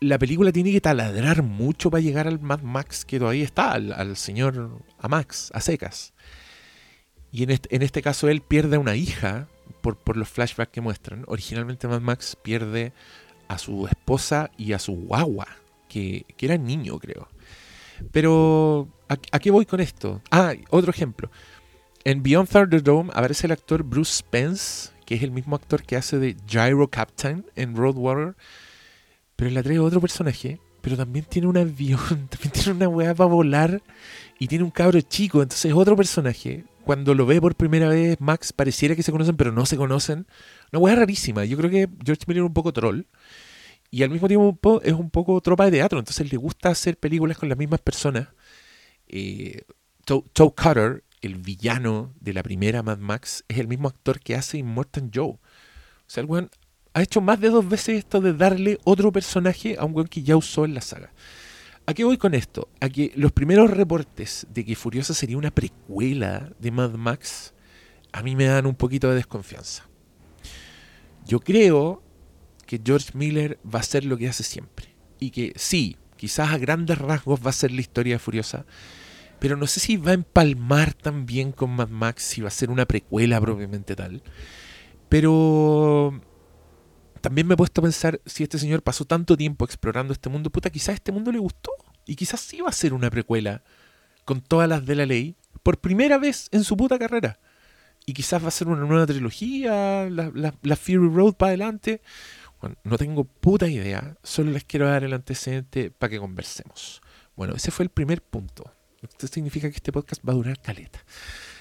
la 0.00 0.18
película 0.18 0.52
tiene 0.52 0.70
que 0.70 0.80
taladrar 0.80 1.42
mucho 1.42 1.90
para 1.90 2.00
llegar 2.00 2.28
al 2.28 2.38
Mad 2.38 2.60
Max 2.60 3.04
que 3.04 3.18
todavía 3.18 3.44
está, 3.44 3.72
al, 3.72 3.92
al 3.92 4.16
señor 4.16 4.78
a 4.98 5.08
Max, 5.08 5.50
a 5.52 5.60
secas. 5.60 6.14
Y 7.32 7.42
en 7.42 7.82
este, 7.82 8.02
caso 8.02 8.28
él 8.28 8.40
pierde 8.40 8.76
a 8.76 8.78
una 8.78 8.96
hija 8.96 9.48
por, 9.82 10.16
los 10.16 10.28
flashbacks 10.28 10.72
que 10.72 10.80
muestran. 10.80 11.24
Originalmente 11.26 11.88
Mad 11.88 12.00
Max 12.00 12.36
pierde 12.40 12.92
a 13.48 13.58
su 13.58 13.86
esposa 13.86 14.50
y 14.56 14.72
a 14.72 14.78
su 14.78 14.92
guagua, 14.94 15.46
que, 15.88 16.24
que 16.36 16.46
era 16.46 16.56
niño 16.56 16.98
creo. 16.98 17.28
Pero, 18.12 18.88
¿a, 19.08 19.38
qué 19.38 19.50
voy 19.50 19.66
con 19.66 19.80
esto? 19.80 20.22
Ah, 20.30 20.54
otro 20.70 20.90
ejemplo. 20.90 21.30
En 22.04 22.22
Beyond 22.22 22.48
Thunderdome 22.48 23.10
aparece 23.12 23.46
el 23.46 23.52
actor 23.52 23.82
Bruce 23.82 24.18
Spence, 24.18 24.90
que 25.04 25.16
es 25.16 25.22
el 25.22 25.30
mismo 25.30 25.56
actor 25.56 25.82
que 25.82 25.96
hace 25.96 26.18
de 26.18 26.36
Gyro 26.46 26.88
Captain 26.88 27.44
en 27.56 27.76
Road 27.76 27.96
Warrior. 27.96 28.36
Pero 29.34 29.50
le 29.50 29.60
atrae 29.60 29.78
otro 29.78 30.00
personaje, 30.00 30.60
pero 30.80 30.96
también 30.96 31.24
tiene 31.24 31.48
un 31.48 31.56
avión, 31.56 31.98
también 32.30 32.50
tiene 32.52 32.72
una 32.72 32.88
weá 32.88 33.14
para 33.14 33.28
volar 33.28 33.82
y 34.38 34.46
tiene 34.46 34.64
un 34.64 34.70
cabro 34.70 35.00
chico, 35.00 35.42
entonces 35.42 35.66
es 35.66 35.76
otro 35.76 35.96
personaje 35.96 36.64
cuando 36.86 37.16
lo 37.16 37.26
ve 37.26 37.40
por 37.40 37.56
primera 37.56 37.88
vez, 37.88 38.20
Max 38.20 38.52
pareciera 38.52 38.94
que 38.94 39.02
se 39.02 39.10
conocen, 39.10 39.36
pero 39.36 39.50
no 39.50 39.66
se 39.66 39.76
conocen. 39.76 40.28
Una 40.70 40.78
hueá 40.78 40.94
rarísima. 40.94 41.44
Yo 41.44 41.56
creo 41.56 41.68
que 41.68 41.88
George 42.04 42.22
Miller 42.28 42.44
es 42.44 42.46
un 42.46 42.54
poco 42.54 42.72
troll. 42.72 43.06
Y 43.90 44.04
al 44.04 44.10
mismo 44.10 44.28
tiempo 44.28 44.80
es 44.84 44.92
un 44.92 45.10
poco 45.10 45.40
tropa 45.40 45.64
de 45.64 45.72
teatro. 45.72 45.98
Entonces 45.98 46.30
le 46.30 46.36
gusta 46.36 46.68
hacer 46.68 46.96
películas 46.96 47.38
con 47.38 47.48
las 47.48 47.58
mismas 47.58 47.80
personas. 47.80 48.28
Eh, 49.08 49.62
Toe 50.04 50.22
Cutter, 50.32 51.02
el 51.22 51.34
villano 51.34 52.14
de 52.20 52.32
la 52.32 52.44
primera 52.44 52.84
Mad 52.84 52.98
Max, 52.98 53.44
es 53.48 53.58
el 53.58 53.66
mismo 53.66 53.88
actor 53.88 54.20
que 54.20 54.36
hace 54.36 54.58
Immortal 54.58 55.10
Joe. 55.12 55.30
O 55.30 55.40
sea, 56.06 56.20
el 56.20 56.30
weón 56.30 56.50
ha 56.94 57.02
hecho 57.02 57.20
más 57.20 57.40
de 57.40 57.50
dos 57.50 57.68
veces 57.68 57.98
esto 57.98 58.20
de 58.20 58.32
darle 58.32 58.78
otro 58.84 59.10
personaje 59.10 59.74
a 59.76 59.84
un 59.84 59.92
weón 59.92 60.06
que 60.06 60.22
ya 60.22 60.36
usó 60.36 60.64
en 60.64 60.74
la 60.74 60.82
saga. 60.82 61.10
¿A 61.86 61.94
qué 61.94 62.04
voy 62.04 62.18
con 62.18 62.34
esto? 62.34 62.68
A 62.80 62.88
que 62.88 63.12
los 63.14 63.32
primeros 63.32 63.70
reportes 63.70 64.46
de 64.52 64.64
que 64.64 64.74
Furiosa 64.74 65.14
sería 65.14 65.38
una 65.38 65.52
precuela 65.52 66.50
de 66.58 66.70
Mad 66.70 66.94
Max 66.94 67.54
a 68.16 68.22
mí 68.22 68.34
me 68.34 68.46
dan 68.46 68.64
un 68.64 68.74
poquito 68.74 69.10
de 69.10 69.16
desconfianza. 69.16 69.86
Yo 71.26 71.38
creo 71.40 72.02
que 72.66 72.80
George 72.82 73.10
Miller 73.12 73.58
va 73.62 73.80
a 73.80 73.82
hacer 73.82 74.06
lo 74.06 74.16
que 74.16 74.26
hace 74.26 74.42
siempre. 74.42 74.94
Y 75.20 75.30
que 75.30 75.52
sí, 75.56 75.98
quizás 76.16 76.50
a 76.50 76.56
grandes 76.56 76.96
rasgos 76.96 77.40
va 77.44 77.50
a 77.50 77.52
ser 77.52 77.72
la 77.72 77.82
historia 77.82 78.14
de 78.14 78.18
Furiosa, 78.18 78.64
pero 79.38 79.58
no 79.58 79.66
sé 79.66 79.80
si 79.80 79.98
va 79.98 80.12
a 80.12 80.14
empalmar 80.14 80.94
también 80.94 81.52
con 81.52 81.70
Mad 81.72 81.90
Max, 81.90 82.22
si 82.22 82.40
va 82.40 82.48
a 82.48 82.50
ser 82.50 82.70
una 82.70 82.86
precuela 82.86 83.38
propiamente 83.38 83.94
tal. 83.94 84.22
Pero 85.10 86.18
también 87.20 87.46
me 87.46 87.54
he 87.54 87.56
puesto 87.56 87.80
a 87.80 87.84
pensar 87.84 88.20
si 88.26 88.42
este 88.42 88.58
señor 88.58 88.82
pasó 88.82 89.04
tanto 89.04 89.36
tiempo 89.36 89.64
explorando 89.64 90.12
este 90.12 90.28
mundo, 90.28 90.50
puta, 90.50 90.70
quizás 90.70 90.94
este 90.96 91.12
mundo 91.12 91.32
le 91.32 91.38
gustó. 91.38 91.70
Y 92.06 92.14
quizás 92.14 92.40
sí 92.40 92.60
va 92.60 92.68
a 92.68 92.72
ser 92.72 92.94
una 92.94 93.10
precuela 93.10 93.62
con 94.24 94.40
todas 94.40 94.68
las 94.68 94.84
de 94.86 94.94
la 94.94 95.06
ley 95.06 95.36
por 95.62 95.78
primera 95.78 96.18
vez 96.18 96.48
en 96.52 96.64
su 96.64 96.76
puta 96.76 96.98
carrera. 96.98 97.38
y 98.08 98.12
quizás 98.12 98.42
va 98.42 98.48
a 98.48 98.52
ser 98.52 98.68
una 98.68 98.84
nueva 98.84 99.06
trilogía, 99.06 100.08
la, 100.08 100.30
la, 100.32 100.54
la 100.62 100.76
Fury 100.76 101.08
Road 101.08 101.34
para 101.34 101.48
adelante. 101.48 102.02
Bueno, 102.60 102.76
no 102.84 102.96
tengo 102.98 103.24
puta 103.24 103.66
idea, 103.66 104.16
solo 104.22 104.52
les 104.52 104.64
quiero 104.64 104.86
dar 104.86 105.02
el 105.02 105.12
antecedente 105.12 105.90
para 105.90 106.10
que 106.10 106.18
conversemos. 106.20 107.02
Bueno, 107.34 107.54
ese 107.54 107.70
fue 107.70 107.84
el 107.84 107.90
primer 107.90 108.22
punto. 108.22 108.72
Esto 109.02 109.26
significa 109.26 109.68
que 109.68 109.76
este 109.76 109.92
podcast 109.92 110.22
va 110.26 110.32
a 110.32 110.36
durar 110.36 110.60
caleta. 110.60 111.04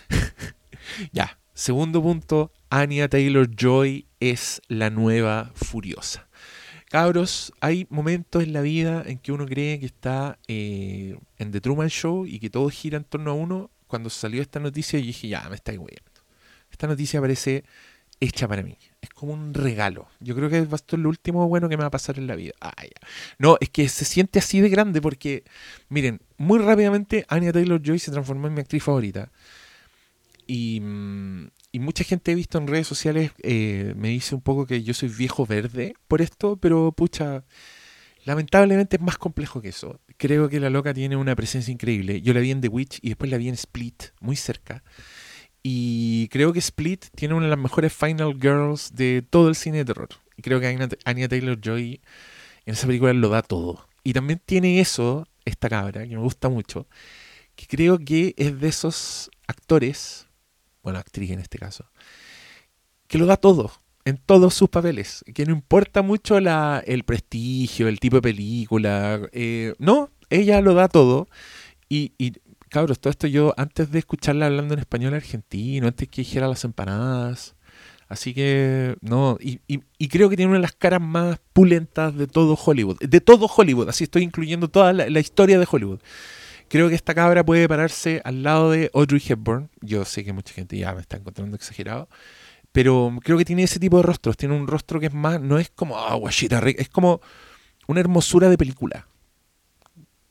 ya, 1.12 1.38
segundo 1.54 2.02
punto, 2.02 2.52
Anya 2.70 3.10
Taylor 3.10 3.50
Joy 3.50 4.08
es 4.32 4.62
la 4.68 4.90
nueva 4.90 5.52
furiosa. 5.56 6.28
Cabros, 6.90 7.52
hay 7.60 7.88
momentos 7.90 8.44
en 8.44 8.54
la 8.54 8.62
vida 8.62 9.04
en 9.06 9.18
que 9.18 9.32
uno 9.32 9.46
cree 9.46 9.80
que 9.80 9.86
está 9.88 10.38
eh, 10.48 11.18
en 11.38 11.52
The 11.52 11.60
Truman 11.60 11.90
Show 11.90 12.26
y 12.26 12.40
que 12.40 12.50
todo 12.50 12.70
gira 12.70 12.98
en 12.98 13.04
torno 13.04 13.32
a 13.32 13.34
uno. 13.34 13.72
Cuando 13.88 14.10
salió 14.10 14.42
esta 14.42 14.60
noticia, 14.60 15.00
yo 15.00 15.06
dije, 15.06 15.28
ya, 15.28 15.48
me 15.50 15.56
estáis 15.56 15.80
huyendo. 15.80 16.12
Esta 16.72 16.88
noticia 16.88 17.20
parece 17.22 17.64
hecha 18.20 18.48
para 18.48 18.64
mí. 18.64 18.78
Es 19.02 19.10
como 19.10 19.34
un 19.34 19.54
regalo. 19.54 20.08
Yo 20.20 20.36
creo 20.36 20.50
que 20.50 20.60
esto 20.60 20.96
es 20.96 21.02
lo 21.02 21.10
último 21.10 21.48
bueno 21.48 21.70
que 21.70 21.78
me 21.78 21.84
va 21.84 21.88
a 21.88 21.92
pasar 21.92 22.18
en 22.18 22.28
la 22.28 22.36
vida. 22.36 22.54
Ah. 22.62 22.74
No, 23.38 23.58
es 23.60 23.70
que 23.70 23.88
se 23.90 24.06
siente 24.06 24.40
así 24.40 24.62
de 24.62 24.70
grande 24.70 25.02
porque, 25.02 25.44
miren, 25.90 26.22
muy 26.38 26.60
rápidamente 26.60 27.26
Anya 27.30 27.52
Taylor 27.52 27.82
Joy 27.82 28.00
se 28.00 28.12
transformó 28.12 28.48
en 28.48 28.54
mi 28.54 28.62
actriz 28.62 28.84
favorita. 28.84 29.32
Y, 30.48 30.80
mm, 30.82 31.48
y 31.76 31.80
mucha 31.80 32.06
gente 32.06 32.32
he 32.32 32.36
visto 32.36 32.58
en 32.58 32.68
redes 32.68 32.88
sociales 32.88 33.34
eh, 33.44 33.94
me 33.98 34.08
dice 34.08 34.34
un 34.34 34.40
poco 34.40 34.66
que 34.66 34.82
yo 34.82 34.94
soy 34.94 35.10
viejo 35.10 35.46
verde 35.46 35.94
por 36.08 36.22
esto, 36.22 36.56
pero 36.56 36.94
pucha, 36.94 37.44
lamentablemente 38.24 38.96
es 38.96 39.02
más 39.02 39.18
complejo 39.18 39.62
que 39.62 39.68
eso. 39.68 40.00
Creo 40.16 40.48
que 40.48 40.62
la 40.62 40.70
loca 40.70 40.94
tiene 40.94 41.18
una 41.18 41.36
presencia 41.36 41.74
increíble. 41.74 42.22
Yo 42.22 42.34
la 42.34 42.40
vi 42.40 42.52
en 42.52 42.62
The 42.62 42.70
Witch 42.70 43.00
y 43.02 43.10
después 43.10 43.30
la 43.30 43.38
vi 43.38 43.50
en 43.50 43.56
Split, 43.56 44.04
muy 44.22 44.38
cerca. 44.38 44.86
Y 45.64 46.30
creo 46.30 46.54
que 46.54 46.60
Split 46.60 47.08
tiene 47.14 47.34
una 47.34 47.48
de 47.48 47.50
las 47.50 47.60
mejores 47.60 47.92
Final 47.92 48.40
Girls 48.40 48.96
de 48.96 49.22
todo 49.30 49.50
el 49.50 49.56
cine 49.56 49.80
de 49.80 49.86
terror. 49.86 50.08
Y 50.38 50.44
creo 50.44 50.62
que 50.62 50.68
Anya 51.04 51.28
Taylor 51.28 51.60
Joy 51.60 52.00
en 52.66 52.74
esa 52.74 52.88
película 52.88 53.12
lo 53.12 53.28
da 53.28 53.42
todo. 53.42 53.86
Y 54.02 54.14
también 54.14 54.42
tiene 54.46 54.80
eso, 54.80 55.28
esta 55.44 55.68
cabra, 55.68 56.08
que 56.08 56.16
me 56.16 56.24
gusta 56.24 56.48
mucho, 56.48 56.88
que 57.58 57.68
creo 57.68 58.00
que 58.00 58.34
es 58.38 58.62
de 58.62 58.70
esos 58.70 59.30
actores, 59.46 60.30
bueno, 60.86 61.00
actriz 61.00 61.32
en 61.32 61.40
este 61.40 61.58
caso, 61.58 61.92
que 63.08 63.18
lo 63.18 63.26
da 63.26 63.36
todo, 63.36 63.72
en 64.06 64.18
todos 64.18 64.54
sus 64.54 64.70
papeles, 64.70 65.26
que 65.34 65.46
no 65.46 65.52
importa 65.52 66.02
mucho 66.02 66.40
la, 66.40 66.82
el 66.86 67.04
prestigio, 67.04 67.90
el 67.90 68.00
tipo 68.00 68.18
de 68.18 68.22
película, 68.22 69.20
eh, 69.34 69.74
no, 69.80 70.12
ella 70.30 70.62
lo 70.62 70.74
da 70.74 70.88
todo. 70.88 71.28
Y, 71.90 72.14
y 72.18 72.34
cabros, 72.70 73.00
todo 73.00 73.12
esto 73.12 73.28
yo 73.28 73.54
antes 73.58 73.92
de 73.92 74.00
escucharla 74.00 74.46
hablando 74.46 74.74
en 74.74 74.80
español 74.80 75.14
argentino, 75.16 75.88
antes 75.88 76.08
que 76.08 76.22
dijera 76.22 76.48
las 76.48 76.64
empanadas. 76.64 77.56
Así 78.08 78.36
que, 78.36 78.96
no, 79.02 79.38
y, 79.42 79.60
y, 79.68 80.08
creo 80.10 80.30
que 80.30 80.36
tiene 80.36 80.52
una 80.52 80.60
de 80.60 80.62
las 80.62 80.74
caras 80.74 81.02
más 81.02 81.40
pulentas 81.54 82.16
de 82.16 82.28
todo 82.28 82.54
Hollywood. 82.54 83.00
De 83.00 83.20
todo 83.20 83.48
Hollywood, 83.48 83.90
así 83.90 84.04
estoy 84.04 84.22
incluyendo 84.22 84.68
toda 84.68 84.94
la, 84.94 85.20
historia 85.20 85.58
de 85.58 85.68
Hollywood. 85.70 86.00
Creo 86.76 86.90
que 86.90 86.96
esta 86.96 87.16
cabra 87.16 87.46
puede 87.46 87.70
pararse 87.70 88.22
al 88.26 88.44
lado 88.44 88.72
de 88.72 88.92
Audrey 88.94 89.24
Hepburn. 89.26 89.70
Yo 89.80 90.04
sé 90.04 90.26
que 90.26 90.34
mucha 90.34 90.54
gente 90.54 90.78
ya 90.78 90.94
me 90.94 91.00
está 91.00 91.16
encontrando 91.16 91.56
exagerado. 91.56 92.10
Pero 92.74 93.18
creo 93.24 93.38
que 93.38 93.46
tiene 93.46 93.64
ese 93.64 93.80
tipo 93.80 93.96
de 93.96 94.04
rostros. 94.04 94.36
Tiene 94.36 94.58
un 94.58 94.68
rostro 94.68 95.00
que 95.00 95.06
es 95.06 95.14
más, 95.14 95.40
no 95.40 95.58
es 95.58 95.70
como, 95.70 95.98
ah, 95.98 96.14
guachita, 96.16 96.60
es 96.68 96.90
como 96.90 97.22
una 97.88 98.02
hermosura 98.02 98.50
de 98.50 98.58
película. 98.58 99.08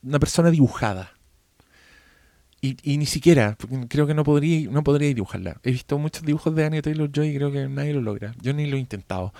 Una 0.03 0.19
persona 0.19 0.51
dibujada. 0.51 1.13
Y, 2.61 2.75
ni 2.95 3.07
siquiera, 3.07 3.57
creo 3.89 4.05
que 4.05 4.13
no 4.13 4.23
podría, 4.23 4.69
no 4.69 4.83
podría 4.83 5.07
dibujarla. 5.07 5.59
He 5.63 5.71
visto 5.71 5.97
muchos 5.97 6.21
dibujos 6.21 6.53
de 6.53 6.63
Anya 6.63 6.83
Taylor 6.83 7.09
Joy 7.11 7.29
y 7.29 7.35
creo 7.37 7.51
que 7.51 7.67
nadie 7.67 7.91
lo 7.91 8.01
logra. 8.01 8.35
Yo 8.39 8.53
ni 8.53 8.67
lo 8.67 8.77
he 8.77 8.79
intentado. 8.79 9.33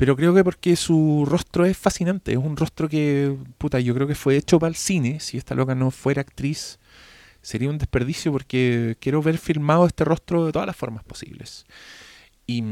Pero 0.00 0.16
creo 0.16 0.32
que 0.32 0.42
porque 0.42 0.76
su 0.76 1.26
rostro 1.28 1.66
es 1.66 1.76
fascinante. 1.76 2.32
Es 2.32 2.38
un 2.38 2.56
rostro 2.56 2.88
que, 2.88 3.36
puta, 3.58 3.80
yo 3.80 3.94
creo 3.94 4.06
que 4.06 4.14
fue 4.14 4.34
hecho 4.34 4.58
para 4.58 4.70
el 4.70 4.74
cine. 4.74 5.20
Si 5.20 5.36
esta 5.36 5.54
loca 5.54 5.74
no 5.74 5.90
fuera 5.90 6.22
actriz, 6.22 6.78
sería 7.42 7.68
un 7.68 7.76
desperdicio 7.76 8.32
porque 8.32 8.96
quiero 8.98 9.20
ver 9.20 9.36
filmado 9.36 9.86
este 9.86 10.06
rostro 10.06 10.46
de 10.46 10.52
todas 10.52 10.66
las 10.66 10.74
formas 10.74 11.04
posibles. 11.04 11.66
Y, 12.46 12.64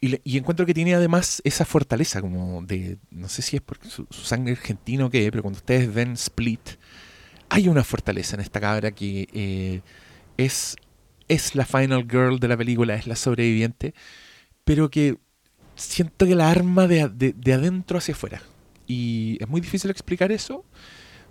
y, 0.00 0.36
encuentro 0.36 0.66
que 0.66 0.74
tiene 0.74 0.96
además 0.96 1.40
esa 1.44 1.64
fortaleza 1.64 2.20
como 2.20 2.60
de, 2.62 2.98
no 3.12 3.28
sé 3.28 3.40
si 3.42 3.54
es 3.54 3.62
por 3.62 3.78
su, 3.86 4.08
sangre 4.10 4.54
argentino 4.54 5.06
o 5.06 5.10
qué, 5.10 5.30
pero 5.30 5.44
cuando 5.44 5.58
ustedes 5.58 5.94
ven 5.94 6.14
Split 6.14 6.70
hay 7.50 7.68
una 7.68 7.84
fortaleza 7.84 8.34
en 8.34 8.40
esta 8.40 8.60
cabra 8.60 8.90
que 8.90 9.28
eh, 9.32 9.80
es, 10.38 10.74
es 11.28 11.54
la 11.54 11.64
final 11.64 12.04
girl 12.10 12.40
de 12.40 12.48
la 12.48 12.56
película, 12.56 12.96
es 12.96 13.06
la 13.06 13.14
sobreviviente, 13.14 13.94
pero 14.64 14.90
que 14.90 15.18
siento 15.76 16.26
que 16.26 16.34
la 16.34 16.50
arma 16.50 16.86
de, 16.88 17.08
de, 17.08 17.52
adentro 17.52 17.98
hacia 17.98 18.14
afuera. 18.14 18.42
Y 18.86 19.36
es 19.40 19.48
muy 19.48 19.60
difícil 19.60 19.90
explicar 19.90 20.32
eso, 20.32 20.64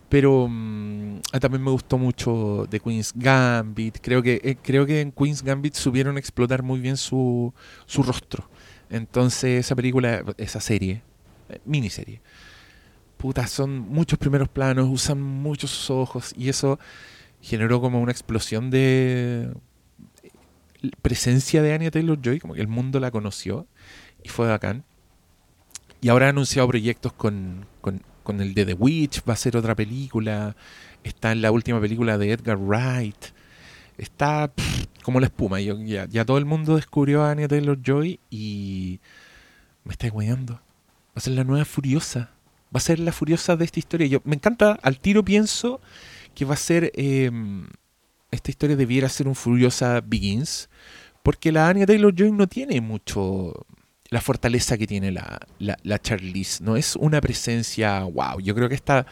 pero 0.09 0.47
mm, 0.49 1.21
también 1.41 1.63
me 1.63 1.71
gustó 1.71 1.97
mucho 1.97 2.67
de 2.69 2.79
Queen's 2.79 3.11
Gambit. 3.15 3.97
Creo 4.01 4.21
que, 4.21 4.39
eh, 4.43 4.57
creo 4.61 4.85
que 4.85 5.01
en 5.01 5.11
Queen's 5.11 5.41
Gambit 5.41 5.73
supieron 5.73 6.17
explotar 6.17 6.63
muy 6.63 6.79
bien 6.79 6.97
su, 6.97 7.53
su 7.85 8.03
rostro. 8.03 8.49
Entonces 8.89 9.65
esa 9.65 9.75
película, 9.75 10.23
esa 10.37 10.61
serie, 10.61 11.01
eh, 11.49 11.59
miniserie, 11.65 12.21
puta, 13.17 13.47
son 13.47 13.79
muchos 13.79 14.19
primeros 14.19 14.47
planos, 14.47 14.87
usan 14.89 15.21
muchos 15.21 15.71
sus 15.71 15.89
ojos 15.89 16.33
y 16.37 16.49
eso 16.49 16.79
generó 17.41 17.81
como 17.81 17.99
una 17.99 18.11
explosión 18.11 18.69
de 18.69 19.51
presencia 21.01 21.61
de 21.61 21.73
Anya 21.73 21.91
Taylor 21.91 22.19
Joy, 22.21 22.39
como 22.39 22.53
que 22.53 22.61
el 22.61 22.67
mundo 22.67 22.99
la 22.99 23.11
conoció 23.11 23.67
y 24.25 24.27
fue 24.27 24.47
bacán. 24.47 24.83
Y 26.01 26.09
ahora 26.09 26.25
ha 26.25 26.29
anunciado 26.29 26.67
proyectos 26.67 27.13
con, 27.13 27.65
con, 27.81 28.41
el 28.41 28.53
de 28.53 28.65
The 28.65 28.73
Witch, 28.73 29.21
va 29.27 29.33
a 29.33 29.37
ser 29.37 29.55
otra 29.55 29.75
película, 29.75 30.55
está 31.03 31.31
en 31.31 31.41
la 31.41 31.51
última 31.51 31.79
película 31.79 32.17
de 32.17 32.31
Edgar 32.31 32.57
Wright, 32.57 33.25
está 33.97 34.51
como 35.03 35.19
la 35.19 35.27
espuma. 35.27 35.61
Yo, 35.61 35.79
ya, 35.79 36.05
ya, 36.05 36.25
todo 36.25 36.39
el 36.39 36.45
mundo 36.45 36.75
descubrió 36.75 37.23
a 37.23 37.31
Anya 37.31 37.47
Taylor 37.47 37.79
Joy 37.81 38.19
y 38.29 38.99
me 39.83 39.91
está 39.91 40.09
guayando. 40.09 40.55
Va 40.55 41.15
a 41.15 41.19
ser 41.19 41.33
la 41.33 41.43
nueva 41.43 41.65
Furiosa 41.65 42.31
va 42.75 42.79
a 42.79 42.81
ser 42.81 42.99
la 42.99 43.13
furiosa 43.13 43.55
de 43.55 43.63
esta 43.63 43.79
historia. 43.79 44.07
Yo 44.07 44.21
me 44.25 44.35
encanta, 44.35 44.77
al 44.81 44.99
tiro 44.99 45.23
pienso 45.23 45.79
que 46.33 46.43
va 46.43 46.55
a 46.55 46.57
ser, 46.57 46.91
em, 46.95 47.67
esta 48.31 48.51
historia 48.51 48.75
debiera 48.75 49.07
ser 49.07 49.27
un 49.29 49.35
furiosa 49.35 50.01
Begins, 50.01 50.69
porque 51.23 51.53
la 51.53 51.69
Anya 51.69 51.85
Taylor-Joy 51.85 52.31
no 52.33 52.47
tiene 52.47 52.81
mucho 52.81 53.65
la 54.15 54.21
fortaleza 54.21 54.77
que 54.77 54.87
tiene 54.87 55.11
la, 55.11 55.39
la, 55.59 55.99
Charlize, 55.99 56.63
no 56.63 56.77
es 56.77 56.95
una 56.95 57.19
presencia, 57.19 58.03
wow, 58.03 58.39
yo 58.39 58.55
creo 58.55 58.69
que 58.69 58.75
está, 58.75 59.05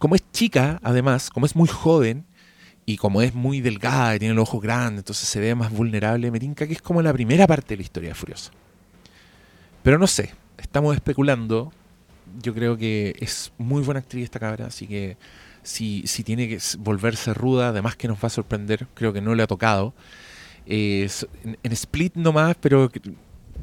como 0.00 0.16
es 0.16 0.22
chica, 0.32 0.80
además, 0.82 1.30
como 1.30 1.46
es 1.46 1.54
muy 1.54 1.68
joven, 1.68 2.26
y 2.84 2.96
como 2.96 3.22
es 3.22 3.34
muy 3.34 3.60
delgada 3.60 4.16
y 4.16 4.18
tiene 4.18 4.34
los 4.34 4.48
ojos 4.48 4.62
grandes, 4.62 5.02
entonces 5.02 5.28
se 5.28 5.38
ve 5.38 5.54
más 5.54 5.70
vulnerable, 5.70 6.28
me 6.32 6.40
tinca 6.40 6.66
que 6.66 6.72
es 6.72 6.82
como 6.82 7.02
la 7.02 7.12
primera 7.12 7.46
parte 7.46 7.74
de 7.74 7.76
la 7.76 7.82
historia 7.82 8.08
de 8.08 8.14
Furiosa. 8.16 8.50
Pero 9.84 9.96
no 9.96 10.08
sé, 10.08 10.34
estamos 10.56 10.96
especulando, 10.96 11.72
yo 12.42 12.52
creo 12.54 12.76
que 12.76 13.14
es 13.20 13.52
muy 13.58 13.84
buena 13.84 14.00
actriz 14.00 14.24
esta 14.24 14.40
cabra, 14.40 14.66
así 14.66 14.88
que 14.88 15.16
si, 15.62 16.04
si 16.08 16.24
tiene 16.24 16.48
que 16.48 16.58
volverse 16.78 17.32
ruda, 17.32 17.68
además 17.68 17.94
que 17.94 18.08
nos 18.08 18.18
va 18.18 18.26
a 18.26 18.30
sorprender, 18.30 18.88
creo 18.94 19.12
que 19.12 19.20
no 19.20 19.36
le 19.36 19.44
ha 19.44 19.46
tocado. 19.46 19.94
en, 20.66 21.72
Split 21.72 22.16
nomás, 22.16 22.56
pero 22.60 22.90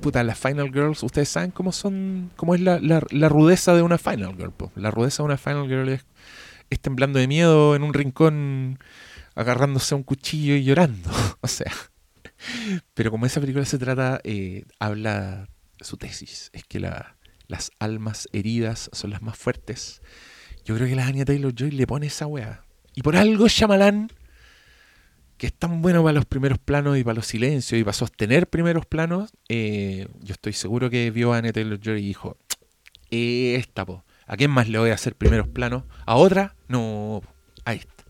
puta, 0.02 0.24
las 0.24 0.38
Final 0.38 0.72
Girls, 0.72 1.04
ustedes 1.04 1.30
saben 1.30 1.52
cómo 1.52 1.72
son, 1.72 2.32
cómo 2.36 2.56
es 2.56 2.62
la, 2.62 2.80
la, 2.80 3.30
rudeza 3.30 3.74
de 3.74 3.82
una 3.82 3.98
Final 3.98 4.36
Girl. 4.36 4.54
La 4.76 4.92
rudeza 4.92 5.24
de 5.24 5.28
una 5.28 5.38
Final 5.38 5.68
Girl 5.68 5.90
es, 5.90 6.06
es, 6.70 6.80
temblando 6.80 7.20
de 7.20 7.28
miedo 7.28 7.76
en 7.76 7.84
un 7.84 7.94
rincón, 7.94 8.80
agarrándose 9.36 9.94
a 9.94 9.98
un 9.98 10.04
cuchillo 10.04 10.56
y 10.56 10.64
llorando. 10.64 11.10
o 11.42 11.48
sea, 11.48 11.72
pero 12.94 13.12
como 13.12 13.26
esa 13.26 13.42
película 13.42 13.66
se 13.66 13.78
trata, 13.78 14.22
eh, 14.24 14.66
habla 14.80 15.48
su 15.80 15.98
tesis, 15.98 16.50
es 16.54 16.64
que 16.64 16.80
la, 16.80 17.18
las 17.48 17.72
almas 17.80 18.28
heridas 18.32 18.90
son 18.94 19.12
las 19.12 19.22
más 19.22 19.38
fuertes. 19.38 20.02
Yo 20.66 20.76
creo 20.76 20.88
que 20.88 20.96
la 20.96 21.06
Anya 21.06 21.26
Taylor 21.26 21.54
Joy 21.54 21.72
le 21.72 21.88
pone 21.88 22.08
esa 22.08 22.28
weá. 22.28 22.64
Y 22.96 23.02
por 23.02 23.16
algo 23.16 23.48
Shyamalan, 23.48 24.10
es 25.46 25.54
tan 25.54 25.82
bueno 25.82 26.04
para 26.04 26.14
los 26.14 26.26
primeros 26.26 26.58
planos 26.60 26.98
y 26.98 27.04
para 27.04 27.16
los 27.16 27.28
silencios 27.28 27.80
y 27.80 27.84
para 27.84 27.94
sostener 27.94 28.48
primeros 28.48 28.86
planos, 28.86 29.32
eh, 29.50 30.08
yo 30.22 30.34
estoy 30.34 30.54
seguro 30.54 30.90
que 30.90 31.12
vio 31.12 31.34
a 31.34 31.38
Anya 31.38 31.54
Taylor 31.54 31.80
Joy 31.80 32.02
y 32.04 32.08
dijo, 32.08 32.38
esta. 33.12 33.86
¿A 34.28 34.38
quién 34.38 34.50
más 34.50 34.68
le 34.68 34.80
voy 34.80 34.90
a 34.90 34.96
hacer 34.96 35.16
primeros 35.16 35.48
planos? 35.48 35.84
¿A 36.06 36.16
otra? 36.16 36.56
No, 36.68 37.22
a 37.64 37.74
esta. 37.74 38.04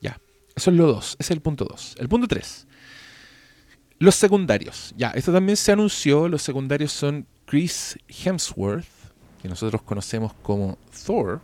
Ya, 0.00 0.20
eso 0.54 0.70
es 0.70 0.76
lo 0.76 0.86
dos, 0.86 1.16
ese 1.18 1.32
es 1.32 1.36
el 1.36 1.40
punto 1.40 1.64
dos. 1.64 1.96
El 1.98 2.08
punto 2.08 2.26
tres. 2.28 2.66
Los 3.98 4.14
secundarios. 4.14 4.94
Ya, 4.96 5.10
esto 5.10 5.32
también 5.32 5.56
se 5.56 5.72
anunció. 5.72 6.28
Los 6.28 6.42
secundarios 6.42 6.92
son 6.92 7.26
Chris 7.46 7.98
Hemsworth, 8.08 8.86
que 9.42 9.48
nosotros 9.48 9.82
conocemos 9.82 10.34
como 10.42 10.78
Thor, 11.04 11.40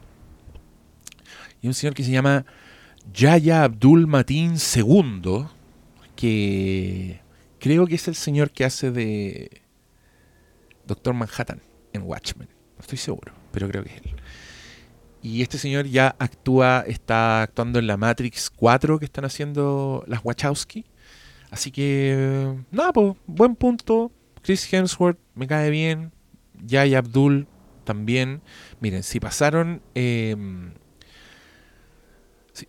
y 1.63 1.67
un 1.67 1.75
señor 1.75 1.95
que 1.95 2.05
se 2.05 2.13
llama 2.13 2.45
Yaya 3.13 3.65
Abdul 3.65 4.07
Matin 4.07 4.55
II, 4.55 5.47
que 6.17 7.21
creo 7.61 7.87
que 7.87 7.95
es 7.95 8.09
el 8.09 8.15
señor 8.15 8.51
que 8.51 8.65
hace 8.65 8.91
de 8.91 9.63
Doctor 10.87 11.15
Manhattan 11.15 11.61
en 11.93 12.03
Watchmen. 12.03 12.49
No 12.77 12.81
estoy 12.81 12.99
seguro, 12.99 13.33
pero 13.53 13.69
creo 13.69 13.85
que 13.85 13.91
es 13.91 13.97
él. 13.97 14.15
Y 15.23 15.41
este 15.41 15.57
señor 15.57 15.87
ya 15.87 16.15
actúa, 16.19 16.85
está 16.87 17.43
actuando 17.43 17.79
en 17.79 17.87
la 17.87 17.97
Matrix 17.97 18.51
4 18.51 18.99
que 18.99 19.07
están 19.07 19.25
haciendo 19.25 20.05
las 20.07 20.21
Wachowski. 20.23 20.85
Así 21.51 21.71
que, 21.71 22.55
nada, 22.71 22.93
pues, 22.93 23.17
buen 23.27 23.57
punto. 23.57 24.13
Chris 24.43 24.71
Hemsworth 24.71 25.19
me 25.35 25.47
cae 25.47 25.71
bien. 25.71 26.13
Yaya 26.63 26.99
Abdul 26.99 27.47
también. 27.85 28.43
Miren, 28.81 29.03
si 29.03 29.19
pasaron. 29.19 29.81
Em, 29.95 30.75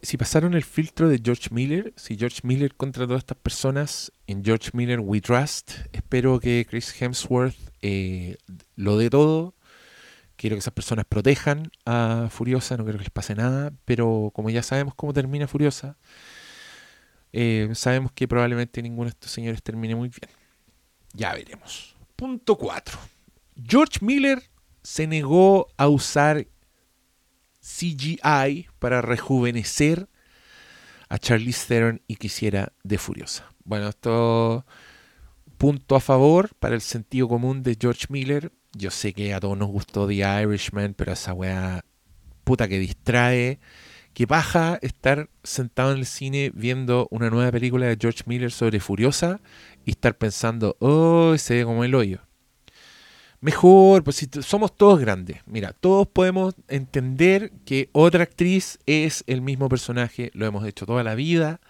si, 0.02 0.18
pasaron 0.18 0.56
el 0.56 0.64
filtro 0.64 1.08
de 1.08 1.22
George 1.24 1.50
Miller, 1.52 1.94
si 1.96 2.18
George 2.18 2.42
Miller 2.44 2.74
contra 2.76 3.06
todas 3.06 3.20
estas 3.20 3.38
personas, 3.38 4.12
en 4.26 4.44
George 4.44 4.72
Miller 4.74 5.00
We 5.00 5.22
Trust, 5.22 5.74
espero 5.94 6.40
que 6.40 6.66
Chris 6.68 7.00
Hemsworth 7.00 7.56
eh, 7.82 8.38
lo 8.76 8.98
dé 8.98 9.12
todo. 9.12 9.54
Quiero 10.38 10.56
que 10.56 10.60
esas 10.60 10.74
personas 10.74 11.06
protejan 11.06 11.72
a 11.86 12.28
Furiosa, 12.32 12.76
no 12.78 12.84
quiero 12.84 12.98
que 12.98 13.06
les 13.06 13.12
pase 13.12 13.36
nada, 13.36 13.72
pero 13.86 14.32
como 14.34 14.50
ya 14.50 14.64
sabemos 14.64 14.96
cómo 14.96 15.14
termina 15.14 15.48
Furiosa, 15.48 15.98
eh, 17.32 17.70
sabemos 17.74 18.12
que 18.12 18.28
probablemente 18.28 18.82
ninguno 18.82 19.06
de 19.06 19.12
estos 19.12 19.32
señores 19.32 19.62
termine 19.62 19.96
muy 19.96 20.10
bien. 20.10 20.30
Ya 21.14 21.34
veremos. 21.34 21.96
Punto 22.16 22.58
4. 22.58 22.98
George 23.64 24.00
Miller 24.02 24.42
se 24.82 25.08
negó 25.08 25.68
a 25.78 25.88
usar 25.88 26.48
CGI 27.66 28.68
para 28.78 29.02
rejuvenecer 29.02 30.08
a 31.10 31.18
Charlize 31.18 31.68
Theron 31.68 32.02
y 32.08 32.18
quisiera 32.18 32.74
de 32.84 32.98
Furiosa. 32.98 33.50
Bueno, 33.64 33.90
esto 33.90 34.66
punto 35.58 35.96
a 35.96 36.00
favor 36.00 36.52
para 36.60 36.76
el 36.76 36.82
sentido 36.82 37.28
común 37.28 37.64
de 37.64 37.78
George 37.80 38.06
Miller. 38.10 38.52
Yo 38.74 38.92
sé 38.92 39.14
que 39.14 39.34
a 39.34 39.40
todos 39.40 39.58
nos 39.58 39.70
gustó 39.70 40.08
The 40.08 40.44
Irishman, 40.44 40.94
pero 40.94 41.14
esa 41.14 41.34
weá 41.34 41.84
puta 42.44 42.68
que 42.68 42.80
distrae. 42.80 43.60
Que 44.14 44.26
baja 44.26 44.80
estar 44.82 45.30
sentado 45.44 45.92
en 45.92 45.98
el 45.98 46.06
cine 46.06 46.52
viendo 46.54 47.08
una 47.12 47.30
nueva 47.30 47.52
película 47.52 47.88
de 47.88 47.98
George 48.00 48.24
Miller 48.28 48.52
sobre 48.52 48.80
Furiosa 48.80 49.42
y 49.84 49.92
estar 49.92 50.18
pensando, 50.18 50.78
oh, 50.80 51.36
se 51.38 51.56
ve 51.56 51.66
como 51.66 51.84
el 51.84 51.96
hoyo. 51.96 52.22
Mejor, 53.46 54.04
pues 54.04 54.16
si 54.16 54.28
somos 54.42 54.76
todos 54.76 55.00
grandes. 55.00 55.38
Mira, 55.46 55.72
todos 55.72 56.08
podemos 56.08 56.56
entender 56.68 57.52
que 57.64 57.90
otra 57.92 58.24
actriz 58.24 58.80
es 58.88 59.24
el 59.28 59.44
mismo 59.44 59.70
personaje, 59.70 60.32
lo 60.34 60.48
hemos 60.48 60.66
hecho 60.66 60.88
toda 60.88 61.04
la 61.04 61.14
vida. 61.14 61.62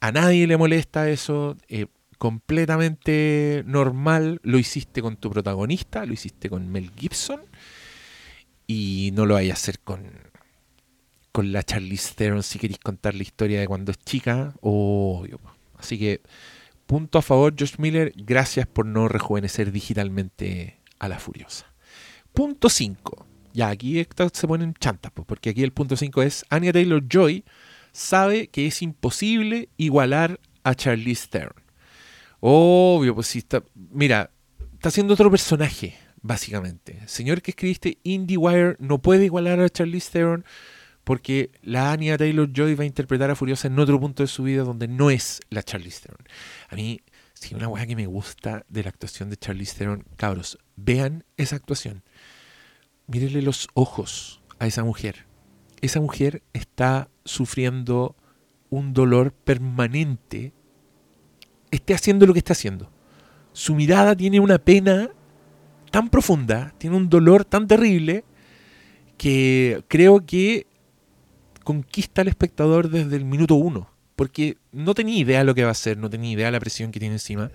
A 0.00 0.10
nadie 0.10 0.48
le 0.48 0.56
molesta 0.56 1.08
eso. 1.08 1.56
Eh, 1.68 1.86
completamente 2.18 3.62
normal. 3.66 4.40
Lo 4.42 4.58
hiciste 4.58 5.00
con 5.00 5.16
tu 5.16 5.30
protagonista, 5.30 6.04
lo 6.04 6.12
hiciste 6.12 6.50
con 6.50 6.72
Mel 6.72 6.90
Gibson. 6.96 7.40
Y 8.66 9.12
no 9.14 9.26
lo 9.26 9.34
vayas 9.34 9.58
a 9.58 9.62
hacer 9.62 9.78
con, 9.78 10.10
con 11.30 11.52
la 11.52 11.62
Charlize 11.62 12.14
Theron 12.16 12.42
si 12.42 12.58
queréis 12.58 12.80
contar 12.80 13.14
la 13.14 13.22
historia 13.22 13.60
de 13.60 13.68
cuando 13.68 13.92
es 13.92 13.98
chica. 13.98 14.54
Obvio. 14.60 15.38
Así 15.78 16.00
que, 16.00 16.20
punto 16.86 17.18
a 17.18 17.22
favor, 17.22 17.54
Josh 17.56 17.76
Miller. 17.78 18.12
Gracias 18.16 18.66
por 18.66 18.86
no 18.86 19.06
rejuvenecer 19.06 19.70
digitalmente 19.70 20.75
a 20.98 21.08
la 21.08 21.18
Furiosa. 21.18 21.72
Punto 22.32 22.68
5. 22.68 23.26
Ya, 23.52 23.68
aquí 23.68 24.06
se 24.32 24.46
ponen 24.46 24.74
chantas, 24.74 25.12
porque 25.12 25.50
aquí 25.50 25.62
el 25.62 25.72
punto 25.72 25.96
5 25.96 26.22
es 26.22 26.44
Anya 26.50 26.72
Taylor 26.72 27.02
Joy 27.08 27.44
sabe 27.96 28.48
que 28.48 28.66
es 28.66 28.82
imposible 28.82 29.70
igualar 29.78 30.38
a 30.62 30.74
Charlize 30.74 31.28
Theron. 31.28 31.54
Obvio, 32.40 33.14
pues 33.14 33.28
si 33.28 33.38
está. 33.38 33.62
Mira, 33.74 34.30
está 34.74 34.90
haciendo 34.90 35.14
otro 35.14 35.30
personaje, 35.30 35.96
básicamente. 36.20 37.00
señor 37.06 37.40
que 37.40 37.52
escribiste 37.52 37.98
IndieWire 38.02 38.76
no 38.78 39.00
puede 39.00 39.24
igualar 39.24 39.60
a 39.60 39.70
Charlize 39.70 40.10
Theron 40.10 40.44
porque 41.04 41.52
la 41.62 41.92
Anya 41.92 42.18
Taylor 42.18 42.52
Joy 42.52 42.74
va 42.74 42.82
a 42.82 42.86
interpretar 42.86 43.30
a 43.30 43.36
Furiosa 43.36 43.68
en 43.68 43.78
otro 43.78 43.98
punto 43.98 44.22
de 44.22 44.26
su 44.26 44.42
vida 44.42 44.64
donde 44.64 44.88
no 44.88 45.10
es 45.10 45.40
la 45.50 45.62
Charlize 45.62 46.02
Theron. 46.02 46.26
A 46.68 46.74
mí, 46.74 47.00
si 47.32 47.54
una 47.54 47.68
weá 47.68 47.86
que 47.86 47.96
me 47.96 48.06
gusta 48.06 48.66
de 48.68 48.82
la 48.82 48.90
actuación 48.90 49.30
de 49.30 49.36
Charlize 49.36 49.76
Theron, 49.76 50.04
cabros, 50.16 50.58
vean 50.76 51.24
esa 51.36 51.56
actuación. 51.56 52.02
Mírenle 53.06 53.42
los 53.42 53.68
ojos 53.74 54.42
a 54.58 54.66
esa 54.66 54.84
mujer. 54.84 55.26
Esa 55.80 56.00
mujer 56.00 56.42
está 56.52 57.08
sufriendo 57.24 58.16
un 58.70 58.92
dolor 58.92 59.32
permanente 59.32 60.52
esté 61.70 61.94
haciendo 61.94 62.26
lo 62.26 62.32
que 62.32 62.40
está 62.40 62.52
haciendo. 62.52 62.90
Su 63.52 63.74
mirada 63.74 64.16
tiene 64.16 64.40
una 64.40 64.58
pena 64.58 65.10
tan 65.90 66.08
profunda, 66.10 66.74
tiene 66.78 66.96
un 66.96 67.08
dolor 67.08 67.44
tan 67.44 67.66
terrible, 67.66 68.24
que 69.16 69.82
creo 69.88 70.26
que 70.26 70.66
conquista 71.64 72.22
al 72.22 72.28
espectador 72.28 72.90
desde 72.90 73.16
el 73.16 73.24
minuto 73.24 73.54
uno. 73.54 73.90
Porque 74.14 74.56
no 74.72 74.94
tenía 74.94 75.18
idea 75.18 75.44
lo 75.44 75.54
que 75.54 75.62
va 75.62 75.68
a 75.68 75.72
hacer, 75.72 75.98
no 75.98 76.10
tenía 76.10 76.32
idea 76.32 76.50
la 76.50 76.60
presión 76.60 76.90
que 76.90 77.00
tiene 77.00 77.16
encima, 77.16 77.50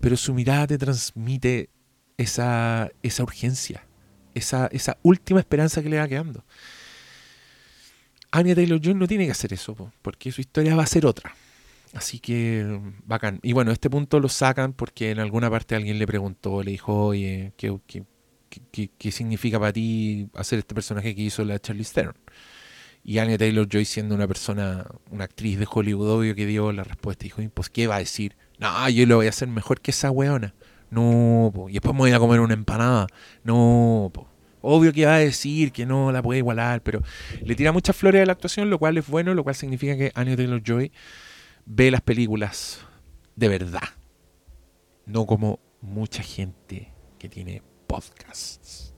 pero 0.00 0.16
su 0.16 0.34
mirada 0.34 0.66
te 0.66 0.78
transmite 0.78 1.70
esa, 2.22 2.90
esa 3.02 3.22
urgencia, 3.22 3.86
esa, 4.34 4.68
esa 4.68 4.98
última 5.02 5.40
esperanza 5.40 5.82
que 5.82 5.88
le 5.88 5.98
va 5.98 6.08
quedando. 6.08 6.44
Anya 8.30 8.54
Taylor-Joy 8.54 8.94
no 8.94 9.06
tiene 9.06 9.26
que 9.26 9.32
hacer 9.32 9.52
eso, 9.52 9.92
porque 10.00 10.32
su 10.32 10.40
historia 10.40 10.74
va 10.74 10.84
a 10.84 10.86
ser 10.86 11.04
otra. 11.04 11.34
Así 11.92 12.18
que 12.18 12.80
bacán. 13.04 13.38
Y 13.42 13.52
bueno, 13.52 13.70
este 13.70 13.90
punto 13.90 14.18
lo 14.18 14.28
sacan 14.28 14.72
porque 14.72 15.10
en 15.10 15.18
alguna 15.18 15.50
parte 15.50 15.74
alguien 15.74 15.98
le 15.98 16.06
preguntó, 16.06 16.62
le 16.62 16.70
dijo, 16.70 17.06
oye, 17.06 17.52
¿qué, 17.58 17.76
qué, 18.98 19.12
significa 19.12 19.60
para 19.60 19.74
ti 19.74 20.28
hacer 20.34 20.58
este 20.60 20.74
personaje 20.74 21.14
que 21.14 21.22
hizo 21.22 21.44
la 21.44 21.58
Charlie 21.58 21.84
Theron? 21.84 22.16
Y 23.04 23.18
Anya 23.18 23.36
Taylor 23.36 23.68
Joy 23.68 23.84
siendo 23.84 24.14
una 24.14 24.26
persona, 24.26 24.86
una 25.10 25.24
actriz 25.24 25.58
de 25.58 25.66
Hollywood, 25.70 26.08
obvio 26.08 26.34
que 26.34 26.46
dio 26.46 26.72
la 26.72 26.84
respuesta. 26.84 27.24
Dijo, 27.24 27.42
pues 27.52 27.68
¿qué 27.68 27.86
va 27.86 27.96
a 27.96 27.98
decir? 27.98 28.36
No, 28.58 28.88
yo 28.88 29.04
lo 29.06 29.16
voy 29.16 29.26
a 29.26 29.30
hacer 29.30 29.48
mejor 29.48 29.80
que 29.80 29.90
esa 29.90 30.10
weona. 30.10 30.54
No, 30.92 31.50
y 31.70 31.72
después 31.72 31.94
me 31.94 32.00
voy 32.00 32.12
a 32.12 32.18
comer 32.18 32.40
una 32.40 32.52
empanada. 32.52 33.06
No, 33.44 34.12
Obvio 34.60 34.92
que 34.92 35.06
va 35.06 35.14
a 35.14 35.18
decir 35.18 35.72
que 35.72 35.86
no 35.86 36.12
la 36.12 36.22
puede 36.22 36.38
igualar, 36.38 36.82
pero 36.82 37.00
le 37.42 37.54
tira 37.54 37.72
muchas 37.72 37.96
flores 37.96 38.22
a 38.22 38.26
la 38.26 38.32
actuación, 38.32 38.68
lo 38.68 38.78
cual 38.78 38.98
es 38.98 39.08
bueno, 39.08 39.32
lo 39.32 39.42
cual 39.42 39.54
significa 39.54 39.96
que 39.96 40.12
Anya 40.14 40.36
Taylor 40.36 40.62
Joy 40.62 40.92
ve 41.64 41.90
las 41.90 42.02
películas 42.02 42.80
de 43.36 43.48
verdad. 43.48 43.88
No 45.06 45.24
como 45.24 45.60
mucha 45.80 46.22
gente 46.22 46.92
que 47.18 47.30
tiene 47.30 47.62
podcasts. 47.86 48.94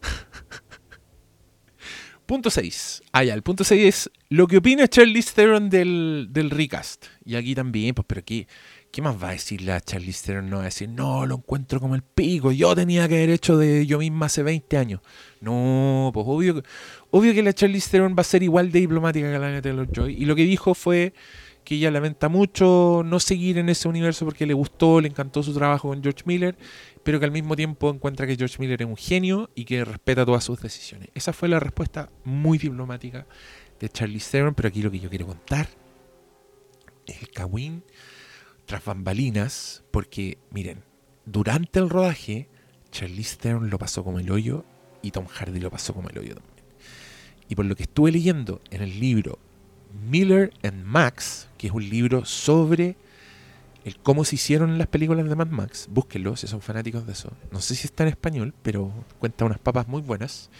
punto 2.26 2.48
6. 2.48 3.02
Ah, 3.12 3.22
ya, 3.22 3.34
el 3.34 3.42
punto 3.42 3.64
6 3.64 3.84
es 3.84 4.10
lo 4.30 4.46
que 4.46 4.56
opina 4.56 4.88
Charlize 4.88 5.34
Theron 5.34 5.68
del, 5.68 6.28
del 6.30 6.48
recast. 6.48 7.04
Y 7.22 7.36
aquí 7.36 7.54
también, 7.54 7.94
pues, 7.94 8.06
pero 8.08 8.20
aquí, 8.20 8.46
¿qué 8.94 9.02
más 9.02 9.20
va 9.20 9.30
a 9.30 9.32
decir 9.32 9.60
la 9.62 9.80
Charlize 9.80 10.24
Theron? 10.24 10.48
No 10.48 10.58
va 10.58 10.62
a 10.62 10.66
decir, 10.66 10.88
no, 10.88 11.26
lo 11.26 11.34
encuentro 11.34 11.80
como 11.80 11.96
el 11.96 12.02
pico. 12.02 12.52
Yo 12.52 12.76
tenía 12.76 13.08
que 13.08 13.16
haber 13.16 13.30
hecho 13.30 13.58
de 13.58 13.86
yo 13.86 13.98
misma 13.98 14.26
hace 14.26 14.44
20 14.44 14.76
años. 14.76 15.00
No, 15.40 16.12
pues 16.14 16.24
obvio, 16.28 16.62
obvio 17.10 17.34
que 17.34 17.42
la 17.42 17.52
Charlize 17.52 17.90
Theron 17.90 18.14
va 18.16 18.20
a 18.20 18.24
ser 18.24 18.44
igual 18.44 18.70
de 18.70 18.78
diplomática 18.78 19.32
que 19.32 19.38
la 19.40 19.60
Taylor 19.60 19.88
Joy. 19.92 20.14
Y 20.14 20.26
lo 20.26 20.36
que 20.36 20.44
dijo 20.44 20.74
fue 20.74 21.12
que 21.64 21.74
ella 21.74 21.90
lamenta 21.90 22.28
mucho 22.28 23.02
no 23.04 23.18
seguir 23.18 23.58
en 23.58 23.68
ese 23.68 23.88
universo 23.88 24.26
porque 24.26 24.46
le 24.46 24.54
gustó, 24.54 25.00
le 25.00 25.08
encantó 25.08 25.42
su 25.42 25.52
trabajo 25.52 25.88
con 25.88 26.00
George 26.00 26.22
Miller, 26.24 26.56
pero 27.02 27.18
que 27.18 27.24
al 27.24 27.32
mismo 27.32 27.56
tiempo 27.56 27.90
encuentra 27.90 28.28
que 28.28 28.36
George 28.36 28.58
Miller 28.60 28.80
es 28.80 28.86
un 28.86 28.96
genio 28.96 29.50
y 29.56 29.64
que 29.64 29.84
respeta 29.84 30.24
todas 30.24 30.44
sus 30.44 30.60
decisiones. 30.60 31.08
Esa 31.14 31.32
fue 31.32 31.48
la 31.48 31.58
respuesta 31.58 32.10
muy 32.22 32.58
diplomática 32.58 33.26
de 33.80 33.88
Charlie 33.88 34.20
Theron, 34.20 34.54
pero 34.54 34.68
aquí 34.68 34.82
lo 34.82 34.92
que 34.92 35.00
yo 35.00 35.10
quiero 35.10 35.26
contar 35.26 35.66
es 37.06 37.20
el 37.22 37.30
Kawin 37.30 37.82
tras 38.66 38.84
bambalinas, 38.84 39.84
porque 39.90 40.38
miren, 40.50 40.82
durante 41.26 41.78
el 41.78 41.90
rodaje, 41.90 42.48
Charlize 42.90 43.36
Theron 43.36 43.70
lo 43.70 43.78
pasó 43.78 44.04
como 44.04 44.18
el 44.18 44.30
hoyo 44.30 44.64
y 45.02 45.10
Tom 45.10 45.26
Hardy 45.26 45.60
lo 45.60 45.70
pasó 45.70 45.94
como 45.94 46.08
el 46.08 46.18
hoyo 46.18 46.34
también. 46.34 46.54
Y 47.48 47.54
por 47.54 47.64
lo 47.64 47.76
que 47.76 47.82
estuve 47.82 48.12
leyendo 48.12 48.60
en 48.70 48.82
el 48.82 49.00
libro 49.00 49.38
Miller 50.08 50.52
and 50.62 50.84
Max, 50.84 51.48
que 51.58 51.68
es 51.68 51.72
un 51.72 51.88
libro 51.88 52.24
sobre 52.24 52.96
cómo 54.02 54.24
se 54.24 54.36
hicieron 54.36 54.78
las 54.78 54.86
películas 54.86 55.28
de 55.28 55.36
Mad 55.36 55.48
Max. 55.48 55.88
Búsquenlo 55.90 56.36
si 56.36 56.46
son 56.46 56.62
fanáticos 56.62 57.06
de 57.06 57.12
eso. 57.12 57.32
No 57.52 57.60
sé 57.60 57.74
si 57.74 57.86
está 57.86 58.04
en 58.04 58.10
español, 58.10 58.54
pero 58.62 58.92
cuenta 59.18 59.44
unas 59.44 59.58
papas 59.58 59.88
muy 59.88 60.00
buenas. 60.00 60.50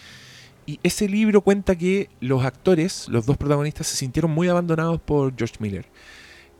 Y 0.66 0.78
ese 0.82 1.08
libro 1.08 1.40
cuenta 1.40 1.76
que 1.76 2.10
los 2.20 2.44
actores, 2.44 3.08
los 3.08 3.26
dos 3.26 3.36
protagonistas, 3.36 3.86
se 3.86 3.96
sintieron 3.96 4.30
muy 4.30 4.48
abandonados 4.48 5.00
por 5.00 5.34
George 5.36 5.56
Miller. 5.58 5.86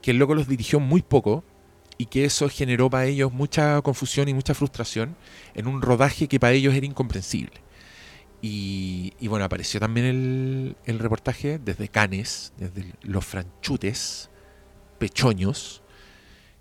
Que 0.05 0.11
el 0.11 0.19
loco 0.19 0.35
los 0.35 0.47
dirigió 0.47 0.81
muy 0.81 1.01
poco 1.01 1.45
y 1.97 2.07
que 2.07 2.27
eso 2.27 2.51
generó 2.51 2.91
para 2.91 3.07
ellos 3.07 3.33
mucha 3.33 3.81
confusión 3.81 4.29
y 4.29 4.35
mucha 4.35 4.53
frustración 4.53 5.17
en 5.55 5.67
un 5.67 5.81
rodaje 5.81 6.29
que 6.29 6.39
para 6.39 6.53
ellos 6.53 6.75
era 6.75 6.85
incomprensible. 6.85 7.63
Y, 8.43 9.15
bueno, 9.29 9.47
apareció 9.47 9.81
también 9.81 10.05
el, 10.05 10.77
el, 10.85 10.99
reportaje 10.99 11.59
desde 11.59 11.89
Canes, 11.89 12.53
desde 12.59 12.93
los 13.01 13.25
franchutes, 13.25 14.29
pechoños, 14.99 15.83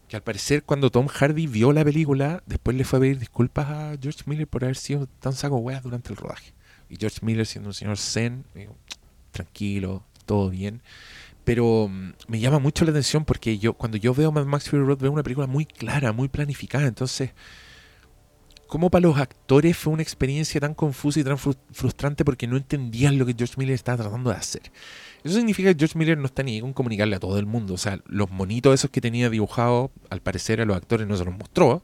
que 0.08 0.16
al 0.16 0.24
parecer 0.24 0.64
cuando 0.64 0.90
Tom 0.90 1.08
Hardy 1.08 1.46
vio 1.46 1.74
la 1.74 1.84
película, 1.84 2.42
después 2.46 2.78
le 2.78 2.86
fue 2.86 3.00
a 3.00 3.02
pedir 3.02 3.20
disculpas 3.20 3.68
a 3.68 3.98
George 4.02 4.22
Miller 4.28 4.48
por 4.48 4.64
haber 4.64 4.78
sido 4.78 5.08
tan 5.20 5.34
saco 5.34 5.58
weas 5.58 5.84
durante 5.84 6.12
el 6.12 6.16
rodaje. 6.16 6.54
Y 6.88 6.96
George 6.96 7.20
Miller 7.22 7.46
siendo 7.46 7.72
un 7.72 7.74
señor 7.74 7.98
zen, 7.98 8.46
tranquilo, 9.32 10.06
todo 10.26 10.50
bien. 10.50 10.82
Pero 11.44 11.90
mm, 11.90 12.14
me 12.28 12.40
llama 12.40 12.60
mucho 12.60 12.86
la 12.86 12.92
atención 12.92 13.26
porque 13.26 13.58
yo 13.58 13.74
cuando 13.74 13.98
yo 13.98 14.14
veo 14.14 14.32
Mad 14.32 14.46
Max 14.46 14.70
Fury 14.70 14.84
Road 14.84 15.00
veo 15.00 15.12
una 15.12 15.24
película 15.24 15.48
muy 15.48 15.66
clara, 15.66 16.12
muy 16.12 16.28
planificada. 16.30 16.88
Entonces, 16.88 17.32
¿cómo 18.68 18.90
para 18.90 19.04
los 19.04 19.18
actores 19.18 19.78
fue 19.78 19.94
una 19.94 20.04
experiencia 20.04 20.60
tan 20.62 20.74
confusa 20.74 21.20
y 21.20 21.24
tan 21.24 21.38
frustrante 21.38 22.26
porque 22.26 22.48
no 22.48 22.58
entendían 22.58 23.18
lo 23.18 23.26
que 23.26 23.36
George 23.38 23.56
Miller 23.58 23.76
estaba 23.76 24.04
tratando 24.04 24.30
de 24.30 24.38
hacer? 24.38 24.64
Eso 25.24 25.36
significa 25.36 25.74
que 25.74 25.80
George 25.80 25.98
Miller 25.98 26.18
no 26.18 26.26
está 26.26 26.44
ni 26.44 26.60
con 26.60 26.74
comunicarle 26.74 27.16
a 27.16 27.20
todo 27.20 27.40
el 27.40 27.46
mundo. 27.46 27.74
O 27.74 27.78
sea, 27.78 28.00
los 28.08 28.30
monitos 28.30 28.74
esos 28.74 28.92
que 28.92 29.02
tenía 29.02 29.30
dibujados, 29.30 29.92
al 30.10 30.22
parecer 30.22 30.60
a 30.62 30.66
los 30.66 30.76
actores 30.76 31.08
no 31.08 31.16
se 31.16 31.26
los 31.26 31.38
mostró. 31.38 31.84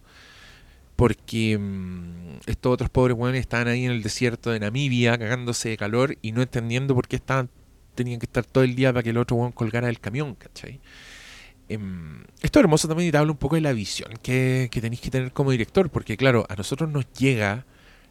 Porque 0.95 1.57
mm, 1.57 2.39
estos 2.47 2.73
otros 2.73 2.89
pobres 2.89 3.15
weones 3.17 3.39
estaban 3.39 3.69
ahí 3.69 3.85
en 3.85 3.91
el 3.91 4.03
desierto 4.03 4.51
de 4.51 4.59
Namibia, 4.59 5.17
cagándose 5.17 5.69
de 5.69 5.77
calor 5.77 6.17
y 6.21 6.33
no 6.33 6.41
entendiendo 6.41 6.93
por 6.93 7.07
qué 7.07 7.15
estaban, 7.15 7.49
tenían 8.03 8.19
que 8.19 8.25
estar 8.25 8.45
todo 8.45 8.63
el 8.63 8.75
día 8.75 8.91
para 8.91 9.03
que 9.03 9.11
el 9.11 9.17
otro 9.17 9.37
weón 9.37 9.51
colgara 9.51 9.87
del 9.87 9.99
camión, 9.99 10.35
¿cachai? 10.35 10.79
Em, 11.67 12.23
esto 12.41 12.59
es 12.59 12.63
hermoso 12.63 12.87
también 12.87 13.09
y 13.09 13.11
te 13.11 13.17
habla 13.17 13.31
un 13.31 13.37
poco 13.37 13.55
de 13.55 13.61
la 13.61 13.73
visión 13.73 14.11
que, 14.23 14.69
que 14.71 14.81
tenéis 14.81 15.01
que 15.01 15.11
tener 15.11 15.31
como 15.31 15.51
director, 15.51 15.89
porque 15.89 16.17
claro, 16.17 16.45
a 16.49 16.55
nosotros 16.55 16.89
nos 16.89 17.11
llega 17.13 17.65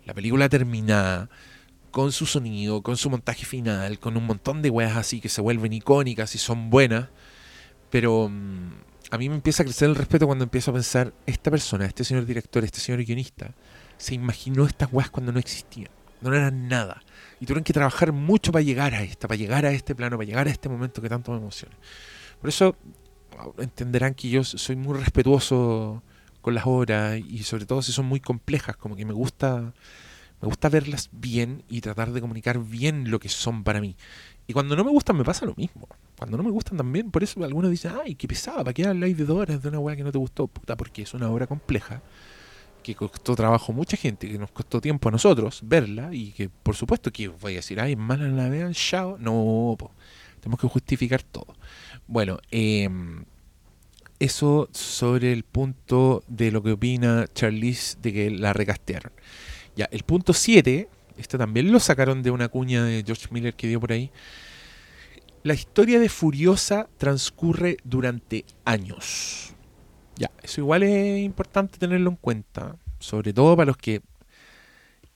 la 0.05 0.14
película 0.14 0.49
terminada, 0.49 1.28
con 1.91 2.12
su 2.12 2.26
sonido, 2.26 2.82
con 2.82 2.97
su 2.97 3.11
montaje 3.11 3.45
final, 3.45 3.99
con 3.99 4.16
un 4.16 4.26
montón 4.26 4.62
de 4.62 4.70
weas 4.70 4.97
así 4.97 5.20
que 5.20 5.28
se 5.28 5.41
vuelven 5.41 5.72
icónicas 5.72 6.34
y 6.34 6.39
son 6.39 6.70
buenas. 6.70 7.09
Pero 7.91 8.28
mm, 8.28 8.70
a 9.11 9.18
mí 9.18 9.28
me 9.28 9.34
empieza 9.34 9.62
a 9.62 9.66
crecer 9.66 9.89
el 9.89 9.97
respeto 9.97 10.26
cuando 10.26 10.45
empiezo 10.45 10.70
a 10.70 10.74
pensar, 10.74 11.12
esta 11.26 11.51
persona, 11.51 11.86
este 11.86 12.05
señor 12.05 12.26
director, 12.26 12.64
este 12.64 12.80
señor 12.80 13.05
guionista, 13.05 13.55
se 13.97 14.14
imaginó 14.14 14.66
estas 14.66 14.93
weas 14.93 15.11
cuando 15.11 15.32
no 15.32 15.39
existían, 15.39 15.91
no 16.21 16.35
eran 16.35 16.69
nada. 16.69 17.03
Y 17.41 17.47
tuvieron 17.47 17.64
que 17.64 17.73
trabajar 17.73 18.12
mucho 18.12 18.53
para 18.53 18.62
llegar 18.62 18.95
a 18.95 19.03
esta, 19.03 19.29
para 19.29 19.39
llegar 19.39 19.64
a 19.66 19.71
este 19.71 19.95
plano, 19.95 20.16
para 20.16 20.27
llegar 20.27 20.47
a 20.49 20.51
este 20.51 20.69
momento 20.69 21.01
que 21.01 21.09
tanto 21.09 21.33
me 21.33 21.39
emociona. 21.39 21.75
Por 22.41 22.51
eso 22.51 22.77
entenderán 23.59 24.14
que 24.14 24.29
yo 24.29 24.45
soy 24.45 24.77
muy 24.77 24.99
respetuoso 24.99 26.03
con 26.41 26.55
las 26.55 26.66
obras 26.66 27.19
y 27.19 27.43
sobre 27.45 27.66
todo 27.66 27.83
si 27.83 27.93
son 27.93 28.07
muy 28.07 28.21
complejas, 28.21 28.77
como 28.77 28.97
que 28.97 29.05
me 29.05 29.12
gusta 29.12 29.73
me 30.41 30.47
gusta 30.47 30.69
verlas 30.69 31.09
bien 31.12 31.64
y 31.69 31.81
tratar 31.81 32.12
de 32.12 32.21
comunicar 32.21 32.59
bien 32.61 33.11
lo 33.11 33.19
que 33.19 33.29
son 33.29 33.64
para 33.64 33.81
mí. 33.81 33.97
Y 34.47 34.53
cuando 34.53 34.77
no 34.77 34.85
me 34.85 34.91
gustan 34.91 35.16
me 35.16 35.25
pasa 35.25 35.45
lo 35.45 35.55
mismo. 35.57 35.89
Cuando 36.16 36.37
no 36.37 36.43
me 36.43 36.51
gustan 36.51 36.77
también, 36.77 37.11
por 37.11 37.23
eso 37.23 37.43
algunos 37.45 37.71
dicen, 37.71 37.93
ay, 38.05 38.14
qué 38.14 38.27
pesada, 38.27 38.59
¿para 38.59 38.73
qué 38.73 38.87
habláis 38.87 39.16
de 39.16 39.25
dos 39.25 39.37
horas 39.37 39.62
de 39.62 39.69
una 39.69 39.79
weá 39.79 39.97
que 39.97 40.05
no 40.05 40.12
te 40.12 40.19
gustó? 40.19 40.47
Puta, 40.47 40.77
porque 40.77 41.03
es 41.03 41.14
una 41.14 41.29
obra 41.29 41.47
compleja, 41.47 42.03
que 42.95 43.09
costó 43.09 43.34
trabajo 43.36 43.72
mucha 43.72 43.97
gente, 43.97 44.28
que 44.28 44.39
nos 44.39 44.51
costó 44.51 44.80
tiempo 44.80 45.09
a 45.09 45.12
nosotros 45.12 45.61
verla, 45.64 46.11
y 46.12 46.32
que 46.32 46.49
por 46.49 46.76
supuesto 46.76 47.12
que 47.12 47.28
voy 47.28 47.55
a 47.55 47.57
decir, 47.57 47.80
ay, 47.80 47.97
mala 47.97 48.28
la 48.28 48.49
vean, 48.49 48.72
chao. 48.72 49.16
No, 49.18 49.76
tenemos 50.41 50.61
que 50.61 50.68
justificar 50.68 51.22
todo. 51.22 51.57
Bueno, 52.07 52.39
em, 52.51 53.24
eso 54.18 54.68
sobre 54.72 55.32
el 55.32 55.45
punto 55.45 56.22
de 56.26 56.51
lo 56.51 56.62
que 56.62 56.72
opina 56.72 57.26
Charlize 57.32 57.97
de 58.01 58.12
que 58.12 58.30
la 58.30 58.53
recastearon. 58.53 59.12
Ya, 59.76 59.89
el 59.93 60.03
punto 60.03 60.32
7, 60.32 60.89
este 61.18 61.39
también 61.39 61.70
lo 61.70 61.80
sacaron 61.80 62.22
de 62.22 62.30
una 62.30 62.49
cuña 62.49 62.84
de 62.84 63.03
George 63.05 63.28
Miller 63.30 63.55
que 63.55 63.68
dio 63.68 63.80
por 63.80 63.93
ahí. 63.93 64.11
La 65.45 65.55
historia 65.55 66.01
de 66.01 66.09
Furiosa 66.09 66.89
transcurre 66.99 67.76
durante 67.84 68.45
años. 68.64 69.55
Ya, 70.19 70.31
eso 70.43 70.61
igual 70.61 70.83
es 70.83 71.21
importante 71.21 71.79
tenerlo 71.79 72.11
en 72.11 72.16
cuenta, 72.16 72.77
sobre 72.99 73.33
todo 73.33 73.57
para 73.57 73.69
los 73.69 73.77
que 73.77 74.03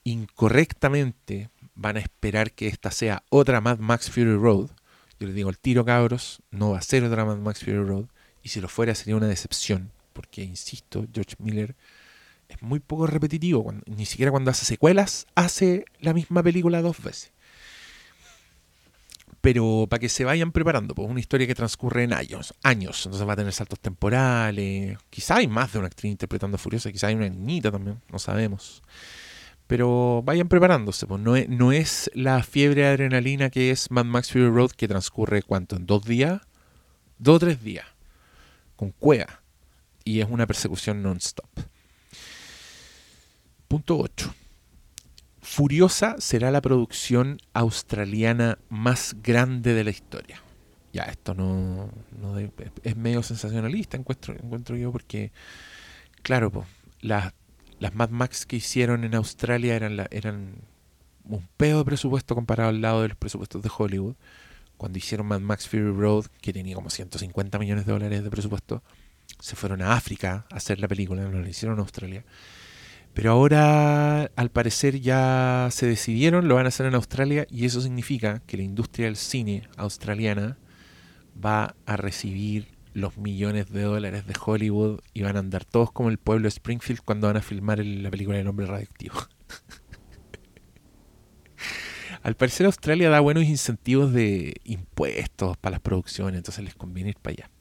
incorrectamente 0.05 1.49
van 1.75 1.97
a 1.97 1.99
esperar 1.99 2.51
que 2.51 2.67
esta 2.67 2.89
sea 2.89 3.23
otra 3.29 3.61
Mad 3.61 3.79
Max 3.79 4.09
Fury 4.09 4.35
Road. 4.35 4.69
Yo 5.19 5.27
les 5.27 5.35
digo 5.35 5.49
al 5.49 5.57
tiro, 5.57 5.83
cabros, 5.85 6.41
no 6.51 6.71
va 6.71 6.77
a 6.77 6.81
ser 6.81 7.03
otra 7.03 7.25
Mad 7.25 7.37
Max 7.37 7.59
Fury 7.59 7.83
Road. 7.83 8.05
Y 8.41 8.49
si 8.49 8.61
lo 8.61 8.67
fuera 8.69 8.95
sería 8.95 9.15
una 9.15 9.27
decepción, 9.27 9.91
porque, 10.13 10.43
insisto, 10.43 11.05
George 11.13 11.35
Miller 11.39 11.75
es 12.49 12.61
muy 12.61 12.79
poco 12.79 13.07
repetitivo. 13.07 13.73
ni 13.85 14.05
siquiera 14.05 14.31
cuando 14.31 14.51
hace 14.51 14.65
secuelas 14.65 15.27
hace 15.35 15.85
la 15.99 16.13
misma 16.13 16.43
película 16.43 16.81
dos 16.81 17.01
veces. 17.01 17.31
Pero 19.43 19.87
para 19.89 19.99
que 19.99 20.07
se 20.07 20.23
vayan 20.23 20.53
preparando, 20.53 20.95
pues 20.95 21.09
una 21.09 21.19
historia 21.19 21.45
que 21.45 21.53
transcurre 21.53 22.03
en 22.03 22.13
años, 22.13 22.53
años, 22.63 23.05
entonces 23.05 23.27
va 23.27 23.33
a 23.33 23.35
tener 23.35 23.51
saltos 23.51 23.77
temporales. 23.77 24.97
Quizá 25.09 25.35
hay 25.35 25.49
más 25.49 25.73
de 25.73 25.79
una 25.79 25.87
actriz 25.87 26.11
interpretando 26.11 26.57
Furiosa, 26.57 26.93
quizá 26.93 27.07
hay 27.07 27.15
una 27.15 27.27
niñita 27.27 27.69
también, 27.69 28.01
no 28.09 28.19
sabemos. 28.19 28.81
Pero 29.67 30.21
vayan 30.23 30.47
preparándose, 30.47 31.07
pues 31.07 31.19
no 31.19 31.73
es, 31.73 32.09
la 32.13 32.41
fiebre 32.41 32.83
de 32.83 32.87
adrenalina 32.87 33.49
que 33.49 33.71
es 33.71 33.91
Mad 33.91 34.05
Max 34.05 34.31
Fury 34.31 34.47
Road 34.47 34.71
que 34.71 34.87
transcurre 34.87 35.43
cuánto, 35.43 35.75
en 35.75 35.87
dos 35.87 36.05
días, 36.05 36.39
dos 37.17 37.35
o 37.35 37.39
tres 37.39 37.61
días, 37.61 37.87
con 38.77 38.91
cuea. 38.91 39.41
Y 40.05 40.21
es 40.21 40.27
una 40.29 40.47
persecución 40.47 41.03
non-stop. 41.03 41.49
Punto 43.67 43.97
8. 43.97 44.33
Furiosa 45.43 46.15
será 46.19 46.51
la 46.51 46.61
producción 46.61 47.37
australiana 47.51 48.57
más 48.69 49.17
grande 49.21 49.73
de 49.73 49.83
la 49.83 49.89
historia. 49.89 50.41
Ya, 50.93 51.03
esto 51.03 51.33
no, 51.33 51.89
es 52.81 52.95
medio 52.95 53.21
sensacionalista, 53.23 53.97
encuentro, 53.97 54.33
encuentro 54.35 54.77
yo, 54.77 54.93
porque, 54.93 55.33
claro, 56.21 56.65
las, 57.01 57.33
las 57.79 57.93
Mad 57.93 58.09
Max 58.09 58.45
que 58.45 58.55
hicieron 58.55 59.03
en 59.03 59.15
Australia 59.15 59.75
eran, 59.75 60.07
eran 60.11 60.55
un 61.25 61.45
pedo 61.57 61.79
de 61.79 61.85
presupuesto 61.85 62.35
comparado 62.35 62.69
al 62.69 62.81
lado 62.81 63.01
de 63.01 63.09
los 63.09 63.17
presupuestos 63.17 63.61
de 63.61 63.71
Hollywood. 63.77 64.15
Cuando 64.77 64.97
hicieron 64.97 65.27
Mad 65.27 65.41
Max 65.41 65.67
Fury 65.67 65.91
Road, 65.91 66.27
que 66.41 66.53
tenía 66.53 66.75
como 66.75 66.89
150 66.89 67.59
millones 67.59 67.85
de 67.85 67.91
dólares 67.91 68.23
de 68.23 68.29
presupuesto, 68.29 68.81
se 69.39 69.57
fueron 69.57 69.81
a 69.81 69.93
África 69.93 70.45
a 70.49 70.55
hacer 70.55 70.79
la 70.79 70.87
película, 70.87 71.23
no 71.23 71.41
la 71.41 71.49
hicieron 71.49 71.77
en 71.77 71.81
Australia. 71.81 72.23
Pero 73.13 73.31
ahora, 73.31 74.31
al 74.35 74.49
parecer, 74.49 74.99
ya 74.99 75.69
se 75.71 75.85
decidieron, 75.85 76.47
lo 76.47 76.55
van 76.55 76.65
a 76.65 76.69
hacer 76.69 76.87
en 76.87 76.95
Australia 76.95 77.45
y 77.49 77.65
eso 77.65 77.81
significa 77.81 78.41
que 78.47 78.57
la 78.57 78.63
industria 78.63 79.05
del 79.05 79.17
cine 79.17 79.69
australiana 79.77 80.57
va 81.43 81.75
a 81.85 81.95
recibir 81.95 82.73
los 82.93 83.17
millones 83.17 83.71
de 83.71 83.83
dólares 83.83 84.25
de 84.25 84.33
Hollywood 84.43 84.99
y 85.13 85.23
van 85.23 85.35
a 85.35 85.39
andar 85.39 85.65
todos 85.65 85.91
como 85.91 86.09
el 86.09 86.17
pueblo 86.17 86.43
de 86.43 86.49
Springfield 86.49 87.01
cuando 87.03 87.27
van 87.27 87.37
a 87.37 87.41
filmar 87.41 87.83
la 87.83 88.09
película 88.09 88.37
del 88.37 88.47
hombre 88.47 88.65
radioactivo. 88.65 89.15
Al 92.23 92.35
parecer 92.35 92.65
Australia 92.65 93.09
da 93.09 93.19
buenos 93.19 93.43
incentivos 93.43 94.13
de 94.13 94.55
impuestos 94.63 95.57
para 95.57 95.73
las 95.73 95.81
producciones, 95.81 96.37
entonces 96.37 96.63
les 96.63 96.75
conviene 96.75 97.11
ir 97.11 97.17
para 97.17 97.33
allá. 97.33 97.52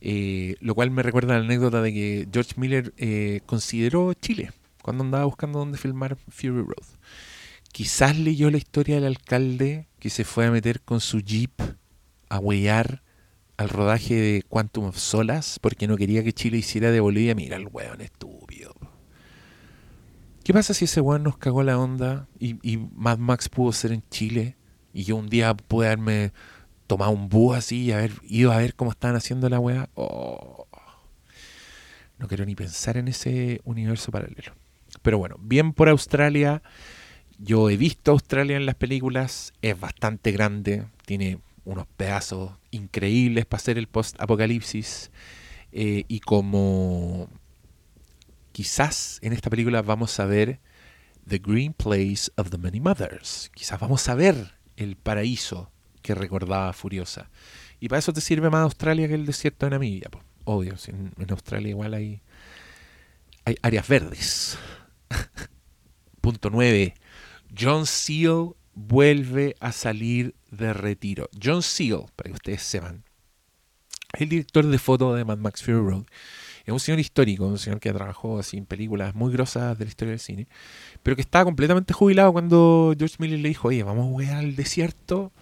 Eh, 0.00 0.56
lo 0.60 0.74
cual 0.74 0.90
me 0.90 1.02
recuerda 1.02 1.38
la 1.38 1.44
anécdota 1.44 1.80
de 1.82 1.92
que 1.92 2.28
George 2.32 2.54
Miller 2.56 2.92
eh, 2.96 3.40
consideró 3.46 4.12
Chile 4.14 4.52
cuando 4.82 5.02
andaba 5.02 5.24
buscando 5.24 5.58
dónde 5.58 5.78
filmar 5.78 6.16
Fury 6.28 6.62
Road. 6.62 6.86
Quizás 7.72 8.16
leyó 8.18 8.50
la 8.50 8.58
historia 8.58 8.96
del 8.96 9.04
alcalde 9.06 9.88
que 9.98 10.10
se 10.10 10.24
fue 10.24 10.46
a 10.46 10.50
meter 10.50 10.80
con 10.80 11.00
su 11.00 11.20
jeep 11.20 11.60
a 12.28 12.38
huear 12.38 13.02
al 13.56 13.68
rodaje 13.68 14.14
de 14.14 14.42
Quantum 14.42 14.86
of 14.86 14.98
Solas 14.98 15.58
porque 15.60 15.86
no 15.86 15.96
quería 15.96 16.22
que 16.22 16.32
Chile 16.32 16.58
hiciera 16.58 16.90
de 16.90 17.00
Bolivia. 17.00 17.34
Mira 17.34 17.56
el 17.56 17.68
weón 17.70 18.00
estúpido. 18.00 18.74
¿Qué 20.44 20.52
pasa 20.52 20.74
si 20.74 20.84
ese 20.84 21.00
weón 21.00 21.24
nos 21.24 21.38
cagó 21.38 21.62
la 21.62 21.78
onda 21.78 22.28
y, 22.38 22.56
y 22.62 22.76
Mad 22.76 23.18
Max 23.18 23.48
pudo 23.48 23.72
ser 23.72 23.92
en 23.92 24.04
Chile 24.10 24.56
y 24.92 25.04
yo 25.04 25.16
un 25.16 25.28
día 25.28 25.54
pude 25.54 25.88
darme 25.88 26.32
tomado 26.86 27.10
un 27.10 27.28
búho 27.28 27.54
así 27.54 27.84
y 27.84 27.92
haber 27.92 28.12
ido 28.22 28.52
a 28.52 28.58
ver 28.58 28.74
cómo 28.74 28.90
estaban 28.90 29.16
haciendo 29.16 29.48
la 29.48 29.60
weá. 29.60 29.88
Oh. 29.94 30.66
No 32.18 32.28
quiero 32.28 32.46
ni 32.46 32.54
pensar 32.54 32.96
en 32.96 33.08
ese 33.08 33.60
universo 33.64 34.10
paralelo. 34.10 34.54
Pero 35.02 35.18
bueno, 35.18 35.36
bien 35.40 35.72
por 35.72 35.88
Australia. 35.88 36.62
Yo 37.38 37.68
he 37.68 37.76
visto 37.76 38.12
Australia 38.12 38.56
en 38.56 38.64
las 38.64 38.76
películas. 38.76 39.52
Es 39.60 39.78
bastante 39.78 40.32
grande. 40.32 40.86
Tiene 41.04 41.38
unos 41.64 41.86
pedazos 41.96 42.52
increíbles 42.70 43.44
para 43.44 43.60
hacer 43.60 43.76
el 43.76 43.88
post-apocalipsis. 43.88 45.10
Eh, 45.72 46.04
y 46.08 46.20
como 46.20 47.28
quizás 48.52 49.18
en 49.20 49.34
esta 49.34 49.50
película 49.50 49.82
vamos 49.82 50.18
a 50.18 50.24
ver 50.24 50.60
The 51.28 51.38
Green 51.38 51.74
Place 51.74 52.30
of 52.36 52.48
the 52.50 52.56
Many 52.56 52.80
Mothers. 52.80 53.50
Quizás 53.54 53.78
vamos 53.78 54.08
a 54.08 54.14
ver 54.14 54.54
el 54.76 54.96
paraíso 54.96 55.70
que 56.06 56.14
recordaba 56.14 56.72
Furiosa. 56.72 57.28
Y 57.80 57.88
para 57.88 57.98
eso 57.98 58.12
te 58.12 58.20
sirve 58.20 58.48
más 58.48 58.62
Australia 58.62 59.08
que 59.08 59.14
el 59.14 59.26
desierto 59.26 59.66
de 59.66 59.70
Namibia. 59.70 60.08
Obvio, 60.44 60.74
en, 60.86 61.12
Australia 61.30 61.70
igual 61.70 61.94
hay, 61.94 62.22
áreas 63.60 63.88
verdes. 63.88 64.56
Punto 66.20 66.48
9. 66.48 66.94
John 67.58 67.86
Seal 67.86 68.54
vuelve 68.72 69.56
a 69.58 69.72
salir 69.72 70.36
de 70.52 70.72
retiro. 70.72 71.28
John 71.42 71.62
Seal, 71.62 72.04
para 72.14 72.28
que 72.30 72.34
ustedes 72.34 72.62
sepan, 72.62 73.02
el 74.12 74.28
director 74.28 74.64
de 74.64 74.78
foto 74.78 75.12
de 75.12 75.24
Mad 75.24 75.38
Max 75.38 75.62
Fury 75.62 75.78
Road. 75.78 76.04
Es 76.64 76.72
un 76.72 76.80
señor 76.80 77.00
histórico, 77.00 77.46
un 77.46 77.58
señor 77.58 77.80
que 77.80 77.92
trabajó 77.92 78.38
así 78.38 78.56
en 78.56 78.66
películas 78.66 79.14
muy 79.14 79.32
grosas 79.32 79.76
de 79.78 79.84
la 79.84 79.88
historia 79.88 80.10
del 80.10 80.20
cine, 80.20 80.48
pero 81.02 81.16
que 81.16 81.22
estaba 81.22 81.44
completamente 81.44 81.92
jubilado 81.92 82.32
cuando 82.32 82.94
George 82.96 83.16
Miller 83.18 83.40
le 83.40 83.48
dijo, 83.48 83.68
oye, 83.68 83.82
vamos 83.82 84.06
a 84.06 84.08
jugar 84.08 84.36
al 84.36 84.56
desierto. 84.56 85.32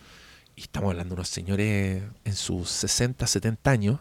Y 0.56 0.62
estamos 0.62 0.90
hablando 0.90 1.14
de 1.14 1.20
unos 1.20 1.28
señores 1.28 2.02
en 2.24 2.34
sus 2.34 2.68
60, 2.70 3.26
70 3.26 3.70
años. 3.70 4.00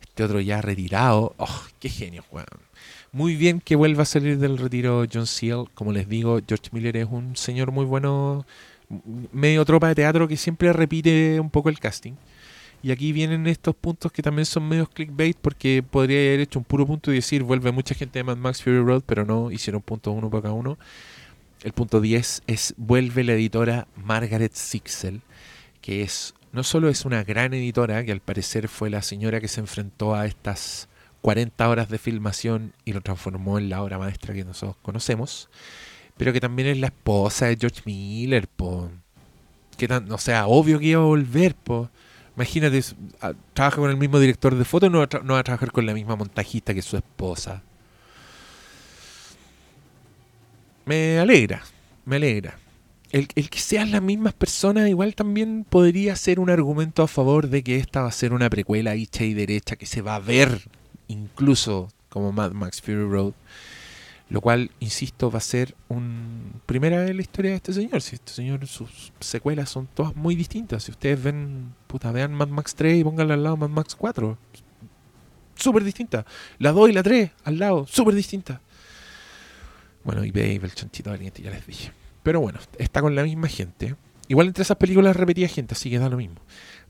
Este 0.00 0.22
otro 0.22 0.40
ya 0.40 0.60
retirado. 0.60 1.34
¡Oh, 1.38 1.62
qué 1.80 1.88
genio, 1.88 2.24
Juan! 2.28 2.46
Muy 3.10 3.36
bien 3.36 3.60
que 3.60 3.74
vuelva 3.74 4.02
a 4.02 4.06
salir 4.06 4.38
del 4.38 4.58
retiro 4.58 5.04
John 5.10 5.26
Seal. 5.26 5.64
Como 5.74 5.92
les 5.92 6.08
digo, 6.08 6.40
George 6.46 6.68
Miller 6.72 6.96
es 6.98 7.08
un 7.10 7.36
señor 7.36 7.72
muy 7.72 7.86
bueno, 7.86 8.44
medio 9.32 9.64
tropa 9.64 9.88
de 9.88 9.94
teatro 9.94 10.28
que 10.28 10.36
siempre 10.36 10.72
repite 10.72 11.40
un 11.40 11.48
poco 11.48 11.70
el 11.70 11.78
casting. 11.78 12.12
Y 12.82 12.92
aquí 12.92 13.12
vienen 13.12 13.46
estos 13.46 13.74
puntos 13.74 14.12
que 14.12 14.22
también 14.22 14.46
son 14.46 14.68
medios 14.68 14.88
clickbait 14.90 15.36
porque 15.36 15.82
podría 15.82 16.18
haber 16.18 16.40
hecho 16.40 16.58
un 16.58 16.64
puro 16.64 16.86
punto 16.86 17.10
y 17.10 17.16
decir 17.16 17.42
vuelve 17.42 17.72
mucha 17.72 17.94
gente 17.94 18.18
de 18.18 18.24
Mad 18.24 18.36
Max 18.36 18.62
Fury 18.62 18.80
Road, 18.80 19.02
pero 19.04 19.24
no, 19.24 19.50
hicieron 19.50 19.82
punto 19.82 20.12
uno 20.12 20.30
para 20.30 20.42
cada 20.42 20.54
uno. 20.54 20.78
El 21.62 21.72
punto 21.72 22.00
10 22.00 22.42
es 22.46 22.74
vuelve 22.76 23.24
la 23.24 23.32
editora 23.32 23.88
Margaret 23.96 24.52
Sixel, 24.54 25.22
que 25.80 26.02
es 26.02 26.34
no 26.52 26.64
solo 26.64 26.88
es 26.88 27.04
una 27.04 27.24
gran 27.24 27.52
editora, 27.54 28.04
que 28.04 28.12
al 28.12 28.20
parecer 28.20 28.68
fue 28.68 28.90
la 28.90 29.02
señora 29.02 29.40
que 29.40 29.48
se 29.48 29.60
enfrentó 29.60 30.14
a 30.14 30.26
estas 30.26 30.88
40 31.20 31.68
horas 31.68 31.88
de 31.88 31.98
filmación 31.98 32.72
y 32.84 32.92
lo 32.92 33.00
transformó 33.00 33.58
en 33.58 33.68
la 33.68 33.82
obra 33.82 33.98
maestra 33.98 34.34
que 34.34 34.44
nosotros 34.44 34.76
conocemos, 34.82 35.48
pero 36.16 36.32
que 36.32 36.40
también 36.40 36.68
es 36.68 36.78
la 36.78 36.88
esposa 36.88 37.46
de 37.46 37.56
George 37.56 37.82
Miller, 37.84 38.48
po. 38.48 38.90
Que 39.76 39.86
tan, 39.86 40.10
o 40.10 40.18
sea, 40.18 40.46
obvio 40.46 40.78
que 40.78 40.86
iba 40.86 41.02
a 41.02 41.04
volver, 41.04 41.54
po. 41.54 41.90
Imagínate, 42.36 42.82
trabaja 43.52 43.76
con 43.76 43.90
el 43.90 43.96
mismo 43.96 44.18
director 44.18 44.54
de 44.54 44.64
foto, 44.64 44.88
no 44.88 45.06
no 45.24 45.34
va 45.34 45.40
a 45.40 45.44
trabajar 45.44 45.72
con 45.72 45.86
la 45.86 45.94
misma 45.94 46.16
montajista 46.16 46.72
que 46.72 46.82
su 46.82 46.96
esposa. 46.96 47.62
Me 50.84 51.18
alegra, 51.18 51.62
me 52.04 52.16
alegra. 52.16 52.58
El, 53.10 53.26
que 53.28 53.58
sean 53.58 53.90
las 53.90 54.02
mismas 54.02 54.34
personas 54.34 54.88
igual 54.88 55.14
también 55.14 55.64
podría 55.68 56.14
ser 56.14 56.40
un 56.40 56.50
argumento 56.50 57.02
a 57.02 57.08
favor 57.08 57.48
de 57.48 57.62
que 57.62 57.76
esta 57.76 58.02
va 58.02 58.08
a 58.08 58.12
ser 58.12 58.34
una 58.34 58.50
precuela 58.50 58.94
hecha 58.94 59.24
y 59.24 59.32
derecha 59.32 59.76
que 59.76 59.86
se 59.86 60.02
va 60.02 60.16
a 60.16 60.20
ver 60.20 60.68
incluso 61.08 61.88
como 62.10 62.32
Mad 62.32 62.52
Max 62.52 62.82
Fury 62.82 63.08
Road. 63.08 63.32
Lo 64.28 64.42
cual, 64.42 64.70
insisto, 64.78 65.30
va 65.30 65.38
a 65.38 65.40
ser 65.40 65.74
un 65.88 66.60
primera 66.66 66.98
vez 66.98 67.10
en 67.10 67.16
la 67.16 67.22
historia 67.22 67.52
de 67.52 67.56
este 67.56 67.72
señor. 67.72 68.02
Si 68.02 68.14
este 68.14 68.30
señor, 68.30 68.66
sus 68.66 69.10
secuelas 69.20 69.70
son 69.70 69.88
todas 69.94 70.14
muy 70.14 70.34
distintas. 70.34 70.82
Si 70.82 70.90
ustedes 70.90 71.22
ven, 71.22 71.72
puta, 71.86 72.12
vean 72.12 72.34
Mad 72.34 72.48
Max 72.48 72.74
3 72.74 73.00
y 73.00 73.04
pónganla 73.04 73.34
al 73.34 73.42
lado 73.42 73.56
Mad 73.56 73.70
Max 73.70 73.94
4. 73.94 74.36
Súper 75.54 75.82
distinta. 75.82 76.26
La 76.58 76.72
2 76.72 76.90
y 76.90 76.92
la 76.92 77.02
3 77.02 77.30
al 77.44 77.58
lado, 77.58 77.86
súper 77.86 78.14
distinta. 78.14 78.60
Bueno, 80.04 80.24
y 80.24 80.30
Babe, 80.30 80.60
el 80.62 80.74
chanchito 80.74 81.08
valiente, 81.08 81.42
ya 81.42 81.50
les 81.50 81.66
dije. 81.66 81.90
Pero 82.28 82.42
bueno, 82.42 82.58
está 82.76 83.00
con 83.00 83.14
la 83.14 83.22
misma 83.22 83.48
gente. 83.48 83.94
Igual 84.28 84.48
entre 84.48 84.60
esas 84.60 84.76
películas 84.76 85.16
repetía 85.16 85.48
gente, 85.48 85.72
así 85.72 85.88
que 85.88 85.98
da 85.98 86.10
lo 86.10 86.18
mismo. 86.18 86.36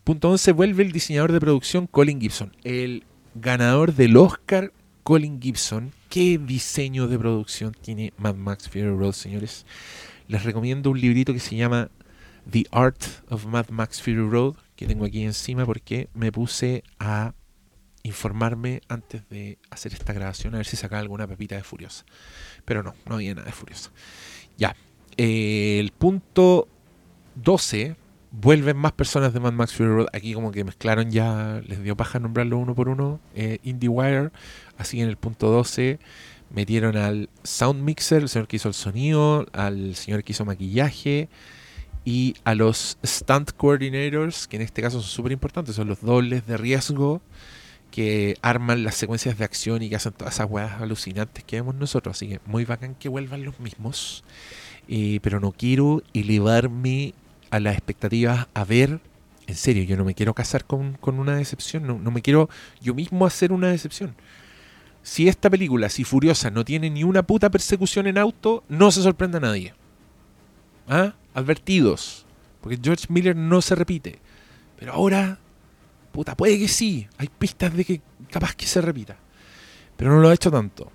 Punto 0.02 0.30
11, 0.30 0.50
vuelve 0.50 0.82
el 0.82 0.90
diseñador 0.90 1.30
de 1.30 1.38
producción 1.38 1.86
Colin 1.86 2.20
Gibson. 2.20 2.56
El 2.64 3.04
ganador 3.36 3.94
del 3.94 4.16
Oscar, 4.16 4.72
Colin 5.04 5.40
Gibson. 5.40 5.92
¿Qué 6.08 6.38
diseño 6.38 7.06
de 7.06 7.20
producción 7.20 7.72
tiene 7.80 8.12
Mad 8.18 8.34
Max 8.34 8.68
Fury 8.68 8.88
Road, 8.88 9.12
señores? 9.12 9.64
Les 10.26 10.42
recomiendo 10.42 10.90
un 10.90 11.00
librito 11.00 11.32
que 11.32 11.38
se 11.38 11.54
llama 11.54 11.88
The 12.50 12.64
Art 12.72 13.00
of 13.28 13.46
Mad 13.46 13.68
Max 13.68 14.02
Fury 14.02 14.28
Road, 14.28 14.56
que 14.74 14.88
tengo 14.88 15.04
aquí 15.04 15.22
encima 15.22 15.64
porque 15.64 16.08
me 16.14 16.32
puse 16.32 16.82
a 16.98 17.32
informarme 18.02 18.80
antes 18.88 19.28
de 19.28 19.58
hacer 19.70 19.92
esta 19.92 20.12
grabación 20.12 20.56
a 20.56 20.58
ver 20.58 20.66
si 20.66 20.76
sacaba 20.76 20.98
alguna 20.98 21.28
pepita 21.28 21.54
de 21.54 21.62
Furiosa. 21.62 22.04
Pero 22.64 22.82
no, 22.82 22.96
no 23.06 23.14
había 23.14 23.36
nada 23.36 23.46
de 23.46 23.52
Furiosa. 23.52 23.92
Ya, 24.56 24.74
eh, 25.18 25.78
el 25.80 25.92
punto 25.92 26.68
12 27.34 27.96
vuelven 28.30 28.76
más 28.76 28.92
personas 28.92 29.32
de 29.32 29.40
Mad 29.40 29.52
Max 29.52 29.74
Fury 29.74 29.88
Road. 29.88 30.06
Aquí 30.12 30.32
como 30.32 30.52
que 30.52 30.64
mezclaron 30.64 31.10
ya, 31.10 31.60
les 31.66 31.82
dio 31.82 31.96
paja 31.96 32.18
nombrarlo 32.18 32.58
uno 32.58 32.74
por 32.74 32.88
uno. 32.88 33.20
Eh, 33.34 33.58
IndieWire, 33.62 34.30
así 34.78 35.00
en 35.00 35.08
el 35.08 35.16
punto 35.16 35.50
12 35.50 35.98
metieron 36.50 36.96
al 36.96 37.28
sound 37.42 37.82
mixer, 37.82 38.22
el 38.22 38.28
señor 38.28 38.48
que 38.48 38.56
hizo 38.56 38.68
el 38.68 38.74
sonido, 38.74 39.46
al 39.52 39.94
señor 39.96 40.24
que 40.24 40.32
hizo 40.32 40.44
maquillaje 40.44 41.28
y 42.04 42.36
a 42.44 42.54
los 42.54 42.96
stunt 43.04 43.52
coordinators, 43.52 44.48
que 44.48 44.56
en 44.56 44.62
este 44.62 44.80
caso 44.80 45.00
son 45.00 45.10
súper 45.10 45.32
importantes, 45.32 45.74
son 45.74 45.88
los 45.88 46.00
dobles 46.00 46.46
de 46.46 46.56
riesgo 46.56 47.20
que 47.90 48.36
arman 48.42 48.84
las 48.84 48.94
secuencias 48.94 49.38
de 49.38 49.44
acción 49.44 49.82
y 49.82 49.88
que 49.90 49.96
hacen 49.96 50.12
todas 50.12 50.34
esas 50.34 50.48
weas 50.48 50.80
alucinantes 50.80 51.44
que 51.44 51.56
vemos 51.56 51.74
nosotros. 51.74 52.16
Así 52.16 52.28
que 52.28 52.40
muy 52.46 52.64
bacán 52.64 52.94
que 52.94 53.08
vuelvan 53.08 53.44
los 53.44 53.60
mismos. 53.60 54.24
Eh, 54.88 55.20
pero 55.22 55.38
no 55.38 55.52
quiero 55.52 56.02
elevarme 56.14 57.14
a 57.50 57.60
las 57.60 57.74
expectativas 57.74 58.46
a 58.54 58.64
ver, 58.64 59.00
en 59.46 59.54
serio, 59.54 59.82
yo 59.84 59.96
no 59.96 60.04
me 60.04 60.14
quiero 60.14 60.34
casar 60.34 60.64
con, 60.64 60.98
una 61.02 61.36
decepción, 61.36 61.86
no, 61.86 61.98
no, 61.98 62.10
me 62.10 62.22
quiero 62.22 62.48
yo 62.80 62.94
mismo 62.94 63.26
hacer 63.26 63.52
una 63.52 63.68
decepción. 63.68 64.14
Si 65.02 65.28
esta 65.28 65.48
película, 65.48 65.88
si 65.88 66.04
Furiosa, 66.04 66.50
no 66.50 66.64
tiene 66.64 66.90
ni 66.90 67.04
una 67.04 67.22
puta 67.22 67.50
persecución 67.50 68.06
en 68.06 68.18
auto, 68.18 68.64
no 68.68 68.90
se 68.90 69.02
sorprenda 69.02 69.38
a 69.38 69.42
nadie. 69.42 69.74
¿Ah? 70.88 71.14
Advertidos. 71.34 72.26
Porque 72.60 72.78
George 72.82 73.06
Miller 73.08 73.36
no 73.36 73.62
se 73.62 73.74
repite. 73.74 74.18
Pero 74.78 74.92
ahora, 74.92 75.38
puta, 76.12 76.36
puede 76.36 76.58
que 76.58 76.68
sí. 76.68 77.06
Hay 77.16 77.28
pistas 77.28 77.74
de 77.74 77.84
que 77.84 78.00
capaz 78.30 78.54
que 78.54 78.66
se 78.66 78.80
repita. 78.80 79.16
Pero 79.96 80.12
no 80.12 80.20
lo 80.20 80.28
ha 80.28 80.34
hecho 80.34 80.50
tanto. 80.50 80.92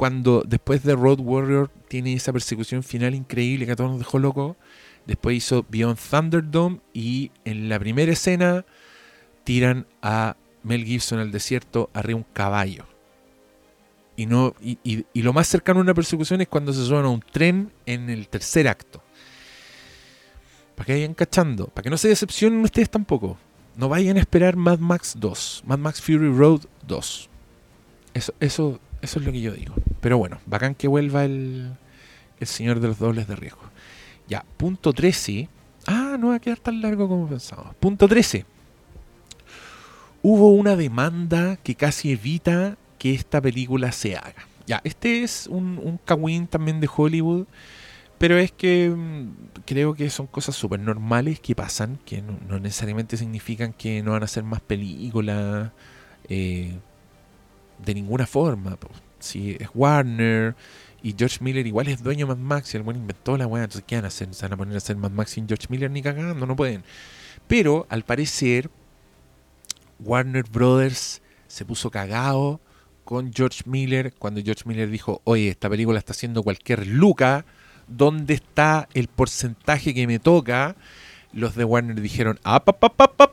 Cuando 0.00 0.42
después 0.46 0.82
de 0.82 0.96
Road 0.96 1.20
Warrior 1.20 1.70
tiene 1.88 2.14
esa 2.14 2.32
persecución 2.32 2.82
final 2.82 3.14
increíble 3.14 3.66
que 3.66 3.72
a 3.72 3.76
todos 3.76 3.90
nos 3.90 3.98
dejó 3.98 4.18
loco 4.18 4.56
Después 5.06 5.36
hizo 5.36 5.66
Beyond 5.68 5.98
Thunderdome 5.98 6.80
y 6.94 7.30
en 7.44 7.68
la 7.68 7.78
primera 7.78 8.10
escena 8.10 8.64
tiran 9.44 9.86
a 10.00 10.36
Mel 10.62 10.86
Gibson 10.86 11.18
al 11.18 11.30
desierto 11.30 11.90
arriba 11.92 12.16
un 12.16 12.26
caballo. 12.32 12.86
Y, 14.16 14.24
no, 14.24 14.54
y, 14.62 15.04
lo 15.20 15.34
más 15.34 15.48
cercano 15.48 15.80
a 15.80 15.82
una 15.82 15.92
persecución 15.92 16.40
es 16.40 16.48
cuando 16.48 16.72
se 16.72 16.82
suben 16.82 17.04
a 17.04 17.10
un 17.10 17.20
tren 17.20 17.70
en 17.84 18.08
el 18.08 18.28
tercer 18.28 18.68
acto. 18.68 19.02
Para 20.76 20.86
que 20.86 20.92
vayan 20.94 21.12
cachando, 21.12 21.66
para 21.66 21.82
que 21.82 21.90
no 21.90 21.98
se 21.98 22.08
decepcionen 22.08 22.62
ustedes 22.62 22.88
tampoco. 22.88 23.36
No 23.76 23.90
vayan 23.90 24.16
a 24.16 24.20
esperar 24.20 24.56
Mad 24.56 24.78
Max 24.78 25.14
2, 25.18 25.64
Mad 25.66 25.78
Max 25.78 26.00
Fury 26.00 26.32
Road 26.32 26.62
2. 26.86 27.28
Eso, 28.14 28.34
eso, 28.40 28.80
eso 29.02 29.18
es 29.18 29.26
lo 29.26 29.32
que 29.32 29.40
yo 29.40 29.52
digo. 29.52 29.74
Pero 30.00 30.18
bueno, 30.18 30.38
bacán 30.46 30.74
que 30.74 30.88
vuelva 30.88 31.24
el, 31.24 31.72
el 32.38 32.46
señor 32.46 32.80
de 32.80 32.88
los 32.88 32.98
dobles 32.98 33.28
de 33.28 33.36
riesgo. 33.36 33.62
Ya, 34.28 34.44
punto 34.56 34.92
13. 34.92 35.48
Ah, 35.86 36.16
no 36.18 36.28
va 36.28 36.36
a 36.36 36.40
quedar 36.40 36.58
tan 36.58 36.80
largo 36.80 37.08
como 37.08 37.28
pensábamos. 37.28 37.74
Punto 37.76 38.08
13. 38.08 38.44
Hubo 40.22 40.50
una 40.50 40.76
demanda 40.76 41.56
que 41.56 41.74
casi 41.74 42.12
evita 42.12 42.76
que 42.98 43.14
esta 43.14 43.40
película 43.40 43.92
se 43.92 44.16
haga. 44.16 44.46
Ya, 44.66 44.80
este 44.84 45.22
es 45.22 45.46
un, 45.46 45.80
un 45.82 46.46
también 46.46 46.80
de 46.80 46.88
Hollywood, 46.94 47.46
pero 48.18 48.36
es 48.36 48.52
que 48.52 48.90
mm, 48.94 49.62
creo 49.64 49.94
que 49.94 50.10
son 50.10 50.26
cosas 50.26 50.54
súper 50.54 50.78
normales 50.78 51.40
que 51.40 51.54
pasan, 51.54 51.98
que 52.04 52.22
no, 52.22 52.60
necesariamente 52.60 53.16
significan 53.16 53.72
que 53.72 54.02
no 54.02 54.12
van 54.12 54.22
a 54.22 54.26
ser 54.26 54.44
más 54.44 54.60
películas 54.60 55.72
eh, 56.28 56.78
de 57.84 57.94
ninguna 57.94 58.26
forma. 58.26 58.76
Si 59.20 59.56
es 59.58 59.68
Warner, 59.74 60.56
y 61.02 61.14
George 61.16 61.38
Miller 61.40 61.66
igual 61.66 61.88
es 61.88 62.02
dueño 62.02 62.26
de 62.26 62.34
Mad 62.34 62.42
Max 62.42 62.74
y 62.74 62.76
el 62.76 62.82
buen 62.82 62.96
inventó 62.96 63.36
la 63.36 63.46
weá. 63.46 63.64
Entonces, 63.64 63.84
¿qué 63.86 63.96
van 63.96 64.04
a 64.04 64.08
hacer? 64.08 64.34
¿Se 64.34 64.42
van 64.42 64.52
a 64.52 64.56
poner 64.56 64.74
a 64.74 64.78
hacer 64.78 64.96
Mad 64.96 65.10
Max 65.10 65.30
sin 65.30 65.46
George 65.46 65.66
Miller 65.70 65.90
ni 65.90 66.02
cagando? 66.02 66.46
No 66.46 66.56
pueden. 66.56 66.84
Pero, 67.46 67.86
al 67.88 68.04
parecer, 68.04 68.70
Warner 69.98 70.44
Brothers 70.50 71.22
se 71.46 71.64
puso 71.64 71.90
cagado 71.90 72.60
con 73.04 73.32
George 73.32 73.62
Miller 73.66 74.14
cuando 74.18 74.40
George 74.42 74.62
Miller 74.66 74.90
dijo, 74.90 75.20
oye, 75.24 75.48
esta 75.48 75.68
película 75.68 75.98
está 75.98 76.12
haciendo 76.12 76.42
cualquier 76.42 76.86
luca, 76.86 77.44
¿dónde 77.88 78.34
está 78.34 78.88
el 78.94 79.08
porcentaje 79.08 79.94
que 79.94 80.06
me 80.06 80.18
toca? 80.18 80.76
Los 81.32 81.54
de 81.56 81.64
Warner 81.64 82.00
dijeron, 82.00 82.38
ap, 82.44 82.68
ap, 82.68 82.84
ap, 82.84 83.20
ap, 83.20 83.32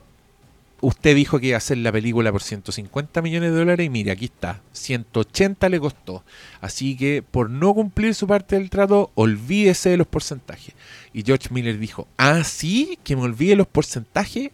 usted 0.81 1.15
dijo 1.15 1.39
que 1.39 1.47
iba 1.47 1.55
a 1.55 1.57
hacer 1.57 1.77
la 1.79 1.91
película 1.91 2.31
por 2.31 2.41
150 2.41 3.21
millones 3.21 3.51
de 3.51 3.57
dólares 3.57 3.85
y 3.85 3.89
mire, 3.89 4.11
aquí 4.11 4.25
está, 4.25 4.61
180 4.73 5.69
le 5.69 5.79
costó. 5.79 6.23
Así 6.61 6.95
que 6.95 7.23
por 7.23 7.49
no 7.49 7.73
cumplir 7.73 8.13
su 8.13 8.27
parte 8.27 8.57
del 8.57 8.69
trato, 8.69 9.11
olvídese 9.15 9.89
de 9.89 9.97
los 9.97 10.07
porcentajes. 10.07 10.75
Y 11.13 11.23
George 11.23 11.49
Miller 11.51 11.79
dijo, 11.79 12.07
ah, 12.17 12.43
sí, 12.43 12.99
que 13.03 13.15
me 13.15 13.23
olvide 13.23 13.55
los 13.55 13.67
porcentajes. 13.67 14.51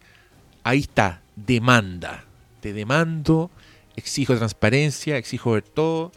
Ahí 0.64 0.80
está, 0.80 1.22
demanda. 1.36 2.26
Te 2.62 2.72
demando, 2.72 3.52
exijo 3.96 4.36
transparencia, 4.38 5.18
exijo 5.18 5.52
ver 5.52 5.64
todo. 5.64 6.12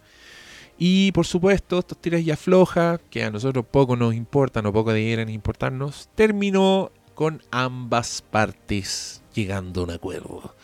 Y 0.78 1.10
por 1.12 1.26
supuesto, 1.26 1.78
estos 1.78 2.00
tiras 2.00 2.24
ya 2.24 2.36
flojas, 2.36 3.00
que 3.10 3.24
a 3.24 3.30
nosotros 3.30 3.64
poco 3.70 3.96
nos 3.96 4.14
importan 4.14 4.66
o 4.66 4.72
poco 4.72 4.92
debieran 4.92 5.30
importarnos, 5.30 6.08
terminó 6.14 6.92
con 7.14 7.42
ambas 7.50 8.22
partes 8.22 9.22
llegando 9.36 9.82
a 9.82 9.84
un 9.84 9.90
acuerdo. 9.90 10.54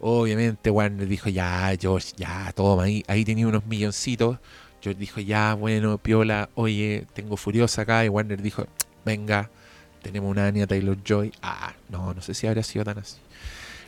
Obviamente 0.00 0.70
Warner 0.70 1.06
dijo, 1.06 1.28
ya, 1.28 1.72
George, 1.80 2.12
ya, 2.16 2.52
toma, 2.54 2.84
ahí, 2.84 3.04
ahí 3.06 3.24
tenía 3.24 3.46
unos 3.46 3.66
milloncitos. 3.66 4.38
George 4.82 4.98
dijo, 4.98 5.20
ya, 5.20 5.54
bueno, 5.54 5.98
Piola, 5.98 6.50
oye, 6.56 7.06
tengo 7.14 7.36
Furiosa 7.36 7.82
acá. 7.82 8.04
Y 8.04 8.08
Warner 8.08 8.42
dijo, 8.42 8.66
venga, 9.04 9.50
tenemos 10.02 10.30
una 10.30 10.46
Anya 10.46 10.66
Taylor 10.66 10.98
Joy. 11.04 11.32
Ah, 11.40 11.74
no, 11.88 12.12
no 12.14 12.20
sé 12.20 12.34
si 12.34 12.48
habría 12.48 12.64
sido 12.64 12.84
tan 12.84 12.98
así. 12.98 13.18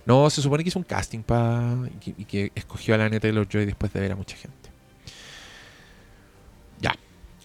No, 0.07 0.29
se 0.31 0.43
supone 0.43 0.63
que 0.63 0.69
hizo 0.69 0.79
un 0.79 0.85
casting 0.85 1.21
para 1.21 1.89
y, 2.05 2.25
que, 2.27 2.53
escogió 2.55 2.95
a 2.95 2.99
la 2.99 3.07
Anya 3.07 3.19
Taylor 3.19 3.49
Joy 3.49 3.65
después 3.65 3.93
de 3.93 4.01
ver 4.01 4.13
a 4.13 4.17
mucha 4.17 4.37
gente. 4.37 4.71
Ya, 6.81 6.95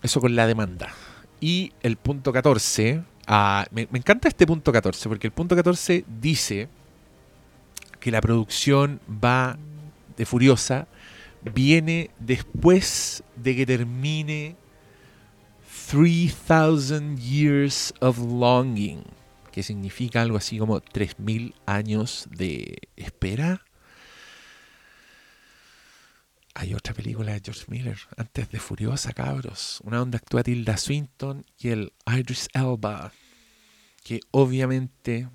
eso 0.03 0.21
con 0.21 0.35
la 0.35 0.45
demanda. 0.45 0.89
Y 1.41 1.71
el 1.81 1.95
punto 1.95 2.31
14, 2.31 3.01
ah, 3.25 3.65
me, 3.71 3.87
me 3.89 3.97
encanta 3.97 4.27
este 4.27 4.45
punto 4.45 4.71
14, 4.71 5.09
porque 5.09 5.25
el 5.25 5.33
punto 5.33 5.55
14 5.55 6.05
dice 6.19 6.67
que 7.99 8.11
la 8.11 8.21
producción 8.21 9.01
va 9.07 9.57
de 10.17 10.25
Furiosa 10.25 10.87
viene 11.41 12.11
después 12.19 13.23
de 13.35 13.55
que 13.55 13.65
termine 13.65 14.55
3000 15.89 17.17
Years 17.17 17.93
of 17.99 18.19
Longing, 18.19 19.03
que 19.51 19.63
significa 19.63 20.21
algo 20.21 20.37
así 20.37 20.57
como 20.57 20.81
3000 20.81 21.55
años 21.65 22.27
de 22.29 22.77
espera. 22.95 23.65
Hay 26.53 26.73
otra 26.73 26.93
película 26.93 27.31
de 27.33 27.41
George 27.43 27.65
Miller, 27.69 27.97
antes 28.17 28.51
de 28.51 28.59
Furiosa, 28.59 29.13
cabros. 29.13 29.79
Una 29.83 29.97
donde 29.97 30.17
actúa 30.17 30.43
Tilda 30.43 30.77
Swinton 30.77 31.45
y 31.57 31.69
el 31.69 31.93
Idris 32.05 32.49
Elba, 32.53 33.13
que 34.03 34.19
obviamente 34.31 35.29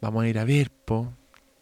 vamos 0.00 0.24
a 0.24 0.28
ir 0.28 0.38
a 0.38 0.44
ver, 0.44 0.70
po, 0.70 1.14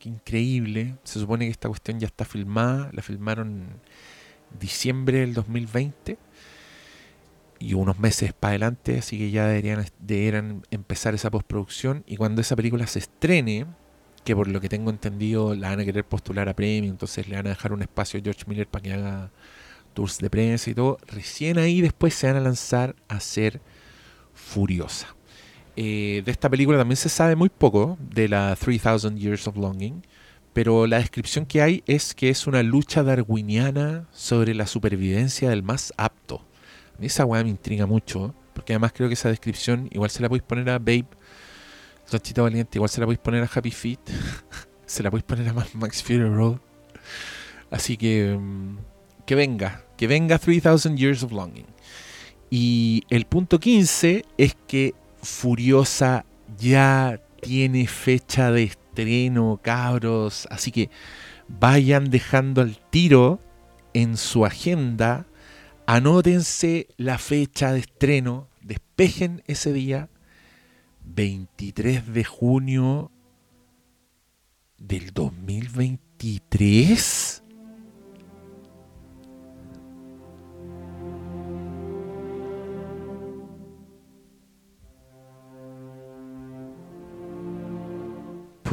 increíble. 0.06 0.96
Se 1.04 1.18
supone 1.18 1.46
que 1.46 1.50
esta 1.50 1.68
cuestión 1.68 2.00
ya 2.00 2.06
está 2.06 2.24
filmada. 2.24 2.90
La 2.92 3.02
filmaron 3.02 3.48
en 3.48 4.58
diciembre 4.58 5.20
del 5.20 5.34
2020. 5.34 6.18
Y 7.60 7.74
unos 7.74 7.98
meses 7.98 8.32
para 8.32 8.50
adelante, 8.50 8.98
así 8.98 9.16
que 9.16 9.30
ya 9.30 9.46
deberían, 9.46 9.86
deberían 9.98 10.62
empezar 10.70 11.14
esa 11.14 11.30
postproducción. 11.30 12.04
Y 12.06 12.16
cuando 12.16 12.40
esa 12.40 12.56
película 12.56 12.86
se 12.86 12.98
estrene, 12.98 13.66
que 14.24 14.34
por 14.34 14.48
lo 14.48 14.60
que 14.60 14.68
tengo 14.68 14.90
entendido 14.90 15.54
la 15.54 15.70
van 15.70 15.80
a 15.80 15.84
querer 15.84 16.04
postular 16.04 16.48
a 16.48 16.54
premio, 16.56 16.90
entonces 16.90 17.28
le 17.28 17.36
van 17.36 17.46
a 17.46 17.50
dejar 17.50 17.72
un 17.72 17.82
espacio 17.82 18.18
a 18.18 18.22
George 18.22 18.44
Miller 18.46 18.66
para 18.66 18.82
que 18.82 18.92
haga 18.92 19.30
tours 19.94 20.18
de 20.18 20.30
prensa 20.30 20.70
y 20.70 20.74
todo. 20.74 20.98
Recién 21.06 21.58
ahí 21.58 21.80
después 21.80 22.14
se 22.14 22.26
van 22.26 22.36
a 22.36 22.40
lanzar 22.40 22.96
a 23.08 23.20
ser 23.20 23.60
Furiosa. 24.34 25.14
Eh, 25.76 26.22
de 26.24 26.30
esta 26.30 26.48
película 26.48 26.78
también 26.78 26.96
se 26.96 27.08
sabe 27.08 27.36
muy 27.36 27.48
poco, 27.48 27.98
de 28.00 28.28
la 28.28 28.56
3000 28.56 29.16
Years 29.16 29.48
of 29.48 29.56
Longing, 29.56 30.02
pero 30.52 30.86
la 30.86 30.98
descripción 30.98 31.46
que 31.46 31.62
hay 31.62 31.82
es 31.86 32.14
que 32.14 32.30
es 32.30 32.46
una 32.46 32.62
lucha 32.62 33.02
darwiniana 33.02 34.06
sobre 34.12 34.54
la 34.54 34.66
supervivencia 34.66 35.50
del 35.50 35.62
más 35.62 35.92
apto. 35.96 36.44
Mí 36.98 37.06
esa 37.06 37.24
weá 37.24 37.42
me 37.42 37.50
intriga 37.50 37.86
mucho, 37.86 38.34
porque 38.54 38.72
además 38.72 38.92
creo 38.94 39.08
que 39.08 39.14
esa 39.14 39.28
descripción 39.28 39.88
igual 39.90 40.10
se 40.10 40.22
la 40.22 40.28
podéis 40.28 40.44
poner 40.44 40.70
a 40.70 40.78
Babe, 40.78 41.06
Chita 42.22 42.42
Valiente, 42.42 42.78
igual 42.78 42.90
se 42.90 43.00
la 43.00 43.06
podéis 43.06 43.20
poner 43.20 43.42
a 43.42 43.50
Happy 43.52 43.72
Feet, 43.72 43.98
se 44.86 45.02
la 45.02 45.10
podéis 45.10 45.24
poner 45.24 45.48
a 45.48 45.54
Max 45.74 46.02
Fury. 46.02 46.58
Así 47.70 47.96
que 47.96 48.36
mm, 48.38 48.76
que 49.26 49.34
venga, 49.34 49.84
que 49.96 50.06
venga 50.06 50.38
3000 50.38 50.96
Years 50.96 51.22
of 51.22 51.32
Longing. 51.32 51.66
Y 52.50 53.02
el 53.10 53.24
punto 53.24 53.58
15 53.58 54.24
es 54.38 54.56
que 54.68 54.94
Furiosa 55.24 56.24
ya 56.58 57.20
tiene 57.40 57.86
fecha 57.86 58.50
de 58.50 58.64
estreno, 58.64 59.60
cabros. 59.62 60.46
Así 60.50 60.70
que 60.70 60.90
vayan 61.48 62.10
dejando 62.10 62.60
al 62.62 62.78
tiro 62.90 63.40
en 63.92 64.16
su 64.16 64.46
agenda. 64.46 65.26
Anótense 65.86 66.88
la 66.96 67.18
fecha 67.18 67.72
de 67.72 67.80
estreno. 67.80 68.48
Despejen 68.62 69.42
ese 69.46 69.72
día. 69.72 70.08
23 71.04 72.14
de 72.14 72.24
junio 72.24 73.10
del 74.78 75.12
2023. 75.12 77.43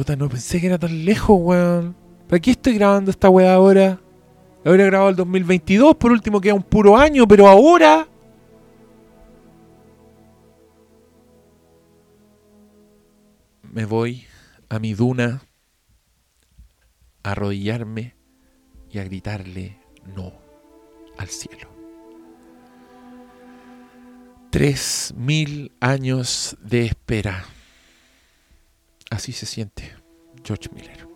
Puta, 0.02 0.16
no 0.16 0.28
pensé 0.28 0.60
que 0.60 0.66
era 0.66 0.80
tan 0.80 1.04
lejos, 1.04 1.38
weón. 1.40 1.94
¿Para 2.26 2.40
qué 2.40 2.50
estoy 2.50 2.74
grabando 2.74 3.12
esta 3.12 3.30
weá 3.30 3.54
ahora? 3.54 4.00
La 4.64 4.72
habría 4.72 4.86
grabado 4.86 5.10
el 5.10 5.14
2022, 5.14 5.94
por 5.94 6.10
último 6.10 6.40
queda 6.40 6.54
un 6.54 6.64
puro 6.64 6.96
año, 6.96 7.24
pero 7.28 7.46
ahora... 7.46 8.08
Me 13.62 13.84
voy 13.84 14.24
a 14.68 14.80
mi 14.80 14.92
duna 14.94 15.40
a 17.22 17.30
arrodillarme 17.30 18.16
y 18.90 18.98
a 18.98 19.04
gritarle 19.04 19.78
no 20.16 20.32
al 21.16 21.28
cielo. 21.28 21.68
Tres 24.50 25.14
mil 25.16 25.70
años 25.78 26.56
de 26.60 26.86
espera. 26.86 27.44
Así 29.12 29.32
se 29.32 29.44
siente 29.44 29.92
George 30.42 30.70
Miller. 30.74 31.06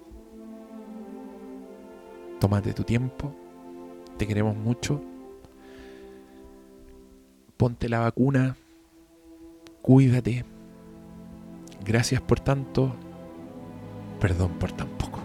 Tómate 2.38 2.74
tu 2.74 2.84
tiempo, 2.84 3.34
te 4.18 4.26
queremos 4.26 4.54
mucho. 4.54 5.00
Ponte 7.56 7.88
la 7.88 8.00
vacuna, 8.00 8.54
cuídate. 9.80 10.44
Gracias 11.86 12.20
por 12.20 12.38
tanto, 12.38 12.94
perdón 14.20 14.58
por 14.58 14.72
tan 14.72 14.88
poco. 14.98 15.15